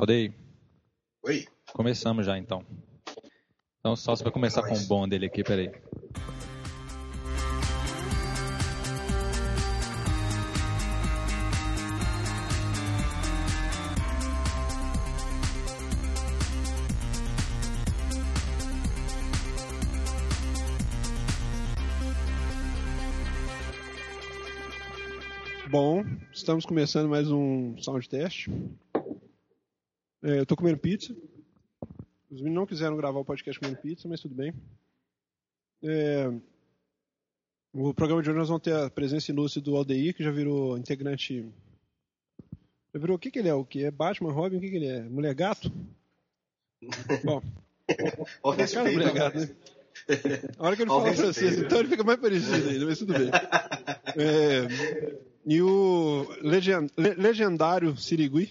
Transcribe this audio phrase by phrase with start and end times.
[0.00, 0.34] Aldeia,
[1.22, 1.46] Oi.
[1.74, 2.64] começamos já então.
[3.80, 5.70] Então só você vai começar com o bom dele aqui, peraí.
[25.68, 28.48] Bom, estamos começando mais um sound test.
[30.22, 31.14] É, eu tô comendo pizza.
[32.30, 34.52] Os meninos não quiseram gravar o podcast comendo pizza, mas tudo bem.
[35.82, 36.30] É,
[37.72, 40.76] o programa de hoje nós vamos ter a presença ilustre do Aldeir, que já virou
[40.76, 41.44] integrante.
[42.92, 43.54] Já virou o que, que ele é?
[43.54, 44.56] O que é Batman, Robin?
[44.56, 45.02] O que, que ele é?
[45.02, 45.72] Mulher gato?
[47.24, 47.42] Bom,
[48.42, 49.48] Ó, é mulher gato, né?
[50.58, 53.30] A hora que ele fala francês, então ele fica mais parecido ainda, mas tudo bem.
[54.16, 54.66] É,
[55.46, 58.50] e o legen- le- legendário Sirigui,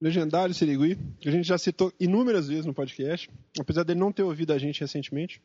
[0.00, 4.22] legendário Sirigui, que a gente já citou inúmeras vezes no podcast, apesar dele não ter
[4.22, 5.42] ouvido a gente recentemente.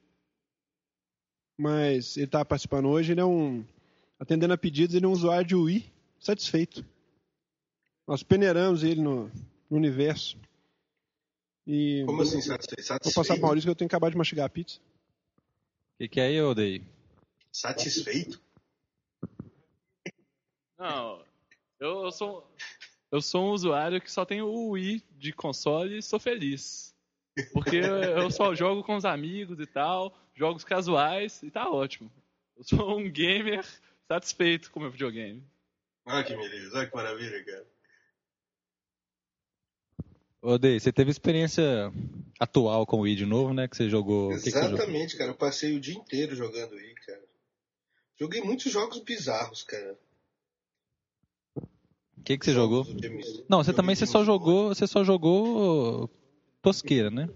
[1.57, 3.65] Mas ele está participando hoje, ele é um.
[4.17, 6.85] Atendendo a pedidos, ele é um usuário de Wii satisfeito.
[8.07, 9.29] Nós peneiramos ele no,
[9.69, 10.37] no universo.
[11.67, 13.03] E Como assim, satisfeito?
[13.03, 14.79] vou passar para o Maurício que eu tenho que acabar de mastigar a pizza.
[14.79, 16.81] O que, que é aí, Aldeia?
[17.51, 18.41] Satisfeito?
[20.77, 21.23] Não,
[21.79, 22.47] eu, eu sou
[23.15, 26.93] eu sou um usuário que só tem o Wii de console e sou feliz.
[27.53, 32.11] Porque eu só jogo com os amigos e tal, jogos casuais e tá ótimo.
[32.57, 33.65] Eu sou um gamer
[34.07, 35.43] satisfeito com o meu videogame.
[36.05, 37.65] Olha que beleza, olha que maravilha, cara.
[40.41, 41.91] Aldeia, você teve experiência
[42.39, 43.67] atual com o Wii de novo, né?
[43.67, 44.27] Que você jogou.
[44.27, 44.75] o que que você jogou?
[44.75, 45.31] Exatamente, cara.
[45.31, 47.23] Eu passei o dia inteiro jogando aí, cara.
[48.19, 49.97] Joguei muitos jogos bizarros, cara.
[52.25, 52.83] O que, que você jogou?
[53.47, 54.69] Não, você também você só jogou.
[54.69, 56.09] Você só jogou
[56.59, 57.29] tosqueira, né?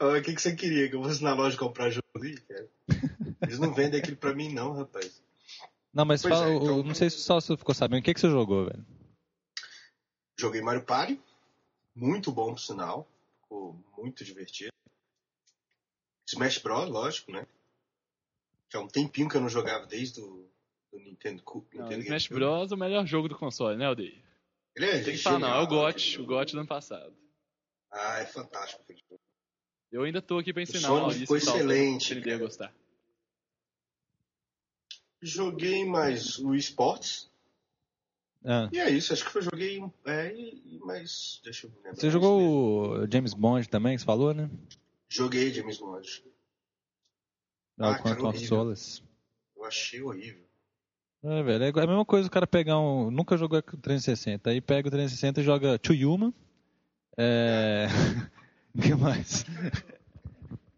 [0.00, 0.88] Ah, O que, que você queria?
[0.88, 2.66] Que eu fosse na loja comprar jogo aí, cara?
[3.42, 5.22] Eles não vendem aquilo pra mim, não, rapaz.
[5.92, 8.00] Não, mas fala, é, então- não sei se só você ficou sabendo.
[8.00, 8.86] O que, que você jogou, velho?
[10.40, 11.20] Joguei Mario Party.
[11.94, 13.06] Muito bom, por sinal.
[13.42, 14.72] Ficou muito divertido.
[16.26, 17.46] Smash Bros, lógico, né?
[18.72, 20.47] Já há um tempinho que eu não jogava desde o
[20.92, 21.54] do Nintendo, Não,
[21.84, 22.34] Nintendo Smash GameCube.
[22.40, 24.22] Bros é o melhor jogo do console, né, Aldeir?
[24.74, 27.14] Ele é Tem que falar, não, é o GOT, o GOT do ano passado.
[27.90, 29.20] Ah, é fantástico aquele jogo.
[29.90, 32.74] Eu ainda tô aqui pra ensinar o Maurício ficou tal, excelente, se ele ia gostar.
[35.20, 37.28] Joguei mais o esportes.
[38.44, 39.82] Ah, E é isso, acho que eu joguei.
[40.06, 40.32] É,
[40.84, 41.40] mais.
[41.42, 41.96] Deixa eu lembrar.
[41.96, 44.48] você jogou o James Bond também, que você falou, né?
[45.08, 46.24] Joguei James Bond.
[47.80, 48.22] Ah, Ah, horrível.
[48.22, 49.02] consoles.
[49.56, 50.47] Eu achei horrível.
[51.22, 53.10] É, velho, é a mesma coisa o cara pegar um.
[53.10, 54.50] Nunca jogou com o 360.
[54.50, 56.32] Aí pega o 360 e joga To Yuma.
[57.16, 57.86] É.
[58.74, 59.44] O que mais?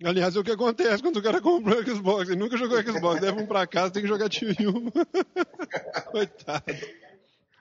[0.03, 2.31] Aliás, é o que acontece quando o cara compra o Xbox.
[2.31, 4.91] Ele nunca jogou Xbox, leva um pra casa, tem que jogar tio Yuma.
[6.11, 6.65] Coitado.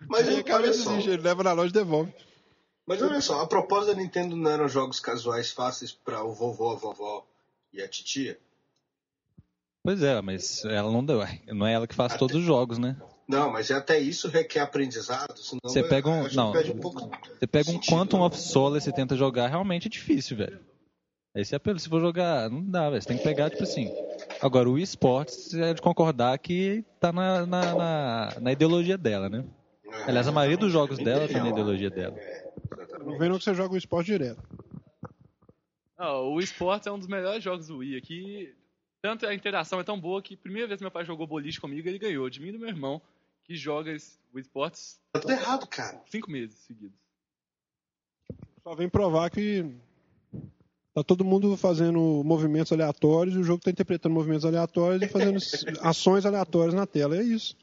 [0.07, 0.59] Mas Aí só.
[0.59, 2.13] desiste, ele leva na loja e devolve.
[2.85, 6.71] Mas olha só, a proposta da Nintendo não eram jogos casuais fáceis pra o vovô,
[6.71, 7.27] a vovó
[7.73, 8.39] e a titia?
[9.89, 11.19] Pois é, mas ela não deu.
[11.51, 12.95] Não é ela que faz todos os jogos, né?
[13.27, 16.51] Não, mas até isso requer aprendizado, senão Você pega um- não.
[16.51, 17.09] perde um pouco.
[17.39, 18.25] Você pega um Sentido, Quantum né?
[18.25, 20.59] of Solace e tenta jogar, realmente é difícil, velho.
[21.35, 23.01] Aí você apela, se for jogar, não dá, velho.
[23.01, 23.91] Você tem que pegar, tipo assim.
[24.39, 29.43] Agora, o esportes é de concordar que tá na, na, na, na ideologia dela, né?
[29.91, 32.15] É, Aliás, a maioria dos jogos dela tá na ideologia dela.
[32.15, 32.47] É.
[33.03, 34.43] Não vem não que você joga o esporte direto.
[35.97, 38.53] Não, o esportes é um dos melhores jogos do Wii aqui.
[39.01, 41.59] Tanto a interação é tão boa que a primeira vez que meu pai jogou boliche
[41.59, 42.29] comigo, ele ganhou.
[42.29, 43.01] De mim e do meu irmão,
[43.43, 43.95] que joga
[44.33, 46.01] o esportes Tá tudo errado, cara.
[46.07, 46.97] cinco meses seguidos.
[48.61, 49.65] Só vem provar que
[50.93, 55.39] tá todo mundo fazendo movimentos aleatórios e o jogo tá interpretando movimentos aleatórios e fazendo
[55.81, 57.15] ações aleatórias na tela.
[57.17, 57.55] É isso.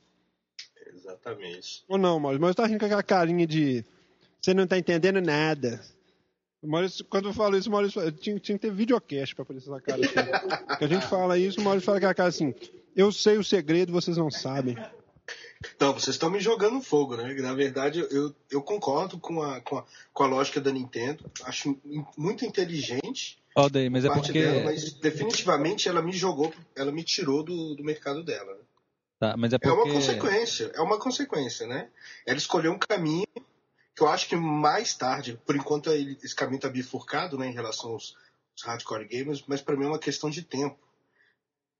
[0.86, 1.84] Exatamente.
[1.86, 2.42] Ou não, Maurício?
[2.42, 3.84] Mas tá rindo com aquela carinha de
[4.40, 5.80] você não tá entendendo nada.
[6.62, 9.70] Maurício, quando eu falo isso, o Maurício fala, tinha, tinha que ter videocast pra aparecer
[9.70, 10.00] essa cara.
[10.00, 10.84] Assim.
[10.84, 12.54] a gente fala isso, o Maurício fala com a cara assim:
[12.94, 14.76] Eu sei o segredo, vocês não sabem.
[15.74, 17.34] Então, vocês estão me jogando fogo, né?
[17.34, 21.24] Na verdade, eu, eu concordo com a, com, a, com a lógica da Nintendo.
[21.44, 21.76] Acho
[22.16, 24.42] muito inteligente Ó, daí, mas é parte porque.
[24.42, 28.58] dela, mas definitivamente ela me jogou, ela me tirou do, do mercado dela.
[29.18, 29.74] Tá, mas é É porque.
[29.74, 31.88] uma consequência, é uma consequência, né?
[32.26, 33.26] Ela escolheu um caminho
[33.96, 37.52] que eu acho que mais tarde, por enquanto ele- esse caminho está bifurcado, né, em
[37.54, 38.14] relação aos,
[38.52, 40.78] aos hardcore gamers, mas para mim é uma questão de tempo,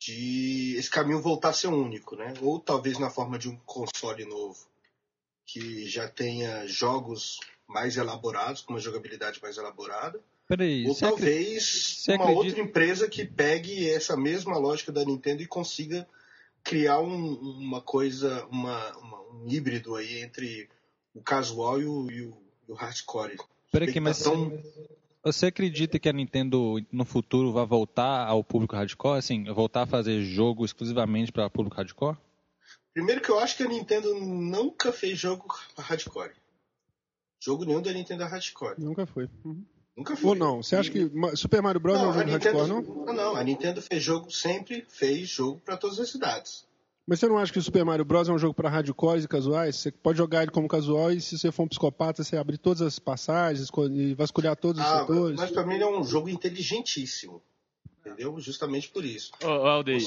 [0.01, 2.33] de esse caminho voltar a ser único, né?
[2.43, 4.67] Ou talvez na forma de um console novo
[5.47, 10.21] que já tenha jogos mais elaborados, com uma jogabilidade mais elaborada.
[10.49, 15.43] Peraí, Ou talvez você uma acredita- outra empresa que pegue essa mesma lógica da Nintendo
[15.43, 16.07] e consiga
[16.63, 20.69] criar um- uma coisa, uma- uma- um híbrido aí entre
[21.17, 22.37] o casual e o, e o-
[22.69, 23.37] e o hardcore.
[23.73, 24.53] Peraí, que mas tá tão-
[25.25, 29.19] você acredita que a Nintendo no futuro vai voltar ao público hardcore?
[29.19, 32.17] Assim, voltar a fazer jogo exclusivamente para público hardcore?
[32.95, 35.47] Primeiro que eu acho que a Nintendo nunca fez jogo
[35.77, 36.33] hardcore.
[37.43, 38.75] Jogo nenhum da Nintendo é hardcore.
[38.79, 39.29] Nunca foi.
[39.45, 39.63] Uhum.
[39.97, 40.29] Nunca foi.
[40.31, 40.63] Ou não?
[40.63, 41.97] Você acha que Super Mario Bros.
[41.99, 43.05] é um jogo Nintendo, hardcore, não?
[43.07, 46.67] não, não, a Nintendo fez jogo, sempre fez jogo para todas as idades.
[47.07, 48.29] Mas você não acha que o Super Mario Bros.
[48.29, 49.77] é um jogo para hardcores e casuais?
[49.77, 52.83] Você pode jogar ele como casual e se você for um psicopata, você abrir todas
[52.83, 55.37] as passagens e vasculhar todos os Ah, setores.
[55.39, 57.41] mas para mim ele é um jogo inteligentíssimo.
[58.05, 58.39] Entendeu?
[58.41, 59.31] Justamente por isso.
[59.43, 60.01] Ô, ô, Aldeia,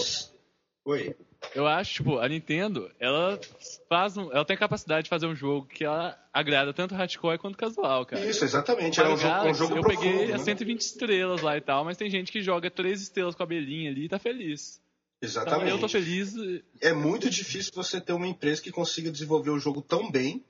[0.86, 1.16] Oi.
[1.56, 3.40] eu acho, tipo, a Nintendo, ela
[3.88, 7.38] faz um, ela tem a capacidade de fazer um jogo que ela agrada tanto hardcore
[7.38, 8.26] quanto casual, cara.
[8.26, 9.00] Isso, exatamente.
[9.00, 10.34] Era um Mario jogo, um jogo eu profundo, peguei né?
[10.34, 13.46] as 120 estrelas lá e tal, mas tem gente que joga 3 estrelas com a
[13.46, 14.82] abelhinha ali e tá feliz.
[15.22, 15.72] Então Exatamente.
[15.72, 16.34] eu tô feliz.
[16.80, 20.44] É muito difícil você ter uma empresa que consiga desenvolver o jogo tão bem,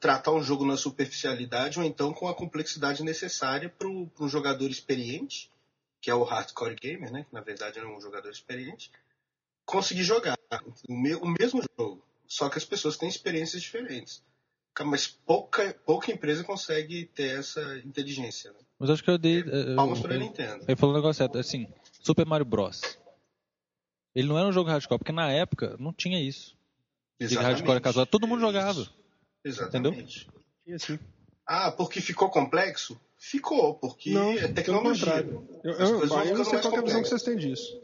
[0.00, 5.50] tratar um jogo na superficialidade ou então com a complexidade necessária para um jogador experiente,
[6.00, 7.24] que é o hardcore gamer, né?
[7.28, 8.90] Que na verdade é um jogador experiente,
[9.66, 10.38] conseguir jogar
[10.88, 12.02] o, me- o mesmo jogo.
[12.26, 14.22] Só que as pessoas têm experiências diferentes.
[14.82, 18.50] Mas pouca, pouca empresa consegue ter essa inteligência.
[18.52, 18.58] Né?
[18.78, 19.40] Mas acho que eu dei.
[19.46, 20.64] eu- Palmas para a eu- Nintendo.
[20.66, 21.36] Ele falou um negócio certo.
[21.36, 21.68] Assim,
[22.00, 22.80] Super Mario Bros.
[24.14, 26.56] Ele não era um jogo hardcore, porque na época não tinha isso.
[27.18, 27.56] De Exatamente.
[27.56, 28.06] hardcore casual.
[28.06, 28.86] Todo mundo jogava.
[29.44, 30.28] Exatamente.
[30.66, 30.98] E assim.
[31.46, 33.00] Ah, porque ficou complexo?
[33.18, 35.26] Ficou, porque Não, é tecnologia.
[35.62, 37.80] Eu, eu, aí eu não sei qual que é a visão que vocês têm disso.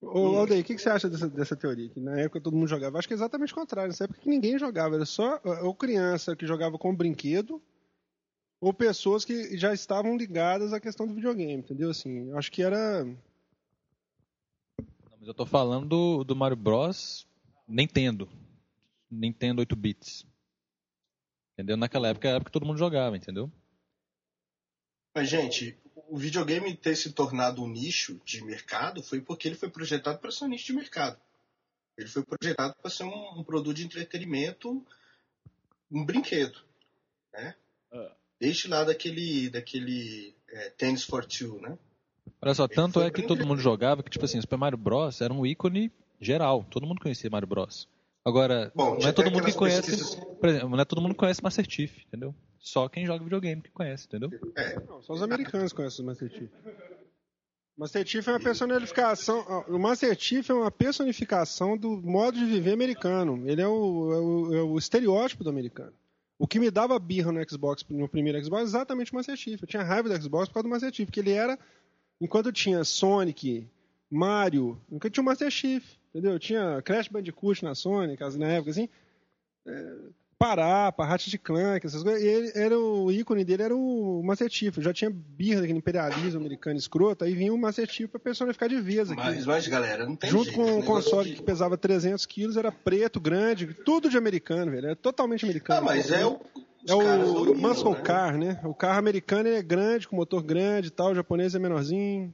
[0.00, 0.38] Ô, Hum.
[0.38, 1.90] Aldeia, o que, que você acha dessa, dessa teoria?
[1.90, 2.98] Que na época todo mundo jogava.
[2.98, 3.88] Acho que é exatamente o contrário.
[3.88, 4.94] Nessa época que ninguém jogava.
[4.94, 7.60] Era só ou criança que jogava com brinquedo
[8.60, 11.90] ou pessoas que já estavam ligadas à questão do videogame, entendeu?
[11.90, 13.06] Assim, eu acho que era.
[15.20, 17.28] Mas eu tô falando do, do Mario Bros.
[17.68, 18.26] Nintendo.
[19.10, 20.26] Nintendo 8 bits.
[21.52, 21.76] Entendeu?
[21.76, 23.52] Naquela época era a época que todo mundo jogava, entendeu?
[25.14, 25.78] Mas, gente,
[26.08, 30.30] o videogame ter se tornado um nicho de mercado foi porque ele foi projetado para
[30.30, 31.20] ser um nicho de mercado.
[31.98, 34.82] Ele foi projetado para ser um, um produto de entretenimento,
[35.90, 36.64] um brinquedo.
[37.34, 37.54] Né?
[37.92, 38.16] Ah.
[38.38, 41.78] Desde lá daquele, daquele é, Tennis for Two, né?
[42.42, 45.20] Olha só, tanto é que todo mundo jogava que, tipo assim, Super Mario Bros.
[45.20, 45.90] era um ícone
[46.20, 46.64] geral.
[46.70, 47.88] Todo mundo conhecia Mario Bros.
[48.24, 49.82] Agora, Bom, não é todo mundo que conhece.
[49.90, 52.34] pesquisas- Por exemplo, não é todo mundo que conhece Master Chief, entendeu?
[52.58, 54.30] Só quem joga videogame que conhece, entendeu?
[54.56, 56.50] É, Não, só os americanos conhecem o Master Chief.
[57.76, 59.64] Master Chief é uma personificação.
[59.68, 63.48] O Master Chief é uma personificação do modo de viver americano.
[63.48, 65.92] Ele é o, é o, é o estereótipo do americano.
[66.38, 69.60] O que me dava birra no Xbox, no primeiro Xbox, é exatamente o Master Chief.
[69.62, 71.58] Eu tinha raiva do Xbox por causa do Master Chief, porque ele era.
[72.20, 73.66] Enquanto tinha Sonic,
[74.10, 75.84] Mario, nunca tinha o Master Chief,
[76.14, 76.38] entendeu?
[76.38, 78.88] Tinha Crash Bandicoot na Sonic, as- na época assim.
[79.66, 79.94] É,
[80.38, 82.22] Parapa, Ratchet Clank, essas coisas.
[82.22, 84.74] E ele, era o ícone dele era o Master Chief.
[84.78, 88.80] Já tinha birra daquele imperialismo americano escroto, aí vinha o Master Chief pra personificar de
[88.80, 89.20] vez aqui.
[89.20, 90.56] mas, mas, galera, não tem Junto jeito.
[90.56, 94.70] com um negócio console de- que pesava 300 quilos, era preto, grande, tudo de americano,
[94.70, 94.86] velho.
[94.86, 95.80] Era totalmente americano.
[95.80, 96.40] Ah, mas é o.
[96.84, 98.00] os É o muscle né?
[98.02, 98.60] car, né?
[98.64, 101.12] O carro americano é grande, com motor grande e tal.
[101.12, 102.32] O japonês é menorzinho.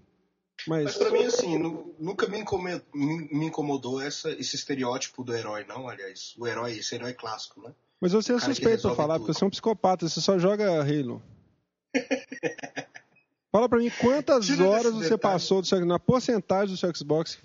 [0.67, 5.23] Mas, Mas pra mim, assim, nu- nunca me incomodou, me me incomodou essa, esse estereótipo
[5.23, 6.35] do herói, não, aliás.
[6.39, 7.73] O herói, esse herói clássico, né?
[8.01, 9.27] mas você é suspeito pra falar, tudo.
[9.27, 11.23] porque você é um psicopata, você só joga Halo.
[13.53, 15.21] Fala pra mim quantas Tira horas você detalhe.
[15.21, 17.39] passou seu, na porcentagem do seu Xbox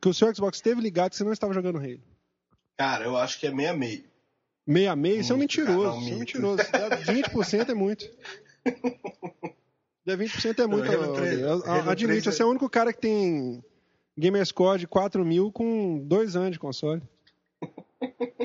[0.00, 2.00] que o seu Xbox esteve ligado que você não estava jogando Halo.
[2.78, 4.04] Cara, eu acho que é meia meio.
[4.70, 5.82] Meia meia, isso é um mentiroso.
[5.82, 6.62] cara, um isso é um mentiroso.
[6.64, 8.04] Se der 20% é muito.
[10.06, 10.92] Der 20% é muito.
[10.92, 13.64] Halo Admite, três é- você é o único cara que tem
[14.16, 17.02] Gamerscore de 4 mil com dois anos de console.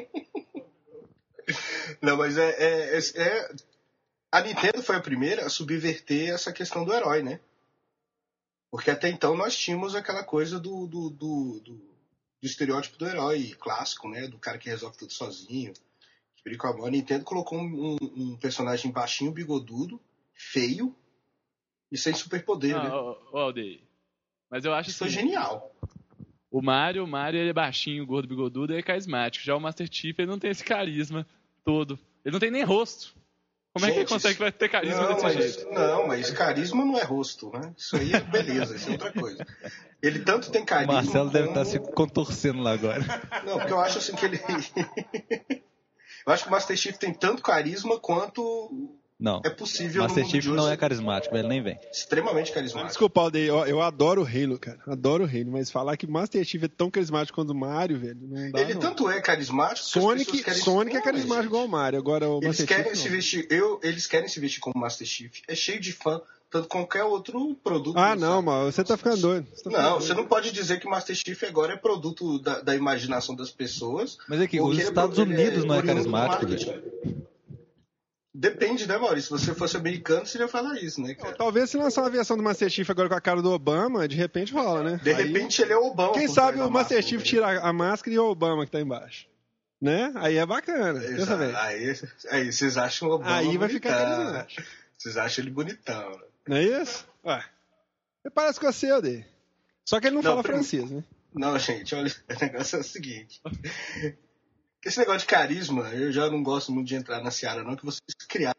[2.01, 3.55] Não, mas é, é, é- é-
[4.31, 7.39] A Nintendo foi a primeira a subverter essa questão do herói, né?
[8.71, 11.95] Porque até então nós tínhamos aquela coisa do, do, do, do-
[12.41, 14.27] do estereótipo do herói clássico, né?
[14.27, 15.71] Do cara que resolve tudo sozinho.
[16.57, 19.99] Com a Nintendo colocou um, um- um personagem baixinho, bigodudo,
[20.33, 20.95] feio
[21.91, 22.89] e sem superpoder, né?
[22.91, 23.79] Ah, ô, Aldeia.
[24.49, 25.73] Mas eu acho Isso foi assim, genial.
[26.51, 29.43] o Mario, o Mario ele é baixinho, gordo, bigodudo e é carismático.
[29.43, 31.25] Já o Master Chief ele não tem esse carisma
[31.63, 31.97] todo.
[32.23, 33.15] Ele não tem nem rosto.
[33.73, 35.69] Como é que ele Gente, consegue ter carisma Não desse mas, jeito?
[35.73, 37.73] não, mas carisma não é rosto, né?
[37.77, 39.45] Isso aí é beleza, isso é outra coisa.
[40.01, 40.93] Ele tanto tem O carisma.
[40.93, 43.01] Marcelo deve como- estar se contorcendo lá agora.
[43.45, 44.39] Não, porque eu acho assim que ele.
[46.25, 49.41] Eu acho que o Master Chief tem tanto carisma quanto Não.
[49.45, 51.79] é possível Master no mundo Chief não é carismático, ele nem vem.
[51.91, 52.89] Extremamente carismático.
[52.89, 54.79] Desculpa, Aldeia, eu, eu adoro o Halo, cara.
[54.87, 58.17] Adoro o Halo, mas falar que Master Chief é tão carismático quanto o Mario, velho,
[58.21, 58.81] não dá Ele não.
[58.81, 60.61] tanto é carismático que as Sonic, pessoas querem...
[60.61, 63.79] Sonic é carismático igual o Mario, agora o Eles Master querem Chief se vestir, eu,
[63.83, 65.41] eles querem se vestir como Master Chief.
[65.47, 67.97] É cheio de fã, tanto qualquer outro produto.
[67.97, 68.21] Ah, sabe?
[68.21, 69.47] não, mano, você tá ficando doido.
[69.53, 70.03] Você tá ficando Não, doido.
[70.05, 74.17] você não pode dizer que Master Chief agora é produto da, da imaginação das pessoas.
[74.27, 77.25] Mas é que os é Estados ele Unidos não é oriundo do carismático, velho.
[78.37, 79.37] Depende, né, Maurício?
[79.37, 81.35] Se você fosse americano, você ia falar isso, né, cara?
[81.37, 84.15] Talvez se lançar uma versão do Master Chief agora com a cara do Obama, de
[84.17, 84.99] repente rola, né?
[85.01, 86.11] De Aí- repente ele é o Obama.
[86.13, 87.25] Quem sabe o Master Chief né?
[87.25, 89.25] tira a máscara e o Obama que tá embaixo.
[89.81, 90.11] Né?
[90.15, 91.01] Aí é bacana.
[91.03, 91.43] Exato.
[91.57, 91.95] Aí,
[92.29, 94.15] aí vocês acham o Obama Aí vai ficar bonitão.
[94.17, 94.63] carismático.
[94.97, 96.17] Vocês acham ele bonitão, né?
[96.47, 97.07] Não é isso?
[97.25, 97.43] Ué.
[98.23, 99.27] Ele parece com você, Aldeia.
[99.85, 101.03] Só que ele não, Não, fala francês, né?
[101.33, 103.41] Não, gente, olha, o negócio é o seguinte.
[104.83, 107.85] Esse negócio de carisma, eu já não gosto muito de entrar na seara, não, que
[107.85, 108.55] vocês criaram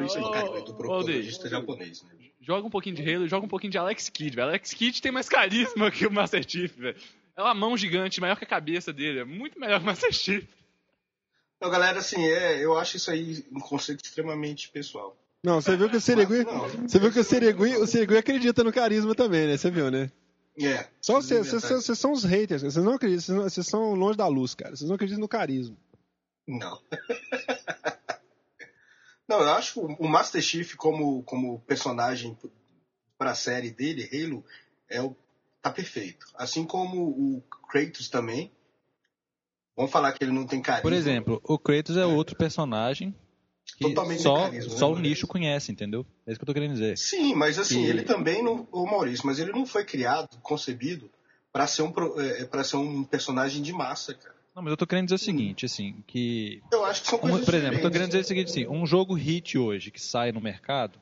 [0.00, 1.22] isso aí, cara, do Aldeia.
[1.22, 2.22] japonês, né?
[2.40, 4.48] Joga um pouquinho de Halo, joga um pouquinho de Alex Kidd, velho.
[4.48, 7.00] Alex Kidd tem mais carisma que o Master Chief, velho.
[7.36, 9.20] É uma mão gigante, maior que a cabeça dele.
[9.20, 10.44] É muito melhor que o Master Chief.
[11.56, 15.16] Então, galera, assim, é, eu acho isso aí um conceito extremamente pessoal.
[15.44, 16.44] Não, você viu que o Serigui.
[16.86, 19.56] Você viu que o Serigui, o Serigui acredita no carisma também, né?
[19.56, 20.10] Você viu, né?
[20.60, 20.86] É.
[21.00, 24.26] Só vocês, vocês são os haters, vocês não acreditam, vocês, não- vocês são longe da
[24.28, 24.76] luz, cara.
[24.76, 25.76] Vocês não acreditam no carisma.
[26.46, 26.80] Não.
[29.28, 32.36] Não, eu acho que o Master Chief como, como personagem
[33.16, 34.44] para a série dele, Halo,
[34.90, 35.16] é o,
[35.62, 36.26] tá perfeito.
[36.34, 38.52] Assim como o Kratos também.
[39.74, 40.82] Vamos falar que ele não tem carisma.
[40.82, 43.14] Por exemplo, o Kratos é outro personagem
[43.82, 45.02] Totalmente só, né, só o Maurício?
[45.02, 46.06] nicho conhece, entendeu?
[46.26, 46.96] É isso que eu tô querendo dizer.
[46.98, 48.66] Sim, mas assim, E- ele também não.
[48.72, 51.10] O Maurício, mas ele não foi criado, concebido,
[51.52, 54.34] para ser, um, é, pra ser um personagem de massa, cara.
[54.54, 57.22] Não, mas eu tô querendo dizer o seguinte, assim, que Eu acho que são Um-
[57.22, 60.00] coisas por exemplo, eu tô querendo dizer o seguinte, assim, um jogo hit hoje que
[60.00, 60.98] sai no mercado,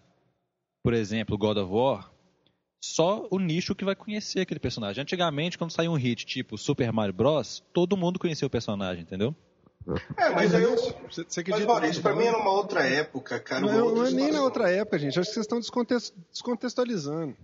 [0.85, 2.11] por exemplo, God of War,
[2.83, 5.03] só o nicho que vai conhecer aquele personagem.
[5.03, 9.35] Antigamente, quando saiu um hit tipo Super Mario Bros, todo mundo conhecia o personagem, entendeu?
[10.17, 13.61] É, mas aí eu, Você, você Mas, Maurício, pra mim era uma outra época, cara.
[13.63, 15.19] Não, não é nem na outra época, gente.
[15.19, 17.37] Acho que vocês estão descontext- descontextualizando.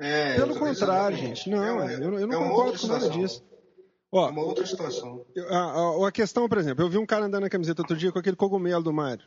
[0.00, 1.50] É, Pelo contrário, gente.
[1.50, 3.42] Não, É eu, não- eu não é concordo com nada disso.
[3.52, 5.26] É Ó, uma outra situação.
[5.50, 8.10] a, a- a questão, por exemplo, eu vi um cara andando na camiseta outro dia
[8.10, 9.26] com aquele cogumelo do Mario.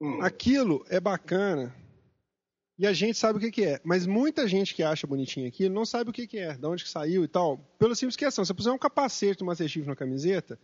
[0.00, 0.20] Hum.
[0.22, 1.74] Aquilo é bacana
[2.78, 3.80] e a gente sabe o que, que é.
[3.82, 6.84] Mas muita gente que acha bonitinho aquilo não sabe o que, que é, de onde
[6.84, 7.58] que saiu e tal.
[7.78, 10.58] Pelo simples questão, se você puser um capacete do Master Chief na camiseta,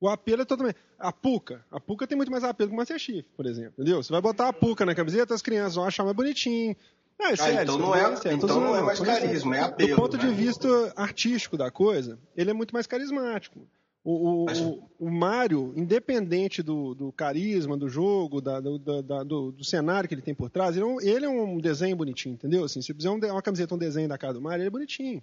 [0.00, 0.76] o apelo é totalmente.
[0.98, 1.64] A Puka.
[1.70, 3.74] A Puka tem muito mais apelo que o Master Chief, por exemplo.
[3.78, 4.02] Entendeu?
[4.02, 6.74] Você vai botar a Puka na camiseta, as crianças vão achar mais bonitinho.
[7.22, 10.16] É sério, então não é- sério, então não é mais carisma, é Do apelo, ponto
[10.16, 10.32] de né?
[10.32, 13.60] vista artístico da coisa, ele é muito mais carismático.
[14.02, 19.22] O, o, Mas- o, o Mario, independente do, do carisma do jogo, da- do, da-
[19.22, 21.94] do- do cenário que ele tem por trás, ele é um, ele é um desenho
[21.94, 22.64] bonitinho, entendeu?
[22.64, 24.70] Assim, se fizer um de- uma camiseta, um desenho da cara do Mario, ele é
[24.70, 25.22] bonitinho.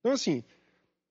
[0.00, 0.42] Então, assim,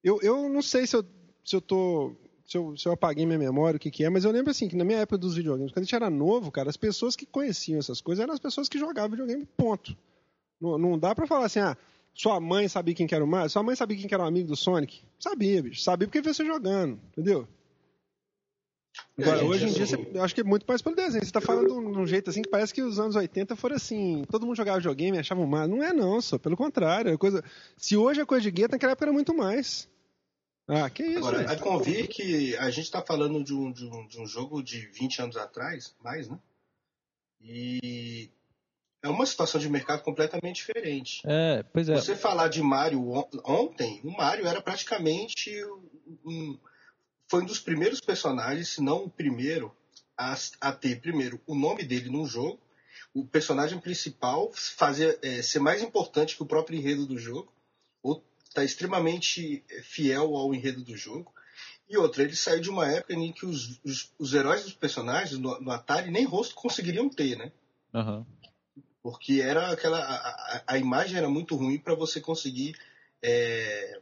[0.03, 1.05] eu, eu não sei se eu,
[1.43, 2.15] se eu tô.
[2.45, 4.67] Se eu, se eu apaguei minha memória, o que, que é, mas eu lembro assim
[4.67, 7.25] que na minha época dos videogames, quando a gente era novo, cara, as pessoas que
[7.25, 9.97] conheciam essas coisas eram as pessoas que jogavam videogame, ponto.
[10.61, 11.75] Não, não dá pra falar assim, ah,
[12.13, 14.27] sua mãe sabia quem que era o Mario, sua mãe sabia quem que era o
[14.27, 15.01] amigo do Sonic.
[15.19, 15.81] Sabia, bicho.
[15.81, 17.47] Sabia porque viu você jogando, entendeu?
[19.17, 21.25] Agora, É, hoje em dia, assim, você- eu acho que é muito mais pelo desenho.
[21.25, 24.23] Você tá falando de um, jeito assim que parece que os anos 80 foram assim,
[24.29, 25.75] todo mundo jogava videogame e achava um Mario.
[25.75, 26.37] Não é não, só.
[26.37, 27.11] Pelo contrário.
[27.11, 27.43] É coisa...
[27.75, 29.89] Se hoje é coisa de gueto, naquela época era muito mais.
[30.67, 34.07] Ah, que isso, Agora, a convir que a gente tá falando de um, de, um,
[34.07, 36.39] de um jogo de 20 anos atrás, mais, né?
[37.39, 38.31] E
[39.03, 41.21] é uma situação de mercado completamente diferente.
[41.25, 41.93] É, pois é.
[41.93, 45.51] Você falar de Mario on- ontem, o Mario era praticamente
[46.25, 46.57] um,
[47.29, 49.75] foi um dos primeiros personagens, se não o primeiro,
[50.17, 52.59] a, a ter primeiro o nome dele num jogo,
[53.13, 57.53] o personagem principal fazer é, ser mais importante que o próprio enredo do jogo,
[58.01, 58.23] ou
[58.55, 61.31] tá extremamente fiel ao enredo do jogo.
[61.87, 65.37] E outra, ele saiu de uma época em que os, os, os heróis dos personagens
[65.37, 67.51] no, no Atari nem rosto conseguiriam ter, né?
[67.93, 68.25] Aham.
[69.03, 72.75] porque era aquela a, a- imagem era muito ruim para você conseguir
[73.21, 73.99] é,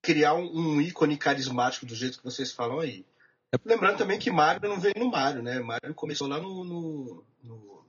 [0.00, 3.04] criar um, um ícone carismático do jeito que vocês falam aí.
[3.52, 5.58] É- Lembrando também que Mario não veio no Mario, né?
[5.60, 7.86] Mario começou lá no, no, no,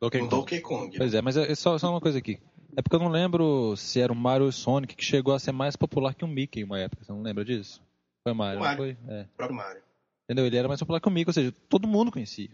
[0.00, 0.30] Donkey Kong.
[0.30, 0.96] Donkey Kong.
[0.96, 2.40] Pois é, mas é é só, só uma coisa aqui.
[2.76, 5.38] É porque eu não lembro se era o Mario ou o Sonic que chegou a
[5.38, 7.02] ser mais popular que o Mickey em uma época.
[7.04, 7.82] Você não lembra disso?
[8.22, 8.78] Foi Mario, O Mario.
[8.78, 9.14] não foi?
[9.14, 9.22] É.
[9.22, 9.82] O próprio Mario.
[10.24, 10.46] Entendeu?
[10.46, 12.50] Ele era mais popular que o Mickey, ou seja, todo mundo conhecia.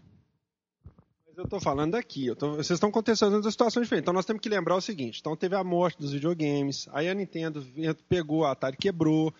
[1.27, 2.25] Mas eu tô falando daqui.
[2.27, 4.03] Eu tô- Vocês estão contextualizando situações diferentes.
[4.05, 7.13] Então nós temos que lembrar o seguinte: então teve a morte dos videogames, aí a
[7.13, 7.65] Nintendo
[8.07, 9.33] pegou, a Atari quebrou,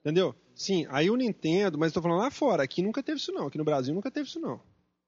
[0.00, 0.34] entendeu?
[0.54, 3.56] Sim, aí o Nintendo, mas tô falando lá fora, aqui nunca teve isso não, aqui
[3.56, 4.60] no Brasil nunca teve isso não.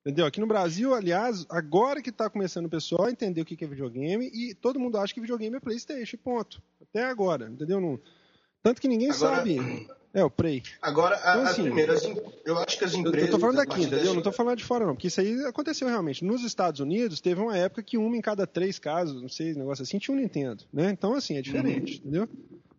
[0.05, 0.25] Entendeu?
[0.25, 3.69] Aqui no Brasil, aliás, agora que tá começando o pessoal a entender o que é
[3.69, 6.63] videogame e todo mundo acha que videogame é Playstation, ponto.
[6.81, 7.81] Até agora, entendeu?
[7.81, 8.01] Não...
[8.63, 9.89] Tanto que ninguém Agora- sabe.
[10.13, 10.63] É, o Play.
[10.83, 13.29] Agora, a, Então, assim, primeira, as em- eu acho que as empresas.
[13.29, 13.99] eu tô falando daqui, entendeu?
[14.01, 14.95] dessa- Não tô falando de fora, não.
[14.95, 16.25] Porque isso aí aconteceu realmente.
[16.25, 19.83] Nos Estados Unidos, teve uma época que uma em cada três casos, não sei, negócio
[19.83, 20.91] assim, tinha um Nintendo, né?
[20.91, 21.99] Então, assim, é diferente, Uhum.
[21.99, 22.29] entendeu?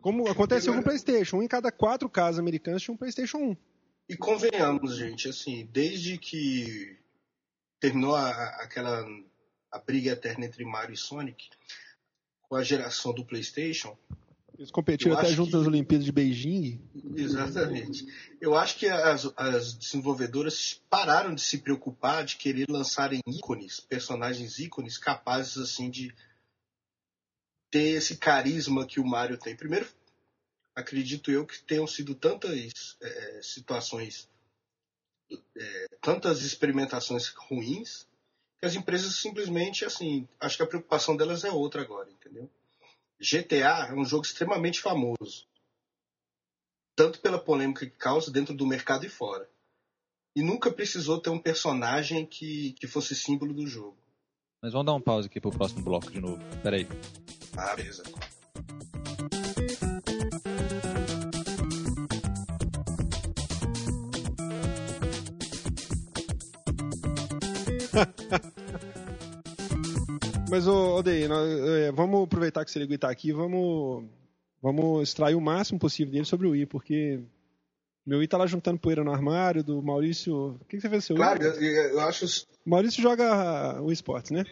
[0.02, 1.38] Como aconteceu com o PlayStation.
[1.38, 3.58] Um em cada quatro casos americanos tinha um PlayStation 1.
[4.10, 6.98] E convenhamos, gente, assim, desde que
[7.82, 8.30] terminou a,
[8.62, 9.06] aquela
[9.70, 11.50] a briga eterna entre Mario e Sonic,
[12.44, 13.98] com a geração do PlayStation,
[14.58, 16.80] Eles competiram até junto que- nas Olimpíadas de Beijing.
[17.16, 18.06] exatamente.
[18.40, 24.60] Eu acho que as, as desenvolvedoras pararam de se preocupar de querer lançarem ícones, personagens
[24.60, 26.14] ícones capazes assim de
[27.72, 29.56] ter esse carisma que o Mario tem.
[29.56, 29.88] Primeiro,
[30.76, 34.30] acredito eu que tenham sido tantas eh, situações,
[35.58, 38.08] eh, tantas experimentações ruins,
[38.60, 42.50] que as empresas simplesmente, assim, acho que a preocupação delas é outra agora, entendeu?
[43.20, 45.46] GTA é um jogo extremamente famoso,
[46.96, 49.50] tanto pela polêmica que causa dentro do mercado e fora.
[50.36, 53.98] E nunca precisou ter um personagem que, que fosse símbolo do jogo.
[54.62, 56.42] Mas vamos dar um pause aqui pro próximo bloco de novo.
[56.64, 56.88] Pera aí.
[57.58, 58.04] Ah, beleza.
[70.52, 74.04] Mas, ô, Odeir, nós, é, vamos aproveitar que o Serigui tá aqui e vamos,
[74.62, 77.22] vamos extrair o máximo possível dele sobre o Wii, porque
[78.06, 80.58] meu Wii tá lá juntando poeira no armário do Maurício.
[80.60, 81.68] O que, que você fez com seu Claro, Wii?
[81.68, 82.26] eu, eu acho.
[82.66, 84.44] O Maurício joga o esportes, né?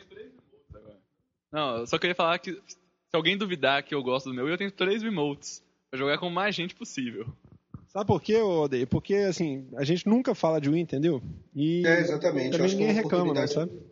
[1.52, 4.58] Não, eu só queria falar que se alguém duvidar que eu gosto do meu, eu
[4.58, 5.62] tenho três remotes.
[5.92, 7.26] Pra jogar com mais gente possível.
[7.88, 8.88] Sabe por quê, ô, Odeir?
[8.88, 11.22] Porque, assim, a gente nunca fala de Wii, entendeu?
[11.54, 12.46] E É, exatamente.
[12.46, 13.54] Eu também acho que é ninguém reclama, não, oportunidade.
[13.54, 13.89] sabe?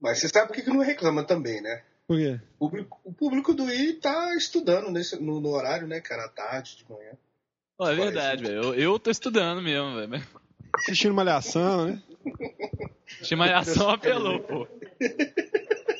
[0.00, 1.82] Mas você sabe por que que não reclama também, né?
[2.06, 2.40] Por quê?
[2.58, 6.24] O público, o público do I tá estudando nesse, no, no horário, né, cara?
[6.24, 7.12] À tarde, de manhã.
[7.76, 8.62] Pô, é verdade, velho.
[8.62, 10.22] Eu, eu tô estudando mesmo, velho.
[10.74, 12.02] Assistindo Malhação, né?
[13.22, 14.68] Chimalhação apelou, pô.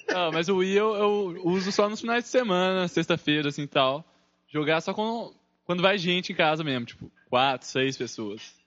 [0.09, 4.05] Não, mas o Wii eu, eu uso só nos finais de semana, sexta-feira, assim, tal.
[4.49, 8.60] Jogar só quando, quando vai gente em casa mesmo, tipo, quatro, seis pessoas.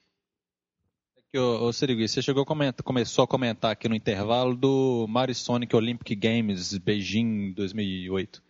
[1.36, 5.34] Ô, ô Sirigui, você chegou a comentar- começou a comentar aqui no intervalo do Mario
[5.34, 8.44] Sonic Olympic Games Beijing 2008.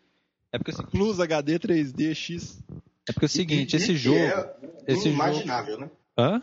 [0.51, 2.61] É porque, assim, Plus HD 3D X.
[3.07, 4.17] é porque é o seguinte, E- esse jogo...
[4.19, 5.89] É esse inimaginável, né?
[6.17, 6.41] Hã?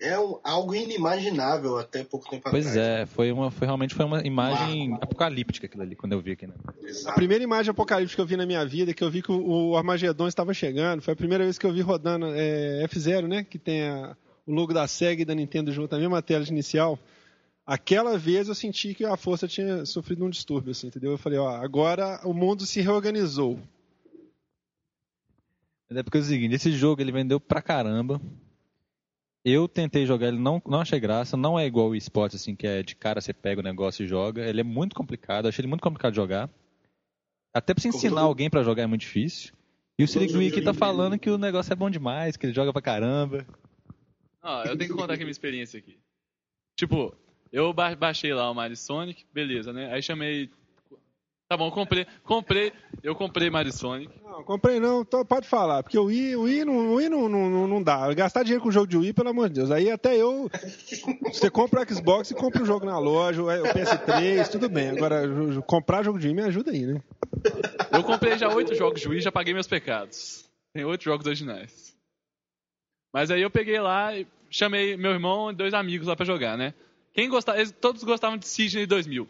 [0.00, 3.00] É um- algo inimaginável até pouco tempo Pois atrás.
[3.00, 5.04] é, foi, uma, foi realmente foi uma imagem Marco.
[5.04, 6.54] apocalíptica aquilo ali, quando eu vi aqui, né?
[7.06, 9.70] A primeira imagem apocalíptica que eu vi na minha vida, que eu vi que o,
[9.70, 13.42] o Armagedon estava chegando, foi a primeira vez que eu vi rodando é, F0, né?
[13.44, 16.50] Que tem a- o logo da SEGA e da Nintendo junto na mesma tela de
[16.50, 16.98] inicial.
[17.64, 21.12] Aquela vez eu senti que a força tinha sofrido um distúrbio, assim, entendeu?
[21.12, 23.58] Eu falei, ó, agora o mundo se reorganizou.
[25.88, 28.20] Mas é porque é o seguinte, esse jogo ele vendeu pra caramba.
[29.44, 32.66] Eu tentei jogar, ele não, não achei graça, não é igual o esporte, assim, que
[32.66, 34.44] é de cara você pega o negócio e joga.
[34.46, 36.48] Ele é muito complicado, achei ele muito complicado de jogar.
[37.54, 39.52] Até pra você ensinar alguém pra jogar é muito difícil.
[39.98, 42.46] E o todo Sirigui aqui tá de- falando que o negócio é bom demais, que
[42.46, 43.44] ele joga pra caramba.
[44.42, 45.98] Ó, eu tenho que contar aqui a minha experiência aqui.
[46.76, 47.14] Tipo,
[47.52, 49.92] eu ba- baixei lá o Mario Sonic, beleza, né?
[49.92, 50.50] Aí chamei.
[51.48, 52.06] Tá bom, comprei.
[52.24, 52.72] Comprei.
[53.02, 54.10] Eu comprei Mario Sonic.
[54.24, 57.28] Não, comprei não, tô- pode falar, porque o Wii, o Wii, não, o Wii não,
[57.28, 58.12] não, não- não dá.
[58.14, 59.70] Gastar dinheiro com o jogo de Wii, pelo amor de Deus.
[59.70, 60.50] Aí até eu.
[61.30, 64.88] Você compra o Xbox e compra o jogo na loja, o PS3, tudo bem.
[64.88, 65.22] Agora,
[65.66, 67.02] comprar jogo de Wii me ajuda aí, né?
[67.92, 70.46] Eu comprei já oito jogos de Wii e já paguei meus pecados.
[70.72, 71.91] Tem oito jogos originais.
[73.12, 76.56] Mas aí eu peguei lá e chamei meu irmão e dois amigos lá pra jogar,
[76.56, 76.74] né?
[77.12, 79.28] Quem gostava, eles todos gostavam de Sydney 2000,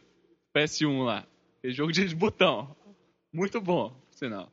[0.56, 1.26] PS1 lá.
[1.58, 2.74] Aquele jogo de botão.
[3.32, 4.52] Muito bom, por sinal.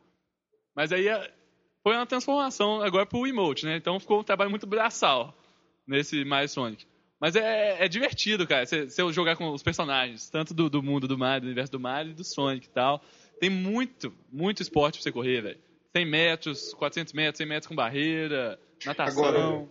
[0.76, 1.32] Mas aí eh,
[1.84, 3.76] foi uma transformação agora pro emote, né?
[3.76, 5.36] Então ficou um trabalho muito braçal
[5.86, 6.86] nesse Mario Sonic.
[7.20, 11.18] Mas é, é divertido, cara, você jogar com os personagens, tanto do, do mundo do
[11.18, 13.04] Mario, do universo do Mario e do Sonic e tal.
[13.40, 15.60] Tem muito, muito esporte pra você correr, velho.
[15.96, 19.24] 100 metros, 400 metros, 100 metros com barreira, natação.
[19.24, 19.68] Agora,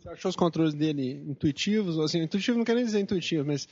[0.00, 1.98] Você achou os controles dele intuitivos?
[1.98, 3.68] Assim, intuitivo não quer nem dizer intuitivo, mas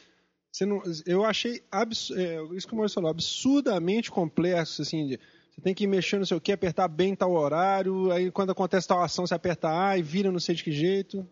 [0.53, 5.21] você não, eu achei abs, é, isso que o Maurício falou, absurdamente complexo, assim, de-
[5.51, 9.03] você tem que mexer no seu que, apertar bem tal horário, aí quando acontece tal
[9.03, 11.27] ação você aperta A e vira não sei de que jeito.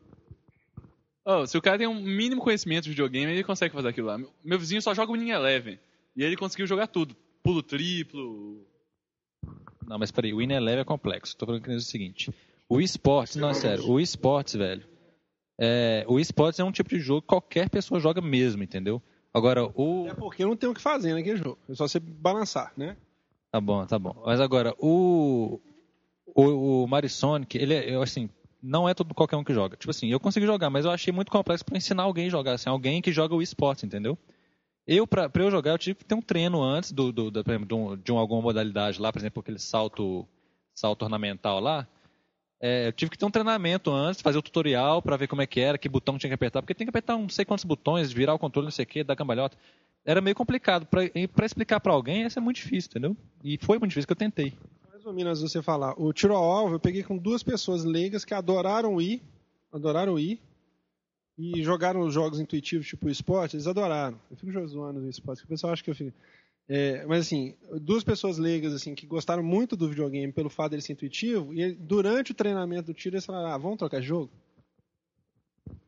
[1.25, 4.16] Oh, se o cara tem um mínimo conhecimento de videogame, ele consegue fazer aquilo lá.
[4.16, 5.79] Meu- Meu vizinho só joga o Winning Eleven.
[6.16, 7.14] E ele conseguiu jogar tudo.
[7.42, 8.66] Pulo triplo.
[9.87, 11.37] Não, mas peraí, o Win Eleven é complexo.
[11.37, 12.33] Tô falando que é o seguinte.
[12.68, 14.85] O esportes, não, é sério, o esportes, velho.
[15.59, 19.02] É, o esportes é um tipo de jogo que qualquer pessoa joga mesmo, entendeu?
[19.33, 20.07] Agora, o.
[20.09, 21.59] É porque não tem o que fazer naquele jogo.
[21.68, 22.96] É só você balançar, né?
[23.50, 24.22] Tá bom, tá bom.
[24.24, 25.61] Mas agora, o.
[26.35, 28.28] O, o Mario Sonic, ele é, assim,
[28.62, 29.76] não é todo qualquer um que joga.
[29.76, 32.52] Tipo assim, eu consegui jogar, mas eu achei muito complexo pra ensinar alguém a jogar,
[32.52, 34.16] assim, alguém que joga o esportes, entendeu?
[34.87, 37.42] Eu, pra, pra eu jogar, eu tive que ter um treino antes do, do, da-
[37.42, 40.26] de, um, de um- alguma modalidade lá, por exemplo, aquele salto,
[40.74, 41.88] salto ornamental lá.
[42.61, 45.47] É, eu tive que ter um treinamento antes, fazer o tutorial pra ver como é
[45.47, 47.64] que era, que botão tinha que apertar, porque tem que apertar um não sei quantos
[47.64, 49.57] botões, virar o controle, não sei o que, dar cambalhota.
[50.05, 50.87] Era meio complicado.
[50.87, 51.03] Pra,
[51.35, 53.16] pra explicar pra alguém, isso é muito difícil, entendeu?
[53.44, 54.55] E foi muito difícil que eu tentei.
[55.05, 55.94] Ou menos você falar.
[56.01, 59.23] O tiro ao alvo, eu peguei com duas pessoas leigas que adoraram ir,
[59.73, 60.40] adoraram ir,
[61.38, 64.18] e jogaram os jogos intuitivos, tipo o esporte, eles adoraram.
[64.31, 66.12] Eu fico zoando o esporte, o pessoal acha que eu fico.
[66.68, 70.83] É, mas assim, duas pessoas leigas assim que gostaram muito do videogame pelo fato dele
[70.83, 74.31] ser intuitivo, e durante o treinamento do tiro eles falaram: ah, vamos trocar de jogo?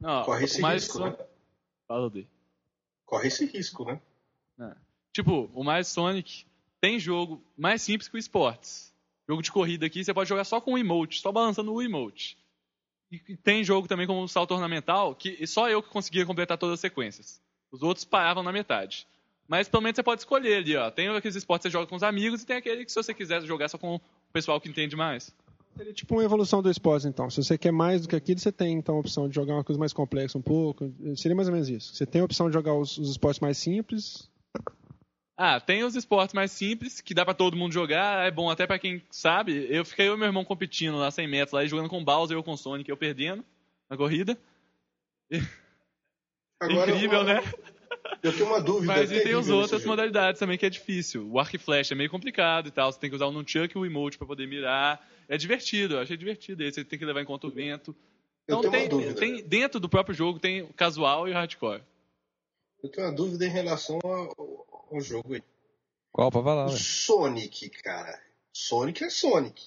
[0.00, 1.16] Não, Corre esse mais risco, Son- né?
[1.86, 2.28] Fala dele.
[3.04, 4.00] Corre esse risco, né?
[5.12, 6.46] Tipo, o mais Sonic
[6.80, 8.94] tem jogo mais simples que o Esportes.
[9.28, 12.38] Jogo de corrida aqui, você pode jogar só com o emote, só balançando o emote.
[13.10, 16.56] E e tem jogo também como o salto ornamental, que só eu que conseguia completar
[16.56, 17.42] todas as sequências.
[17.72, 19.06] Os outros paravam na metade.
[19.50, 20.88] Mas pelo menos você pode escolher ali, ó.
[20.92, 23.12] Tem aqueles esportes que você joga com os amigos e tem aquele que se você
[23.12, 24.00] quiser jogar só com o
[24.32, 25.34] pessoal que entende mais.
[25.76, 27.28] Seria tipo uma evolução do esporte, então.
[27.28, 29.64] Se você quer mais do que aquilo, você tem então a opção de jogar uma
[29.64, 30.94] coisa mais complexa um pouco.
[31.16, 31.96] Seria mais ou menos isso.
[31.96, 34.30] Você tem a opção de jogar os, os esportes mais simples.
[35.36, 38.68] Ah, tem os esportes mais simples, que dá pra todo mundo jogar, é bom até
[38.68, 39.66] pra quem sabe.
[39.68, 42.38] Eu fiquei eu e meu irmão competindo lá 100 metros, lá jogando com Bowser e
[42.38, 43.44] eu com Sonic, eu perdendo
[43.88, 44.38] na corrida.
[46.60, 47.40] Agora, Incrível, uma- né?
[48.22, 48.86] Eu tenho uma dúvida.
[48.92, 51.28] Mas e tem as outras modalidades também que é difícil.
[51.30, 52.92] O arco e flecha é meio complicado e tal.
[52.92, 55.04] Você tem que usar o nunchuck e o emote pra poder mirar.
[55.28, 56.62] É divertido, eu achei divertido.
[56.62, 57.94] Aí você tem que levar em conta o vento.
[58.46, 59.14] Eu Então tenho tem, uma dúvida.
[59.20, 61.82] tem- dentro do próprio jogo tem o casual e o hardcore.
[62.82, 65.42] Eu tenho uma dúvida em relação ao, ao jogo aí.
[66.12, 66.70] Qual pra falar, O?
[66.76, 68.20] Sonic, cara.
[68.52, 69.62] Sonic é Sonic.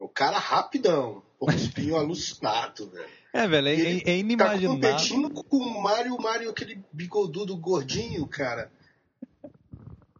[0.00, 1.22] O cara rapidão.
[1.38, 3.21] O espinho alucinado, velho.
[3.32, 4.70] É, velho, é, ele é- Tá inimaginável.
[4.70, 8.70] competindo com o Mario, o Mario, aquele bigodudo gordinho, cara.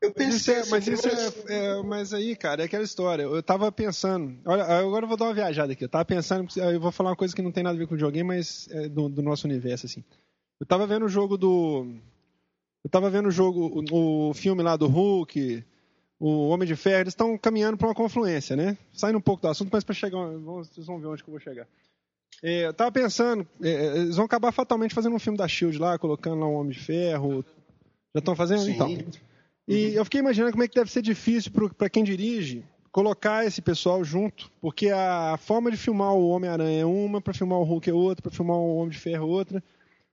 [0.01, 1.09] Eu Mas isso pensei é, assim, mas, isso
[1.49, 3.23] é, é- mas aí, cara, é aquela história.
[3.23, 4.37] Eu tava pensando.
[4.45, 5.85] Olha, agora eu vou dar uma viajada aqui.
[5.85, 6.49] Eu tava pensando.
[6.57, 8.89] Eu vou falar uma coisa que não tem nada a ver com videogame, mas é
[8.89, 10.03] do, do nosso universo, assim.
[10.59, 11.87] Eu tava vendo o jogo do.
[12.83, 15.65] Eu tava vendo o jogo, o, o filme lá do Hulk,
[16.19, 18.77] o Homem de Ferro, eles estão caminhando para uma confluência, né?
[18.93, 20.19] Saindo um pouco do assunto, mas para chegar.
[20.39, 21.69] Vocês vão ver onde que eu vou chegar.
[22.43, 25.99] É, eu tava pensando, é, eles vão acabar fatalmente fazendo um filme da Shield lá,
[25.99, 27.45] colocando lá um Homem de Ferro.
[28.15, 28.63] Já estão fazendo?
[28.63, 28.73] Sim.
[28.73, 28.89] Então.
[29.69, 33.63] E eu fiquei imaginando como é que deve ser difícil para quem dirige colocar esse
[33.63, 37.89] pessoal junto, porque a forma de filmar o Homem-Aranha é uma, para filmar o Hulk
[37.89, 39.65] é outra, para filmar o Homem de Ferro é outra.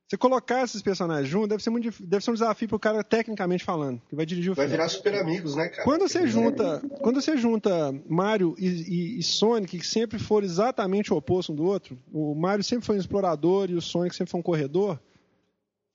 [0.10, 3.64] Você colocar esses personagens juntos deve ser, muito, deve ser um desafio pro cara tecnicamente
[3.64, 4.78] falando, que vai dirigir o Vai filme.
[4.78, 5.84] virar super amigos, né, cara?
[5.84, 10.48] Quando você Porque- junta, quando você junta Mario e, e- e Sonic, que sempre foram
[10.48, 14.16] exatamente o oposto um do outro, o Mario sempre foi um explorador e o Sonic
[14.16, 15.00] sempre foi um corredor,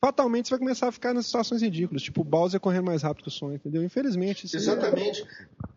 [0.01, 3.25] fatalmente você vai começar a ficar nas situações ridículas, tipo o Bowser correndo mais rápido
[3.25, 3.83] que o Sonic, entendeu?
[3.83, 4.47] Infelizmente.
[4.47, 5.25] Isso Exatamente.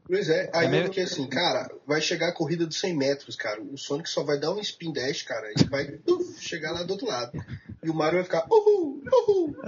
[0.06, 0.52] Pois é.
[0.54, 3.60] Aí É eu meio- fiquei assim, cara, vai chegar a corrida dos 100 metros, cara.
[3.64, 6.92] O Sonic só vai dar um spin dash, cara, e vai uf, chegar lá do
[6.92, 7.32] outro lado.
[7.84, 9.56] E o Mario vai ficar, uhul, uhul.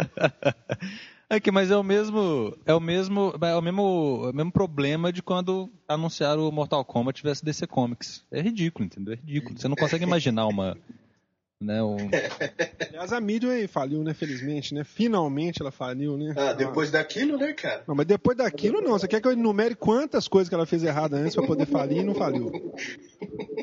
[1.32, 4.52] É que, mas é o mesmo, é o mesmo, é o mesmo, é o mesmo
[4.52, 8.26] problema de quando anunciaram o Mortal Kombat tivesse DC Comics.
[8.32, 9.14] É ridículo, entendeu?
[9.14, 9.56] É ridículo.
[9.56, 10.76] Você não consegue imaginar uma,
[11.62, 11.98] né, um,
[12.90, 14.16] Aliás, a Midway faliu, né?
[14.16, 14.84] Felizmente, né?
[14.84, 16.34] Finalmente ela faliu, né?
[16.36, 17.84] Ah, depois daquilo, né, cara?
[17.88, 18.94] Não, mas depois daquilo não.
[18.94, 22.00] Você quer que eu enumere quantas coisas que ela fez errada antes pra poder falir
[22.00, 22.74] e não faliu?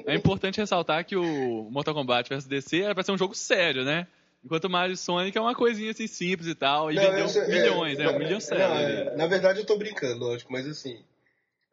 [0.06, 3.84] É importante ressaltar que o Mortal Kombat vs DC era pra ser um jogo sério,
[3.84, 4.06] né?
[4.46, 7.24] Enquanto o Mario e Sonic é uma coisinha assim simples e tal, e Não, vendeu
[7.24, 8.08] essa- é, milhões, né?
[8.08, 8.62] Um milhão não, sério.
[8.64, 9.16] é, ali.
[9.16, 11.04] Na verdade, eu tô brincando, lógico, mas assim.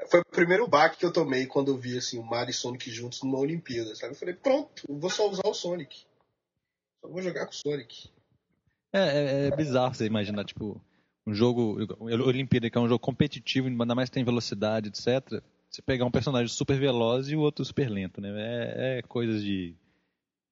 [0.10, 2.90] Foi o primeiro baque que eu tomei quando eu vi assim, o Mario e Sonic
[2.90, 4.14] juntos numa Olimpíada, sabe?
[4.14, 6.04] Eu falei, pronto, eu vou só usar o Sonic.
[7.00, 8.10] Só vou jogar com o Sonic.
[8.92, 10.82] É, é, é bizarro você imaginar, tipo,
[11.28, 15.42] um jogo, Olimpíada, que é um jogo competitivo, ainda mais tem velocidade, etc.
[15.70, 18.30] Você pegar um personagem super veloz e o outro super lento, né?
[18.36, 19.76] É, é coisas de,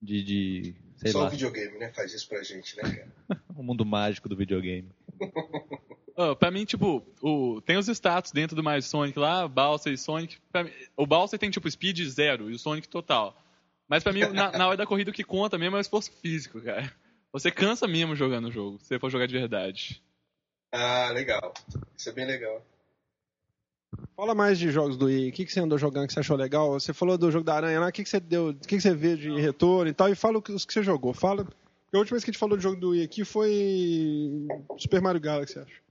[0.01, 1.91] de, de sei Só lá, o videogame, né?
[1.93, 3.41] Faz isso pra gente, né, cara?
[3.57, 4.89] o mundo mágico do videogame.
[6.15, 9.93] Ó, pra mim, tipo, o, tem os status dentro do Mario e Sonic lá, Bowser
[9.93, 10.37] e Sonic.
[10.53, 13.35] Mim- o Bowser tem, tipo, speed zero e o Sonic total.
[13.87, 16.11] Mas pra mim, na, na hora da corrida, o que conta mesmo é o esforço
[16.21, 16.93] físico, cara.
[17.33, 20.03] Você cansa mesmo jogando o jogo, se você for jogar de verdade.
[20.71, 21.53] Ah, legal.
[21.97, 22.63] Isso é bem legal.
[24.15, 25.29] Fala mais de jogos do Wii.
[25.29, 26.71] O que, que você andou jogando que você achou legal?
[26.71, 27.87] Você falou do jogo da Aranha lá.
[27.87, 28.49] O que, que você deu?
[28.49, 30.09] O que, que você vê de retorno e tal?
[30.09, 31.13] E fala os que você jogou.
[31.13, 31.47] Fala.
[31.93, 35.19] A última vez que a gente falou do jogo do Wii aqui foi Super Mario
[35.19, 35.81] Galaxy, acho.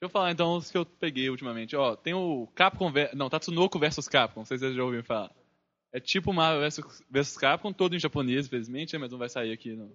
[0.00, 1.74] Deixa eu falar então os que eu peguei ultimamente.
[1.74, 2.92] Ó, tem o Capcom.
[3.14, 4.40] Não, Tatsunoko vs Capcom.
[4.40, 5.30] Não sei se vocês já ouviram falar.
[5.92, 6.60] É tipo Mario
[7.10, 9.72] vs Capcom, todo em japonês, infelizmente, mas não vai sair aqui.
[9.74, 9.90] No...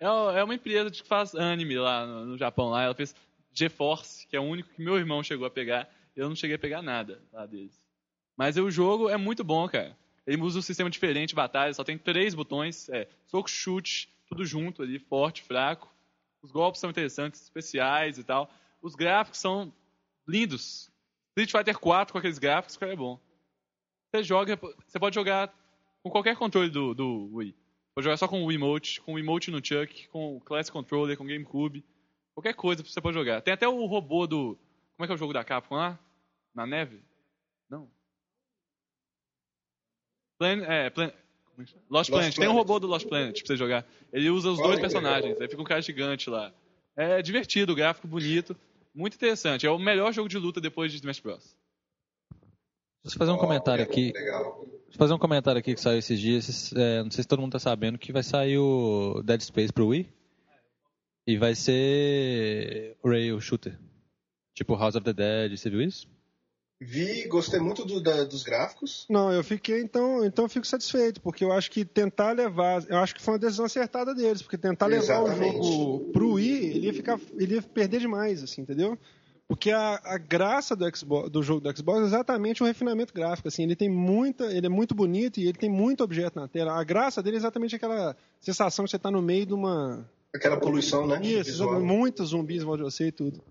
[0.00, 0.06] É,
[0.38, 2.70] é uma empresa que faz anime lá no Japão.
[2.70, 2.82] Lá.
[2.82, 3.14] Ela fez
[3.52, 5.88] GeForce, que é o único que meu irmão chegou a pegar.
[6.14, 7.86] Eu não cheguei a pegar nada lá deles.
[8.36, 9.96] Mas o jogo é muito bom, cara.
[10.26, 14.44] Ele usa um sistema diferente de batalha, só tem três botões, é, soco, chute, tudo
[14.44, 15.92] junto ali, forte, fraco.
[16.42, 18.50] Os golpes são interessantes, especiais e tal.
[18.80, 19.72] Os gráficos são
[20.26, 20.90] lindos.
[21.30, 23.20] Street Fighter 4 com aqueles gráficos, cara, é bom.
[24.10, 25.52] Você joga, você pode jogar
[26.02, 27.54] com qualquer controle do, do Wii.
[27.94, 31.16] Pode jogar só com o Emote, com o Emote no Chuck, com o Classic Controller,
[31.16, 31.84] com o GameCube.
[32.40, 33.42] Qualquer coisa você pode jogar.
[33.42, 34.58] Tem até o robô do.
[34.96, 35.98] Como é que é o jogo da Capcom lá?
[36.54, 37.02] Na neve?
[37.68, 37.86] Não.
[40.38, 41.14] Plan, é, Plan, é
[41.58, 42.34] Lost, Lost Planet.
[42.34, 42.36] Planet.
[42.36, 43.86] Tem um robô do Lost Planet pra você jogar.
[44.10, 45.38] Ele usa os dois personagens.
[45.38, 46.50] Aí fica um cara gigante lá.
[46.96, 48.56] É divertido, gráfico bonito.
[48.94, 49.66] Muito interessante.
[49.66, 51.54] É o melhor jogo de luta depois de Smash Bros.
[53.04, 54.12] Deixa eu fazer um comentário aqui.
[54.14, 54.60] Legal.
[54.62, 56.72] Deixa eu fazer um comentário aqui que saiu esses dias.
[56.72, 59.88] É, não sei se todo mundo tá sabendo que vai sair o Dead Space pro
[59.88, 60.19] Wii.
[61.30, 63.78] E vai ser Rail Shooter.
[64.52, 66.08] Tipo House of the Dead, você viu isso?
[66.80, 69.06] Vi, gostei muito do, da, dos gráficos.
[69.08, 72.98] Não, eu fiquei, então, então eu fico satisfeito, porque eu acho que tentar levar, eu
[72.98, 75.60] acho que foi uma decisão acertada deles, porque tentar levar Exatamente.
[75.60, 78.98] o jogo pro Wii, ele ia ficar, ele ia perder demais, assim, entendeu?
[79.46, 83.46] Porque a, a graça do, Xbox, do jogo do Xbox é exatamente o refinamento gráfico,
[83.46, 86.72] assim, ele tem muita, ele é muito bonito e ele tem muito objeto na tela.
[86.72, 90.58] A graça dele é exatamente aquela sensação que você está no meio de uma Aquela
[90.58, 91.20] poluição, né?
[91.22, 91.80] Isso, Visual.
[91.80, 93.42] muitos zumbis igual de você e tudo.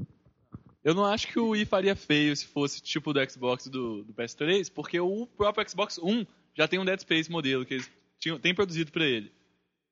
[0.83, 4.13] Eu não acho que o Wii faria feio se fosse tipo do Xbox do, do
[4.13, 8.39] PS3, porque o próprio Xbox One já tem um Dead Space modelo que eles tinham,
[8.39, 9.31] têm produzido pra ele.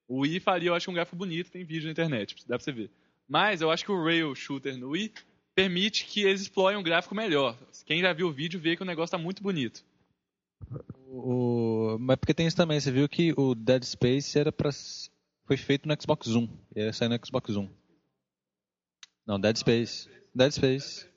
[0.08, 2.72] O Wii faria, eu acho, um gráfico bonito, tem vídeo na internet, dá pra você
[2.72, 2.90] ver.
[3.28, 5.12] Mas eu acho que o Rail Shooter no Wii
[5.54, 7.58] permite que eles explorem um gráfico melhor.
[7.86, 9.84] Quem já viu o vídeo vê que o negócio tá muito bonito.
[11.10, 11.98] O...
[12.00, 14.70] Mas porque tem isso também, você viu que o Dead Space era pra...
[15.48, 16.50] foi feito no Xbox One.
[16.76, 17.72] Ele ia sair no Xbox One.
[19.26, 20.10] Não, Dead Space.
[20.36, 21.08] Dead Space.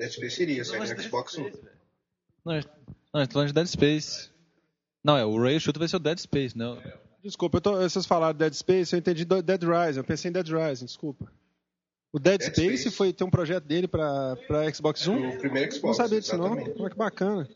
[0.00, 1.52] Dead Space iria sair no Xbox One.
[2.44, 2.54] Não,
[3.14, 4.30] não, tô falando de Dead Space.
[5.04, 6.82] Não, é, o Rail Shooter vai ser o Dead Space, não.
[7.22, 10.48] Desculpa, eu tô, vocês falaram Dead Space, eu entendi Dead Rising, eu pensei em Dead
[10.48, 11.30] Rising, desculpa.
[12.12, 12.96] O Dead, Dead Space, Space.
[12.96, 15.34] foi ter um projeto dele pra, pra Xbox One?
[15.34, 15.98] O primeiro Xbox.
[15.98, 16.46] Não sabia disso não.
[16.46, 16.80] exatamente.
[16.80, 17.48] Olha que bacana.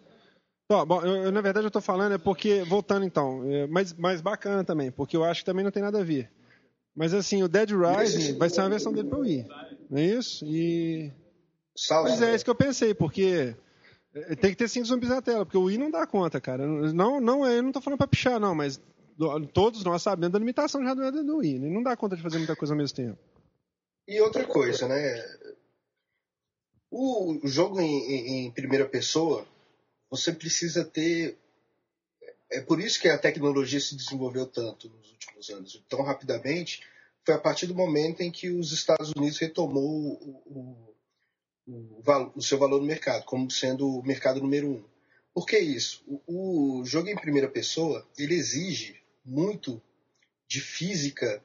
[0.73, 4.21] Ó, bom, eu, na verdade eu tô falando é porque, voltando então, é, mas, mas
[4.21, 6.31] bacana também, porque eu acho que também não tem nada a ver.
[6.95, 9.47] Mas assim, o Dead Rising vai ser uma versão dele pro Wii,
[9.91, 10.45] não é isso?
[10.47, 11.11] E...
[11.77, 12.11] Salve.
[12.11, 13.57] Pois é, é isso que eu pensei, porque
[14.15, 16.65] é, tem que ter cinco zumbis na tela, porque o Wii não dá conta, cara.
[16.67, 18.81] Não, não, é, eu não tô falando pra pichar, não, mas
[19.17, 21.69] do- todos nós sabemos da limitação já do, do Wii, né?
[21.69, 23.19] Não dá conta de fazer muita coisa ao mesmo tempo.
[24.07, 25.25] E outra coisa, né?
[26.91, 29.47] O jogo em, em- em primeira pessoa,
[30.11, 31.39] você precisa ter.
[32.51, 36.83] É por isso que a tecnologia se desenvolveu tanto nos últimos anos, tão rapidamente.
[37.25, 40.91] Foi a partir do momento em que os Estados Unidos retomou o, o-
[41.67, 44.85] o o seu valor no mercado, como sendo o mercado número um.
[45.33, 46.03] Por que isso?
[46.27, 49.81] O, o jogo em primeira pessoa ele exige muito
[50.49, 51.43] de física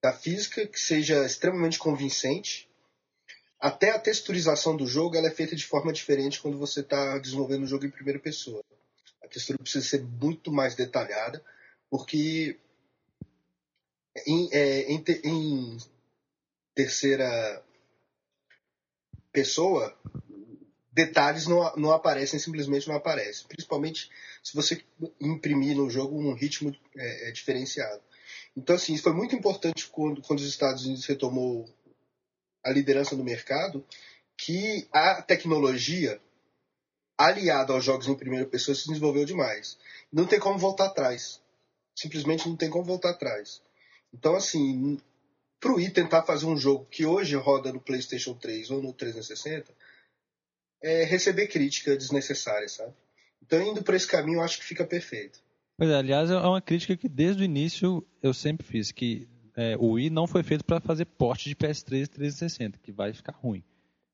[0.00, 2.67] da física que seja extremamente convincente.
[3.60, 7.64] Até a texturização do jogo ela é feita de forma diferente quando você está desenvolvendo
[7.64, 8.62] o jogo em primeira pessoa.
[9.22, 11.44] A textura precisa ser muito mais detalhada,
[11.90, 12.56] porque
[14.26, 15.76] em, é, em te- em
[16.74, 17.62] terceira
[19.32, 19.96] pessoa,
[20.92, 23.46] detalhes não, não aparecem, simplesmente não aparecem.
[23.46, 24.10] Principalmente
[24.42, 24.82] se você
[25.20, 28.02] imprimir no jogo um ritmo é, é, diferenciado.
[28.56, 31.68] Então, assim, isso foi muito importante quando, quando os Estados Unidos retomou
[32.68, 33.84] a liderança do mercado,
[34.36, 36.20] que a tecnologia
[37.18, 39.76] aliada aos jogos em primeira pessoa se desenvolveu demais.
[40.12, 41.40] Não tem como voltar atrás.
[41.94, 43.60] Simplesmente não tem como voltar atrás.
[44.14, 45.00] Então, assim,
[45.58, 49.72] pro Wii tentar fazer um jogo que hoje roda no PlayStation 3 ou no 360
[50.80, 52.94] é receber crítica desnecessária, sabe?
[53.42, 55.40] Então, indo por esse caminho, eu acho que fica perfeito.
[55.76, 59.28] Pois é, aliás, é uma crítica que desde o início eu sempre fiz, que
[59.60, 63.12] é, o Wii não foi feito para fazer porte de PS3 e 360, que vai
[63.12, 63.60] ficar ruim.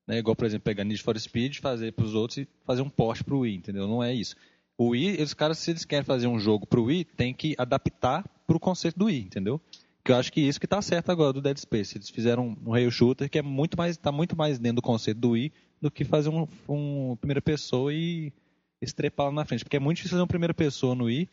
[0.07, 0.17] Né?
[0.17, 3.23] Igual, por exemplo, pegar Need for Speed, fazer para os outros e fazer um porte
[3.23, 3.87] para o Wii, entendeu?
[3.87, 4.35] Não é isso.
[4.75, 7.53] O Wii, os caras, se eles querem fazer um jogo para o Wii, tem que
[7.59, 9.61] adaptar para o conceito do Wii, entendeu?
[10.03, 11.95] Que eu acho que isso que tá certo agora do Dead Space.
[11.95, 15.19] Eles fizeram um rail shooter que é muito mais, tá muito mais dentro do conceito
[15.19, 18.33] do Wii do que fazer um, um primeira pessoa e
[18.81, 19.63] estrepar lá na frente.
[19.63, 21.29] Porque é muito difícil fazer uma primeira pessoa no Wii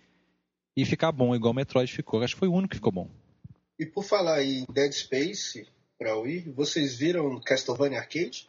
[0.76, 2.20] e ficar bom, igual o Metroid ficou.
[2.20, 3.08] Eu acho que foi o único que ficou bom.
[3.78, 5.66] E por falar em Dead Space
[5.98, 8.48] pra Wii, vocês viram Castlevania Arcade?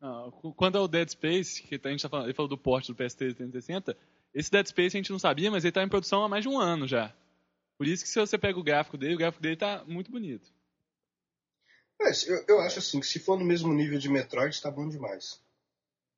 [0.00, 2.92] Não, quando é o Dead Space, que a gente tá falando, ele falou do porte
[2.92, 3.96] do PS3 360,
[4.34, 6.48] esse Dead Space a gente não sabia, mas ele tá em produção há mais de
[6.48, 7.14] um ano já.
[7.76, 10.50] Por isso que se você pega o gráfico dele, o gráfico dele tá muito bonito.
[12.26, 15.40] Eu, eu acho assim, que se for no mesmo nível de Metroid, tá bom demais.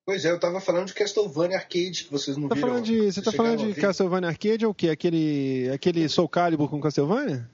[0.05, 2.69] Pois é, eu tava falando de Castlevania Arcade, que vocês não Tá viram.
[2.69, 3.81] falando de, você tá falando de?
[3.81, 4.89] Castlevania Arcade ou o quê?
[4.89, 7.49] Aquele, aquele Soul Calibur com Castlevania?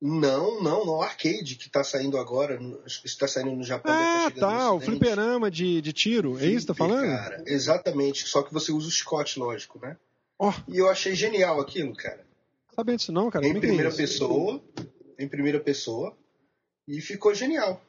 [0.00, 3.92] Não, não, não, Arcade, que tá saindo agora, acho que está saindo no Japão.
[3.92, 6.38] Ah, tá tá, o fliperama de, de tiro.
[6.38, 7.16] É isso que tá Flipper, falando?
[7.16, 9.96] Cara, exatamente, só que você usa o chicote, lógico, né?
[10.38, 12.24] Ó, E eu achei genial aquilo, cara.
[12.76, 13.44] sabia disso não, cara?
[13.44, 13.96] em é é primeira isso?
[13.98, 14.62] pessoa,
[15.18, 16.16] em primeira pessoa,
[16.86, 17.80] e ficou genial.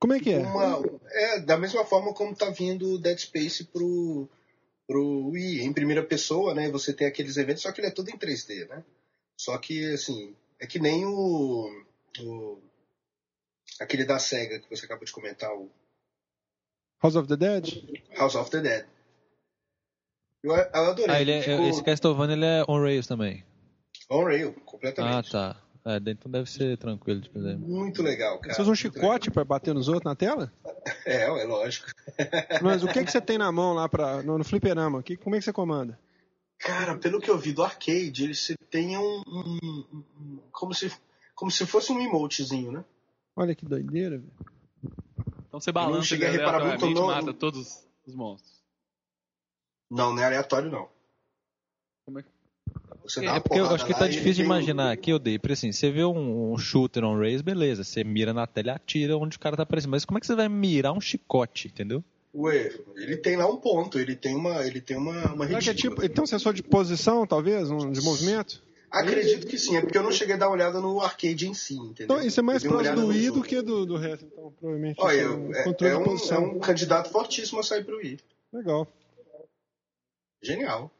[0.00, 0.38] Como é que é?
[0.38, 0.82] Uma-
[1.12, 4.26] é, da mesma forma como tá vindo o Dead Space pro,
[4.86, 6.70] pro Wii, em primeira pessoa, né?
[6.70, 8.82] Você tem aqueles eventos, só que ele é tudo em 3D, né?
[9.36, 11.84] Só que, assim, é que nem o,
[12.20, 12.62] o-
[13.78, 15.70] aquele da SEGA que você acabou de comentar, o
[17.02, 17.64] House of the Dead?
[18.18, 18.86] House of the Dead.
[20.42, 21.14] Eu, eu adorei.
[21.14, 23.44] Ah, ele é, Ficou esse Castlevania ele é on rails também.
[24.10, 25.30] on-rail, Ah, completamente.
[25.30, 25.56] tá.
[25.84, 27.56] É, então deve ser tranquilo de fazer.
[27.56, 28.52] Muito legal, cara.
[28.54, 30.52] Você usa um chicote pra bater nos outros na tela?
[31.06, 31.88] É, é lógico.
[32.62, 35.02] Mas o que, que você tem na mão lá pra, no, no fliperama?
[35.02, 35.98] Que, como é que você comanda?
[36.58, 39.86] Cara, pelo que eu vi do arcade, ele se tem um, um-
[40.18, 40.92] um- como se
[41.34, 42.84] como se fosse um emotezinho, né?
[43.34, 44.32] Olha que doideira, velho.
[45.48, 48.60] Então você não balança muito aleatoriamente no- mata todos os monstros.
[49.90, 50.86] Não, não é aleatório não.
[52.04, 52.28] Como é que-
[53.10, 54.90] Você dá É uma porque eu acho que tá ele difícil de tem um- imaginar
[54.92, 58.32] aqui, eu dei, porque assim, você vê um, um shooter on rails, beleza, você mira
[58.32, 59.90] na tela e atira onde o cara tá aparecendo.
[59.90, 62.02] Mas como é que você vai mirar um chicote, entendeu?
[62.34, 65.58] Ué, ele tem lá um ponto, ele tem uma, ele tem uma, uma que é
[65.58, 65.96] retícula.
[65.96, 67.68] tipo, então sensor de posição, talvez?
[67.70, 68.62] Um, de movimento?
[68.88, 71.54] Acredito que sim, é porque eu não cheguei a dar uma olhada no arcade em
[71.54, 72.16] si, entendeu?
[72.16, 74.96] Então, isso é mais próximo do Wii do que do, do resto, então, provavelmente.
[75.00, 76.44] Olha, isso é um é, controle é um, é posição.
[76.44, 78.18] um candidato fortíssimo a sair pro Wii.
[78.52, 78.88] Legal.
[80.42, 80.90] Genial.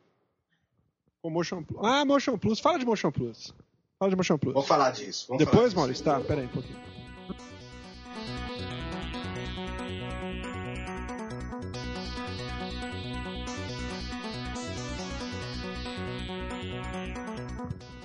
[1.22, 1.80] Com Motion Plus.
[1.84, 2.60] Ah, Motion Plus.
[2.60, 3.54] Fala de Motion Plus.
[3.98, 4.54] Fala de Motion Plus.
[4.54, 5.26] Vamos falar disso.
[5.28, 5.76] Vamos falar Depois, disso.
[5.76, 6.04] Maurício?
[6.04, 6.78] Tá, pera aí um pouquinho.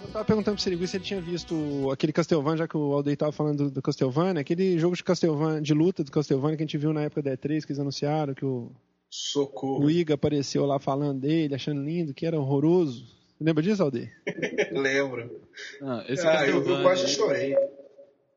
[0.02, 3.18] Eu tava perguntando pro Sirigui se ele tinha visto aquele Castlevania, já que o Aldeir
[3.18, 6.66] tava falando do, do Castlevania, aquele jogo de Castlevania, de luta do Castlevania que a
[6.66, 8.72] gente viu na época da E3, que eles anunciaram, que o,
[9.16, 9.86] Socorro.
[9.86, 13.06] o Iga apareceu lá falando dele, achando lindo, que era horroroso.
[13.38, 14.12] Você lembra disso, Aldeir?
[14.72, 15.42] Lembro.
[15.82, 17.56] Ah, esse, Ah, eu, eu quase chorei.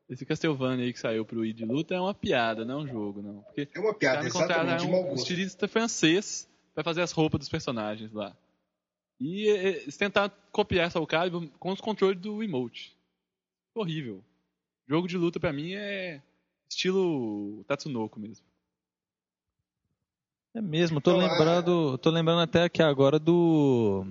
[0.09, 2.87] esse Castlevania aí que saiu pro Wii de luta é uma piada, não é um
[2.87, 3.41] jogo, não.
[3.43, 5.17] Porque É uma piada, contrataram exatamente de mau um gosto.
[5.21, 8.35] estilista francês pra fazer as roupas dos personagens lá.
[9.19, 12.95] E eles tentaram copiar essa Calibur com os controles do emote.
[13.75, 14.23] Horrível.
[14.87, 16.21] Jogo de luta pra mim é
[16.71, 18.45] estilo Tatsunoko mesmo.
[20.59, 21.97] É mesmo, tô Então, lembrando.
[21.99, 24.05] Tô lembrando até aqui agora do.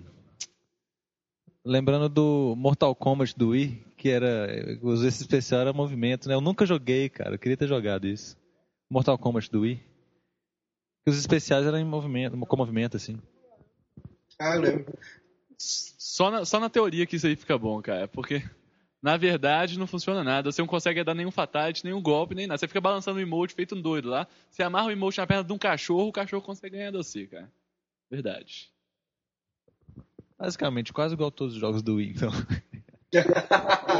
[1.62, 4.48] Lembrando do Mortal Kombat do Wii, que era.
[4.80, 6.34] Os esse especial era movimento, né?
[6.34, 7.34] Eu nunca joguei, cara.
[7.34, 8.34] Eu queria ter jogado isso.
[8.90, 9.78] Mortal Kombat do Wii.
[11.06, 13.20] Os especiais eram em movimento, com movimento, assim.
[14.40, 14.98] Ah, eu lembro.
[15.58, 18.08] Só na, só na teoria que isso aí fica bom, cara.
[18.08, 18.42] Porque,
[19.02, 20.50] na verdade, não funciona nada.
[20.50, 22.58] Você não consegue dar nenhum fatality, nenhum golpe, nem nada.
[22.58, 24.26] Você fica balançando o emote feito um doido lá.
[24.50, 27.26] Você amarra o emote na perna de um cachorro, o cachorro consegue ganhar de você,
[27.26, 27.50] cara.
[28.10, 28.70] Verdade.
[30.38, 32.30] Basicamente, quase igual a todos os jogos do Wii, então.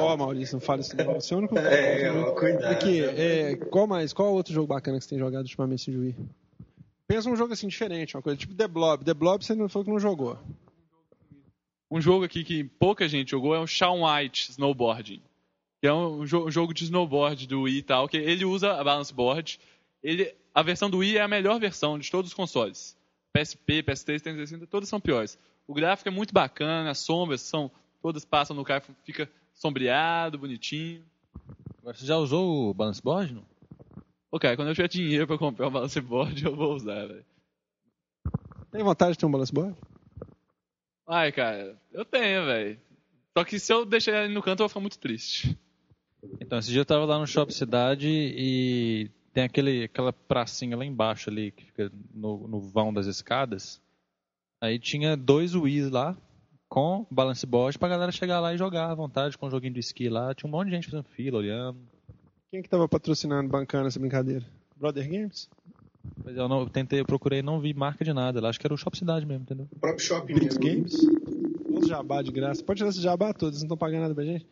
[0.01, 1.15] Ó, Maurício, não fala isso não.
[1.15, 1.59] Você é o único...
[1.59, 2.73] É, ó, cuidado.
[2.73, 4.13] Aqui, é, qual mais?
[4.13, 6.17] Qual outro jogo bacana que você tem jogado ultimamente assim, de Wii?
[7.07, 9.05] Pensa um jogo assim diferente, uma coisa tipo The Blob.
[9.05, 10.39] The Blob você não falou que não jogou.
[11.91, 15.23] Um jogo aqui que pouca gente jogou é o Shaun White Snowboarding.
[15.81, 18.75] Que é um, jo- um jogo de snowboard do Wii e tal, que ele usa
[18.79, 19.59] a balance board.
[20.03, 22.97] Ele, a versão do Wii é a melhor versão de todos os consoles.
[23.33, 25.39] PSP, PS3, 360, todas são piores.
[25.67, 27.71] O gráfico é muito bacana, as sombras são
[28.03, 31.05] todas passam no carro, fica sombreado, bonitinho.
[31.81, 33.35] Agora, você já usou o Balance Board?
[33.35, 33.45] Não?
[34.31, 37.25] Ô, cara, quando eu tiver dinheiro pra comprar um balance board, eu vou usar, velho.
[38.71, 39.77] Tem vontade de ter um balance board?
[41.09, 42.79] Ai, cara, eu tenho, velho.
[43.37, 45.59] Só que se eu deixar ele no canto, eu vou ficar muito triste.
[46.39, 50.85] Então, esse dia eu tava lá no Shopping Cidade e tem aquele, aquela pracinha lá
[50.85, 53.81] embaixo ali, que fica no, no vão das escadas.
[54.61, 56.15] Aí tinha dois Wii's lá,
[56.69, 59.81] com balance board pra galera chegar lá e jogar à vontade com o joguinho de
[59.81, 60.35] esqui lá.
[60.35, 61.79] Tinha um monte de gente fazendo fila, olhando.
[62.51, 64.45] Quem que tava patrocinando, bancando essa brincadeira?
[64.77, 65.49] Brother Games?
[66.25, 68.41] Mas eu não eu tentei, eu procurei não vi marca de nada.
[68.41, 68.49] lá.
[68.49, 69.69] Acho que era o Shop Cidade mesmo, entendeu?
[69.73, 70.75] O próprio shopping Blitz mesmo.
[70.75, 70.95] Games?
[71.71, 72.63] Os jabá de graça.
[72.63, 74.47] Pode tirar esse jabá todos, eles não estão pagando nada pra gente.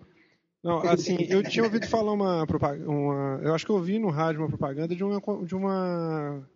[0.63, 2.91] Não, assim, eu tinha ouvido falar uma propaganda.
[2.91, 6.49] Uma, eu acho que eu ouvi no rádio uma propaganda de uma, de uma,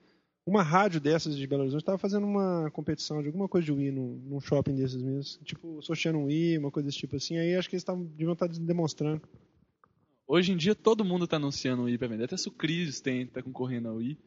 [0.45, 1.83] uma rádio dessas de Belo Horizonte.
[1.83, 5.45] Estava fazendo uma competição de alguma coisa de Wii num, num shopping desses mesmo.
[5.45, 7.39] Tipo, sorteando um Wii, uma coisa desse tipo assim.
[7.39, 9.23] Aí acho que eles tavam, deviam estar demonstrando.
[10.27, 12.25] Hoje em dia todo mundo tá anunciando o Wii pra vender.
[12.25, 14.19] Até Sucrilhos tem, tá concorrendo ao Wii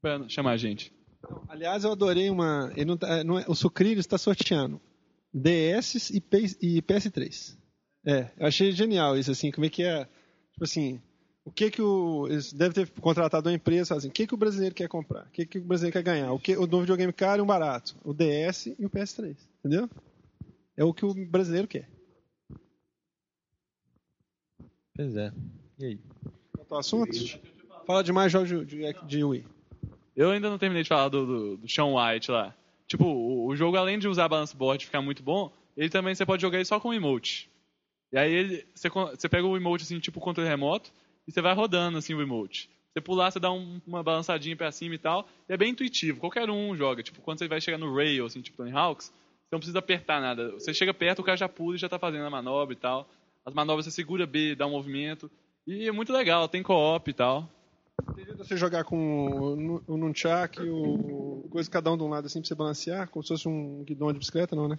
[0.00, 0.92] pra chamar a gente.
[1.48, 2.72] Aliás, eu adorei uma.
[2.76, 4.80] Ele não tá- não é- o Sucrilhos está sorteando
[5.34, 7.56] DS e, P- e PS3.
[8.06, 10.04] É, eu achei genial isso, assim, como é que é.
[10.52, 11.00] Tipo assim,
[11.44, 12.26] o que que o.
[12.28, 15.26] Eles devem ter contratado uma empresa assim, o que que o brasileiro quer comprar?
[15.26, 16.32] O que que o brasileiro quer ganhar?
[16.32, 17.96] O, que, o novo videogame caro e um barato.
[18.04, 19.36] O DS e o PS3.
[19.58, 19.90] Entendeu?
[20.76, 21.88] É o que o brasileiro quer.
[24.94, 25.32] Pois é.
[25.78, 26.00] E aí?
[26.56, 27.10] Quanto ao assunto?
[27.86, 29.44] Fala de mais jogos de, de, de Wii.
[30.18, 32.52] Eu ainda não terminei de falar do, do, do Sean White lá.
[32.88, 36.12] Tipo, o, o jogo, além de usar balance board e ficar muito bom, ele também
[36.12, 37.48] você pode jogar ele só com emote.
[38.12, 40.90] E aí ele, você, você pega o emote assim, tipo controle remoto,
[41.26, 42.68] e você vai rodando assim o emote.
[42.92, 45.28] Você pular, você dá um- uma balançadinha pra cima e tal.
[45.48, 47.00] E é bem intuitivo, qualquer um joga.
[47.00, 50.20] Tipo, quando você vai chegar no rail, assim, tipo Tony Hawks, você não precisa apertar
[50.20, 50.50] nada.
[50.52, 53.08] Você chega perto, o cara já pula e já tá fazendo a manobra e tal.
[53.46, 55.30] As manobras você segura B, dá um movimento.
[55.64, 57.48] E é muito legal, tem co-op e tal.
[58.14, 62.08] Teria você jogar com o, nu- o Nunchak e o coisa cada um de um
[62.08, 64.78] lado assim pra você balancear, como se fosse um guidão de bicicleta, não, né?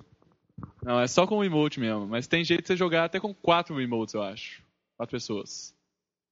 [0.84, 2.08] Não, é só com o emote mesmo.
[2.08, 4.64] Mas tem jeito de você jogar até com quatro emotes, eu acho.
[4.98, 5.76] Quatro pessoas.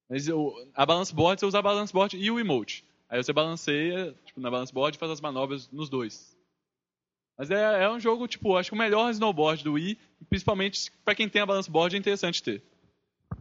[0.08, 0.26] Mas
[0.74, 2.84] a balance board, você usa a balance board e o emote.
[3.08, 6.36] Aí você balanceia, tipo, na balance board e faz as manobras nos dois.
[7.38, 11.14] Mas é, é um jogo, tipo, acho que o melhor snowboard do Wii, principalmente pra
[11.14, 12.62] quem tem a balance board, é interessante ter.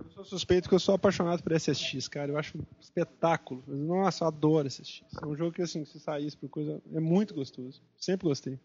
[0.03, 2.31] Eu sou suspeito que eu sou apaixonado por SSX, cara.
[2.31, 3.63] Eu acho um espetáculo.
[3.67, 5.03] Nossa, eu adoro SSX.
[5.21, 6.81] É um jogo que, assim, se saísse por coisa.
[6.93, 7.81] É muito gostoso.
[7.97, 8.59] Sempre gostei.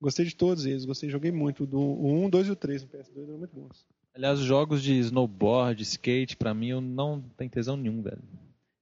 [0.00, 0.84] Gostei de todos eles.
[0.84, 1.66] Gostei, joguei muito.
[1.66, 3.84] Do, o 1, 2 e o 3 no PS2 eram muito bons.
[4.14, 8.22] Aliás, os jogos de snowboard, skate, pra mim, eu não tenho tesão nenhum, velho.